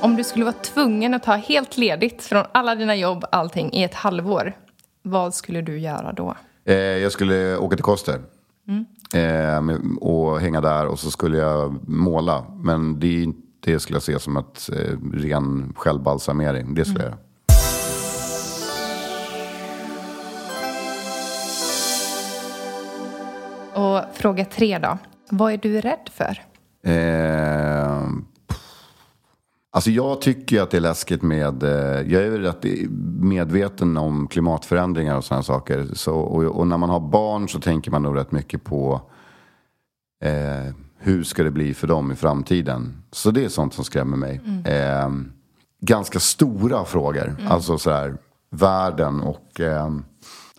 Om 0.00 0.16
du 0.16 0.24
skulle 0.24 0.44
vara 0.44 0.54
tvungen 0.54 1.14
att 1.14 1.22
ta 1.22 1.32
helt 1.32 1.76
ledigt 1.76 2.22
från 2.22 2.44
alla 2.52 2.74
dina 2.74 2.96
jobb, 2.96 3.24
allting, 3.32 3.72
i 3.72 3.82
ett 3.82 3.94
halvår. 3.94 4.56
Vad 5.02 5.34
skulle 5.34 5.62
du 5.62 5.78
göra 5.78 6.12
då? 6.12 6.34
Eh, 6.64 6.74
jag 6.76 7.12
skulle 7.12 7.56
åka 7.56 7.76
till 7.76 7.84
Koster. 7.84 8.20
Mm. 8.68 8.86
Eh, 9.14 9.60
och 10.00 10.40
hänga 10.40 10.60
där 10.60 10.86
och 10.86 10.98
så 10.98 11.10
skulle 11.10 11.38
jag 11.38 11.88
måla. 11.88 12.44
Men 12.54 13.00
det, 13.00 13.26
det 13.60 13.80
skulle 13.80 13.96
jag 13.96 14.02
se 14.02 14.18
som 14.18 14.36
ett 14.36 14.70
eh, 14.72 14.96
ren 15.12 15.72
självbalsamering. 15.76 16.74
Det 16.74 16.84
skulle 16.84 17.04
mm. 17.04 17.18
jag. 17.18 17.24
Och 23.74 24.04
fråga 24.14 24.44
tre 24.44 24.78
då. 24.78 24.98
Vad 25.30 25.52
är 25.52 25.56
du 25.56 25.80
rädd 25.80 26.10
för? 26.12 26.42
Eh, 26.82 28.08
alltså 29.70 29.90
jag 29.90 30.20
tycker 30.20 30.62
att 30.62 30.70
det 30.70 30.76
är 30.76 30.80
läskigt 30.80 31.22
med... 31.22 31.62
Eh, 31.62 32.12
jag 32.12 32.22
är 32.22 32.30
rätt 32.30 32.64
medveten 33.20 33.96
om 33.96 34.28
klimatförändringar 34.28 35.16
och 35.16 35.24
sådana 35.24 35.42
saker. 35.42 35.88
Så, 35.92 36.14
och, 36.14 36.44
och, 36.44 36.66
när 36.66 36.78
man 36.78 36.90
har 36.90 37.00
barn 37.00 37.48
så 37.48 37.60
tänker 37.60 37.90
man 37.90 38.02
nog 38.02 38.16
rätt 38.16 38.32
mycket 38.32 38.64
på 38.64 39.00
eh, 40.24 40.74
hur 40.98 41.22
ska 41.22 41.42
det 41.42 41.50
bli 41.50 41.74
för 41.74 41.86
dem 41.86 42.12
i 42.12 42.16
framtiden. 42.16 43.02
Så 43.12 43.30
det 43.30 43.44
är 43.44 43.48
sånt 43.48 43.74
som 43.74 43.84
skrämmer 43.84 44.16
mig. 44.16 44.40
Mm. 44.44 44.64
Eh, 44.64 45.30
ganska 45.80 46.20
stora 46.20 46.84
frågor. 46.84 47.28
Mm. 47.38 47.52
Alltså 47.52 47.78
sådär 47.78 48.16
världen 48.50 49.20
och... 49.20 49.60
Eh, 49.60 49.90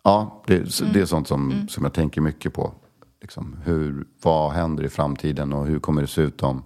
ja, 0.04 0.44
det, 0.48 0.56
mm. 0.56 0.94
det 0.94 1.02
är 1.02 1.06
sånt 1.06 1.28
som, 1.28 1.52
mm. 1.52 1.68
som 1.68 1.84
jag 1.84 1.94
tänker 1.94 2.22
mycket 2.22 2.54
på. 2.54 2.74
Liksom, 3.22 3.58
hur, 3.64 4.06
vad 4.22 4.52
händer 4.52 4.84
i 4.84 4.90
framtiden 4.90 5.54
och 5.54 5.66
hur 5.66 5.80
kommer 5.80 6.02
det 6.02 6.08
se 6.08 6.22
ut 6.22 6.44
om... 6.44 6.64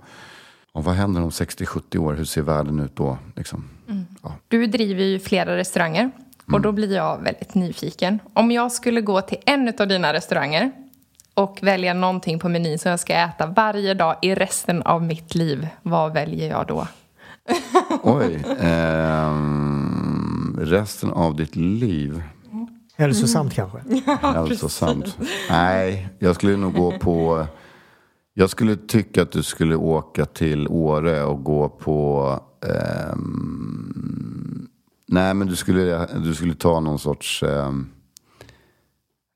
Och 0.73 0.83
vad 0.83 0.95
händer 0.95 1.21
om 1.21 1.29
60-70 1.29 1.97
år? 1.97 2.13
Hur 2.13 2.25
ser 2.25 2.41
världen 2.41 2.79
ut 2.79 2.95
då? 2.95 3.17
Liksom? 3.35 3.69
Mm. 3.89 4.05
Ja. 4.23 4.35
Du 4.47 4.67
driver 4.67 5.03
ju 5.03 5.19
flera 5.19 5.57
restauranger. 5.57 6.11
Och 6.43 6.49
mm. 6.49 6.61
då 6.61 6.71
blir 6.71 6.95
jag 6.95 7.17
väldigt 7.17 7.55
nyfiken. 7.55 8.19
Om 8.33 8.51
jag 8.51 8.71
skulle 8.71 9.01
gå 9.01 9.21
till 9.21 9.37
en 9.45 9.73
av 9.79 9.87
dina 9.87 10.13
restauranger 10.13 10.71
och 11.33 11.59
välja 11.61 11.93
någonting 11.93 12.39
på 12.39 12.49
menyn 12.49 12.79
som 12.79 12.91
jag 12.91 12.99
ska 12.99 13.13
äta 13.13 13.45
varje 13.45 13.93
dag 13.93 14.15
i 14.21 14.35
resten 14.35 14.81
av 14.81 15.03
mitt 15.03 15.35
liv, 15.35 15.67
vad 15.81 16.13
väljer 16.13 16.49
jag 16.49 16.67
då? 16.67 16.87
Oj. 18.03 18.43
Eh, 18.59 19.33
resten 20.57 21.11
av 21.11 21.35
ditt 21.35 21.55
liv? 21.55 22.23
Hälsosamt 22.97 23.57
mm. 23.57 23.71
kanske? 23.71 24.01
Hälsosamt. 24.27 25.17
Nej, 25.49 26.09
jag 26.19 26.35
skulle 26.35 26.57
nog 26.57 26.73
gå 26.73 26.91
på... 26.91 27.47
Jag 28.35 28.49
skulle 28.49 28.75
tycka 28.75 29.21
att 29.21 29.31
du 29.31 29.43
skulle 29.43 29.75
åka 29.75 30.25
till 30.25 30.67
Åre 30.67 31.23
och 31.23 31.43
gå 31.43 31.69
på... 31.69 32.29
Eh, 32.65 33.15
nej, 35.07 35.33
men 35.33 35.47
du 35.47 35.55
skulle, 35.55 36.07
du 36.23 36.35
skulle 36.35 36.55
ta 36.55 36.79
någon 36.79 36.99
sorts 36.99 37.43
eh, 37.43 37.71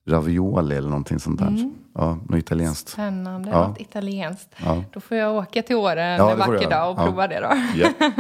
ravioli 0.08 0.76
eller 0.76 0.90
någonting 0.90 1.20
sånt 1.20 1.40
där. 1.40 1.48
Mm. 1.48 1.74
Ja, 1.94 2.20
något 2.30 2.40
italienskt. 2.40 2.90
Spännande, 2.90 3.50
ja. 3.50 3.68
något 3.68 3.82
italienskt. 3.82 4.56
Ja. 4.58 4.84
Då 4.94 5.00
får 5.00 5.18
jag 5.18 5.36
åka 5.36 5.62
till 5.62 5.76
Åre 5.76 6.04
en 6.04 6.38
vacker 6.38 6.70
dag 6.70 6.92
och 6.92 6.98
prova 6.98 7.28
det 7.28 7.40
då. 7.40 7.52
Ja. 7.76 7.90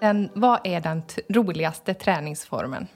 Den, 0.00 0.28
vad 0.34 0.60
är 0.64 0.80
den 0.80 1.02
roligaste 1.28 1.94
träningsformen? 1.94 2.86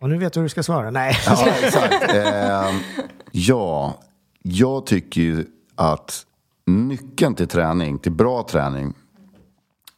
Och 0.00 0.08
nu 0.08 0.18
vet 0.18 0.32
du 0.32 0.40
hur 0.40 0.44
du 0.44 0.48
ska 0.48 0.62
svara. 0.62 0.90
Nej. 0.90 1.16
Ja, 1.26 1.48
exakt. 1.62 2.14
Eh, 2.14 2.74
ja, 3.30 3.98
jag 4.42 4.86
tycker 4.86 5.20
ju 5.20 5.46
att 5.74 6.26
nyckeln 6.66 7.34
till 7.34 7.48
träning, 7.48 7.98
till 7.98 8.12
bra 8.12 8.42
träning, 8.42 8.94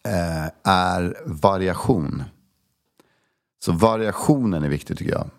eh, 0.08 0.72
är 0.72 1.16
variation. 1.24 2.22
Så 3.64 3.72
variationen 3.72 4.64
är 4.64 4.68
viktig 4.68 4.98
tycker 4.98 5.12
jag. 5.12 5.30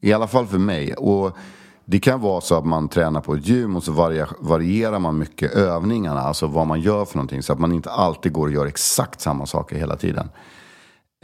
I 0.00 0.12
alla 0.12 0.26
fall 0.26 0.46
för 0.46 0.58
mig. 0.58 0.94
Och 0.94 1.36
det 1.84 1.98
kan 1.98 2.20
vara 2.20 2.40
så 2.40 2.58
att 2.58 2.66
man 2.66 2.88
tränar 2.88 3.20
på 3.20 3.34
ett 3.34 3.46
gym 3.46 3.76
och 3.76 3.84
så 3.84 3.92
varierar 4.40 4.98
man 4.98 5.18
mycket 5.18 5.52
övningarna, 5.52 6.20
alltså 6.20 6.46
vad 6.46 6.66
man 6.66 6.80
gör 6.80 7.04
för 7.04 7.16
någonting. 7.16 7.42
Så 7.42 7.52
att 7.52 7.58
man 7.58 7.72
inte 7.72 7.90
alltid 7.90 8.32
går 8.32 8.46
och 8.46 8.52
gör 8.52 8.66
exakt 8.66 9.20
samma 9.20 9.46
saker 9.46 9.76
hela 9.76 9.96
tiden. 9.96 10.28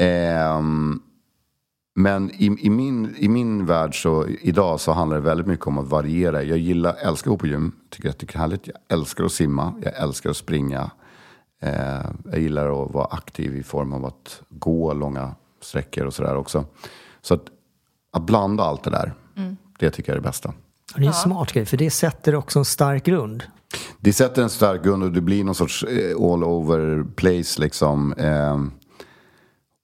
Eh, 0.01 0.61
men 2.03 2.30
i, 2.30 2.57
i, 2.61 2.70
min, 2.70 3.14
i 3.18 3.28
min 3.28 3.66
värld 3.66 4.03
så 4.03 4.26
idag 4.40 4.80
så 4.80 4.92
handlar 4.92 5.16
det 5.16 5.22
väldigt 5.22 5.46
mycket 5.46 5.66
om 5.66 5.78
att 5.78 5.88
variera. 5.88 6.42
Jag 6.42 6.59
gillar, 6.59 6.94
älskar 6.94 7.30
att 7.30 7.34
gå 7.34 7.38
på 7.38 7.46
gym, 7.46 7.72
tycker 7.90 8.09
att 8.09 8.18
det 8.18 8.34
är 8.34 8.38
härligt. 8.38 8.66
Jag 8.66 8.98
älskar 8.98 9.24
att 9.24 9.32
simma, 9.32 9.74
jag 9.82 9.98
älskar 9.98 10.30
att 10.30 10.36
springa. 10.36 10.90
Eh, 11.62 11.72
jag 12.24 12.40
gillar 12.40 12.84
att 12.84 12.94
vara 12.94 13.05
aktiv 13.05 13.57
i 13.57 13.62
form 13.62 13.92
av 13.92 14.05
att 14.05 14.42
gå 14.48 14.92
långa 14.92 15.34
sträckor 15.62 16.07
och 16.07 16.14
sådär 16.14 16.36
också. 16.36 16.64
Så 17.22 17.34
att, 17.34 17.44
att 18.12 18.22
blanda 18.22 18.64
allt 18.64 18.82
det 18.82 18.90
där, 18.90 19.14
mm. 19.36 19.57
det 19.78 19.90
tycker 19.90 20.12
jag 20.12 20.16
är 20.16 20.22
det 20.22 20.28
bästa. 20.28 20.53
Det 20.96 21.03
är 21.03 21.07
en 21.07 21.12
smart 21.12 21.53
grej, 21.53 21.66
för 21.66 21.76
det 21.76 21.90
sätter 21.90 22.34
också 22.34 22.59
en 22.59 22.64
stark 22.64 23.05
grund. 23.05 23.42
Det 23.98 24.12
sätter 24.12 24.42
en 24.42 24.51
stark 24.51 24.84
grund 24.84 25.03
och 25.03 25.12
det 25.12 25.20
blir 25.20 25.44
någon 25.44 25.55
sorts 25.55 25.84
eh, 25.84 26.16
all 26.16 26.44
over 26.44 27.05
place 27.16 27.61
liksom. 27.61 28.12
Eh, 28.12 28.59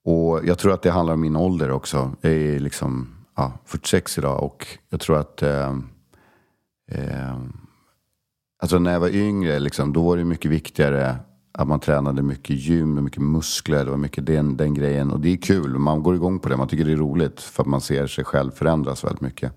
och 0.06 0.40
jag 0.44 0.58
tror 0.58 0.72
att 0.72 0.82
det 0.82 0.90
handlar 0.90 1.14
om 1.14 1.20
min 1.20 1.36
ålder 1.36 1.70
också. 1.70 2.12
Jag 2.20 2.32
är 2.32 2.58
liksom 2.58 3.08
ja, 3.36 3.52
46 3.64 4.18
idag 4.18 4.42
och 4.44 4.66
jag 4.90 5.00
tror 5.00 5.18
att 5.18 5.42
eh, 5.42 5.70
eh, 6.90 7.36
Alltså 8.58 8.78
när 8.78 8.92
jag 8.92 9.00
var 9.00 9.08
yngre, 9.08 9.58
liksom, 9.58 9.92
då 9.92 10.02
var 10.02 10.16
det 10.16 10.24
mycket 10.24 10.50
viktigare 10.50 11.16
att 11.52 11.68
man 11.68 11.80
tränade 11.80 12.22
mycket 12.22 12.56
gym 12.56 12.96
och 12.96 13.04
mycket 13.04 13.22
muskler. 13.22 13.84
Det 13.84 13.90
var 13.90 13.96
mycket 13.96 14.26
den, 14.26 14.56
den 14.56 14.74
grejen. 14.74 15.10
Och 15.10 15.20
det 15.20 15.32
är 15.32 15.36
kul, 15.36 15.78
man 15.78 16.02
går 16.02 16.14
igång 16.14 16.38
på 16.38 16.48
det. 16.48 16.56
Man 16.56 16.68
tycker 16.68 16.84
det 16.84 16.92
är 16.92 16.96
roligt 16.96 17.40
för 17.40 17.62
att 17.62 17.68
man 17.68 17.80
ser 17.80 18.06
sig 18.06 18.24
själv 18.24 18.50
förändras 18.50 19.04
väldigt 19.04 19.20
mycket. 19.20 19.52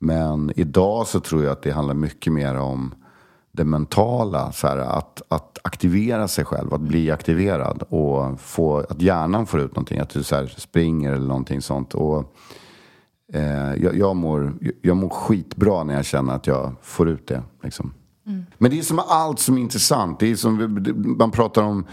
Men 0.00 0.52
idag 0.56 1.06
så 1.06 1.20
tror 1.20 1.44
jag 1.44 1.52
att 1.52 1.62
det 1.62 1.70
handlar 1.70 1.94
mycket 1.94 2.32
mer 2.32 2.54
om 2.54 2.94
det 3.56 3.64
mentala. 3.64 4.52
Så 4.52 4.66
här, 4.66 4.76
att, 4.76 5.22
att 5.28 5.58
aktivera 5.64 6.28
sig 6.28 6.44
själv, 6.44 6.74
att 6.74 6.80
bli 6.80 7.10
aktiverad 7.10 7.82
och 7.88 8.40
få, 8.40 8.78
att 8.78 9.02
hjärnan 9.02 9.46
får 9.46 9.60
ut 9.60 9.70
någonting. 9.70 9.98
Att 9.98 10.10
du 10.10 10.22
så 10.22 10.36
här, 10.36 10.46
springer 10.46 11.12
eller 11.12 11.26
någonting 11.26 11.62
sånt. 11.62 11.94
Och, 11.94 12.34
eh, 13.32 13.74
jag, 13.74 13.96
jag, 13.96 14.16
mår, 14.16 14.52
jag 14.82 14.96
mår 14.96 15.08
skitbra 15.08 15.84
när 15.84 15.94
jag 15.94 16.04
känner 16.04 16.34
att 16.34 16.46
jag 16.46 16.72
får 16.82 17.08
ut 17.08 17.26
det. 17.26 17.42
Liksom. 17.62 17.94
Mm. 18.26 18.46
Men 18.58 18.70
det 18.70 18.78
är 18.78 18.82
som 18.82 18.98
allt 18.98 19.38
som 19.38 19.56
är 19.56 19.60
intressant. 19.60 20.20
Det 20.20 20.30
är 20.30 20.36
som 20.36 20.84
man 21.18 21.30
pratar 21.30 21.62
om. 21.62 21.86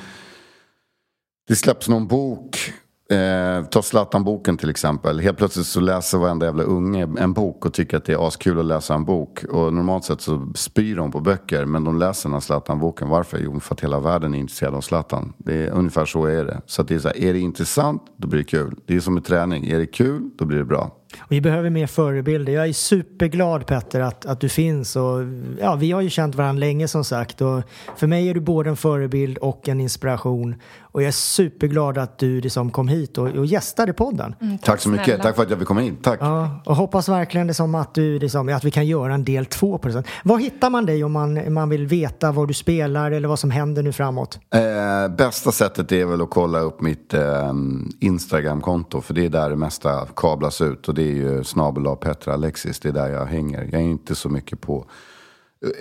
Det 1.48 1.56
släpps 1.56 1.90
någon 1.90 2.08
bok 2.08 2.74
Eh, 3.12 3.66
ta 3.66 3.82
Zlatan-boken 3.82 4.58
till 4.58 4.70
exempel. 4.70 5.20
Helt 5.20 5.38
plötsligt 5.38 5.66
så 5.66 5.80
läser 5.80 6.18
varenda 6.18 6.46
jävla 6.46 6.64
unge 6.64 7.08
en 7.20 7.34
bok 7.34 7.66
och 7.66 7.74
tycker 7.74 7.98
att 7.98 8.06
det 8.06 8.14
är 8.14 8.28
askul 8.28 8.60
att 8.60 8.66
läsa 8.66 8.94
en 8.94 9.06
bok. 9.06 9.44
Och 9.44 9.74
normalt 9.74 10.04
sett 10.04 10.22
så 10.22 10.52
spyr 10.56 10.96
de 10.96 11.12
på 11.12 11.20
böcker. 11.20 11.66
Men 11.66 11.84
de 11.84 12.00
läser 12.00 12.30
den 12.30 12.34
här 12.34 12.40
Zlatan-boken. 12.40 13.10
Varför? 13.10 13.40
Jo, 13.44 13.60
för 13.60 13.76
att 13.76 13.82
hela 13.82 14.00
världen 14.00 14.34
är 14.34 14.40
intresserad 14.40 14.76
av 14.76 14.82
Zlatan. 14.82 15.34
Det 15.38 15.54
är 15.54 15.70
ungefär 15.70 16.06
så 16.06 16.26
är 16.26 16.46
det. 16.46 16.62
Så 16.66 16.82
att 16.82 16.88
det 16.88 16.96
är 16.96 17.00
så 17.00 17.08
här, 17.08 17.18
är 17.18 17.34
det 17.34 17.40
intressant, 17.40 18.02
då 18.18 18.28
blir 18.28 18.40
det 18.40 18.46
kul. 18.46 18.76
Det 18.86 18.96
är 18.96 19.00
som 19.00 19.14
med 19.14 19.26
träning. 19.26 19.68
Är 19.68 19.80
det 19.80 19.86
kul, 19.86 20.30
då 20.38 20.46
blir 20.46 20.58
det 20.58 20.66
bra. 20.66 20.92
Vi 21.30 21.42
behöver 21.42 21.70
mer 21.70 21.88
förebilder. 21.88 22.54
Jag 22.54 22.68
är 22.68 22.74
superglad 22.74 23.66
Petter 23.66 24.00
att, 24.00 24.26
att 24.26 24.42
du 24.42 24.50
finns. 24.50 24.96
Och, 24.96 25.20
ja, 25.60 25.76
vi 25.76 25.92
har 25.92 26.02
ju 26.02 26.10
känt 26.10 26.36
varandra 26.36 26.60
länge 26.60 26.88
som 26.88 27.04
sagt. 27.04 27.42
Och 27.42 27.62
för 27.96 28.08
mig 28.08 28.30
är 28.30 28.34
du 28.34 28.40
både 28.40 28.70
en 28.70 28.78
förebild 28.78 29.38
och 29.38 29.70
en 29.70 29.80
inspiration. 29.80 30.56
Och 30.92 31.02
jag 31.02 31.08
är 31.08 31.12
superglad 31.12 31.98
att 31.98 32.18
du 32.18 32.42
liksom 32.42 32.72
kom 32.72 32.88
hit 32.88 33.18
och, 33.18 33.28
och 33.28 33.46
gästade 33.46 33.94
podden. 33.94 34.36
Mm, 34.42 34.58
tack, 34.58 34.66
tack 34.66 34.82
så 34.82 34.90
mycket. 34.90 35.06
Snälla. 35.06 35.24
Tack 35.24 35.36
för 35.36 35.44
att 35.44 35.50
jag 35.50 35.60
fick 35.60 35.68
komma 35.68 35.84
in. 35.84 35.96
Tack. 35.96 36.20
Ja, 36.22 36.62
och 36.66 36.76
hoppas 36.76 37.10
verkligen 37.10 37.48
liksom 37.48 37.76
att, 37.76 37.94
du, 37.94 38.20
liksom, 38.20 38.50
att 38.50 38.64
vi 38.64 38.72
kan 38.72 38.88
göra 38.88 39.14
en 39.14 39.26
del 39.26 39.46
två 39.46 39.78
på 39.78 39.88
det. 39.88 40.04
Var 40.24 40.38
hittar 40.38 40.70
man 40.70 40.86
dig 40.86 41.04
om 41.04 41.12
man, 41.12 41.54
man 41.54 41.70
vill 41.70 41.88
veta 41.88 42.32
var 42.32 42.46
du 42.46 42.54
spelar 42.54 43.12
eller 43.12 43.28
vad 43.28 43.40
som 43.40 43.52
händer 43.52 43.84
nu 43.84 43.92
framåt? 43.92 44.40
Eh, 44.54 45.16
bästa 45.16 45.52
sättet 45.52 45.92
är 45.92 46.06
väl 46.06 46.22
att 46.22 46.30
kolla 46.30 46.60
upp 46.60 46.82
mitt 46.82 47.14
eh, 47.14 47.54
Instagram-konto. 48.00 49.02
För 49.02 49.14
det 49.14 49.26
är 49.26 49.30
där 49.30 49.50
det 49.50 49.56
mesta 49.56 50.06
kablas 50.16 50.62
ut. 50.62 50.88
Och 50.88 50.96
det 50.96 51.04
är 51.04 51.16
ju 51.16 51.44
snabel 51.44 51.96
Petra 51.96 52.34
Alexis. 52.34 52.80
Det 52.80 52.90
är 52.90 52.94
där 52.94 53.10
jag 53.10 53.26
hänger. 53.26 53.70
Jag 53.72 53.82
är 53.82 53.86
inte 53.86 54.16
så 54.16 54.30
mycket 54.30 54.62
på 54.62 54.86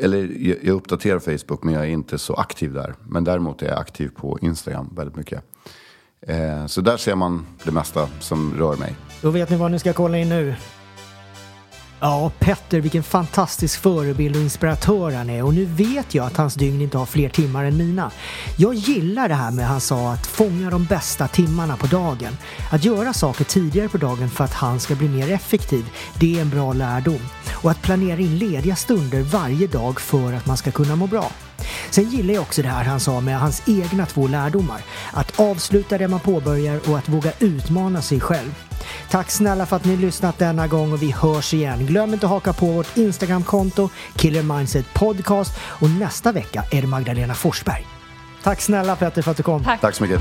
eller 0.01 0.37
jag 0.67 0.75
uppdaterar 0.75 1.19
Facebook 1.19 1.63
men 1.63 1.75
jag 1.75 1.83
är 1.83 1.89
inte 1.89 2.19
så 2.19 2.35
aktiv 2.35 2.73
där. 2.73 2.95
Men 3.09 3.25
däremot 3.25 3.63
är 3.63 3.67
jag 3.67 3.79
aktiv 3.79 4.09
på 4.09 4.39
Instagram 4.43 4.91
väldigt 4.97 5.17
mycket. 5.17 5.45
Eh, 6.27 6.67
så 6.67 6.81
där 6.81 6.97
ser 6.97 7.15
man 7.15 7.47
det 7.65 7.73
mesta 7.73 8.09
som 8.21 8.55
rör 8.59 8.77
mig. 8.77 8.97
Då 9.23 9.31
vet 9.31 9.51
ni 9.51 9.57
vad 9.57 9.71
ni 9.71 9.79
ska 9.79 9.93
kolla 9.93 10.19
in 10.19 10.29
nu. 10.29 10.55
Ja, 12.03 12.33
Petter, 12.39 12.81
vilken 12.81 13.03
fantastisk 13.03 13.81
förebild 13.81 14.37
och 14.37 14.43
inspiratör 14.43 15.11
han 15.11 15.31
är 15.31 15.45
och 15.45 15.55
nu 15.55 15.65
vet 15.65 16.15
jag 16.15 16.27
att 16.27 16.37
hans 16.37 16.55
dygn 16.55 16.81
inte 16.81 16.99
har 16.99 17.07
fler 17.07 17.29
timmar 17.29 17.65
än 17.65 17.77
mina. 17.77 18.11
Jag 18.57 18.75
gillar 18.75 19.29
det 19.29 19.35
här 19.35 19.51
med 19.51 19.67
han 19.67 19.81
sa 19.81 20.13
att 20.13 20.27
fånga 20.27 20.71
de 20.71 20.85
bästa 20.85 21.29
timmarna 21.29 21.77
på 21.77 21.87
dagen. 21.87 22.37
Att 22.71 22.85
göra 22.85 23.13
saker 23.13 23.45
tidigare 23.45 23.89
på 23.89 23.99
dagen 23.99 24.31
för 24.31 24.45
att 24.45 24.53
han 24.53 24.81
ska 24.81 24.95
bli 24.95 25.09
mer 25.09 25.33
effektiv, 25.33 25.85
det 26.21 26.39
är 26.39 26.43
en 26.43 26.51
bra 26.51 26.73
lärdom. 26.73 27.21
Och 27.63 27.71
att 27.71 27.83
planera 27.83 28.21
in 28.21 28.39
lediga 28.39 28.77
stunder 28.77 29.23
varje 29.23 29.67
dag 29.67 30.01
för 30.01 30.33
att 30.33 30.47
man 30.47 30.57
ska 30.57 30.71
kunna 30.71 30.97
må 30.97 31.07
bra. 31.07 31.31
Sen 31.91 32.05
gillar 32.11 32.35
jag 32.35 32.43
också 32.43 32.63
det 32.63 32.69
här 32.69 32.85
han 32.85 33.01
sa 33.01 33.21
med 33.21 33.41
hans 33.41 33.63
egna 33.67 34.07
två 34.07 34.29
lärdomar. 34.29 34.81
Att 35.13 35.41
avsluta 35.41 35.99
det 35.99 36.09
man 36.09 36.21
påbörjar 36.21 36.81
och 36.91 36.99
att 36.99 37.09
våga 37.09 37.33
utmana 37.39 38.03
sig 38.03 38.21
själv. 38.21 38.55
Tack 39.11 39.31
snälla 39.31 39.67
för 39.67 39.77
att 39.77 39.85
ni 39.85 39.97
lyssnat 39.97 40.39
denna 40.39 40.67
gång 40.67 40.93
och 40.93 41.03
vi 41.03 41.11
hörs 41.11 41.55
igen. 41.55 41.87
Glöm 41.87 42.15
inte 42.15 42.27
att 42.27 42.31
haka 42.31 42.53
på 42.53 42.67
vårt 42.67 42.97
Instagramkonto, 42.97 43.89
Killer 44.17 44.43
Mindset 44.43 44.95
Podcast 44.95 45.59
och 45.61 45.91
nästa 45.91 46.33
vecka 46.33 46.65
är 46.71 46.81
det 46.83 46.89
Magdalena 46.89 47.35
Forsberg. 47.35 47.87
Tack 48.43 48.61
snälla 48.61 48.97
Petter 48.97 49.23
för 49.23 49.31
att 49.31 49.37
du 49.37 49.43
kom. 49.43 49.65
Tack, 49.65 49.81
Tack 49.81 49.95
så 49.95 50.03
mycket. 50.03 50.21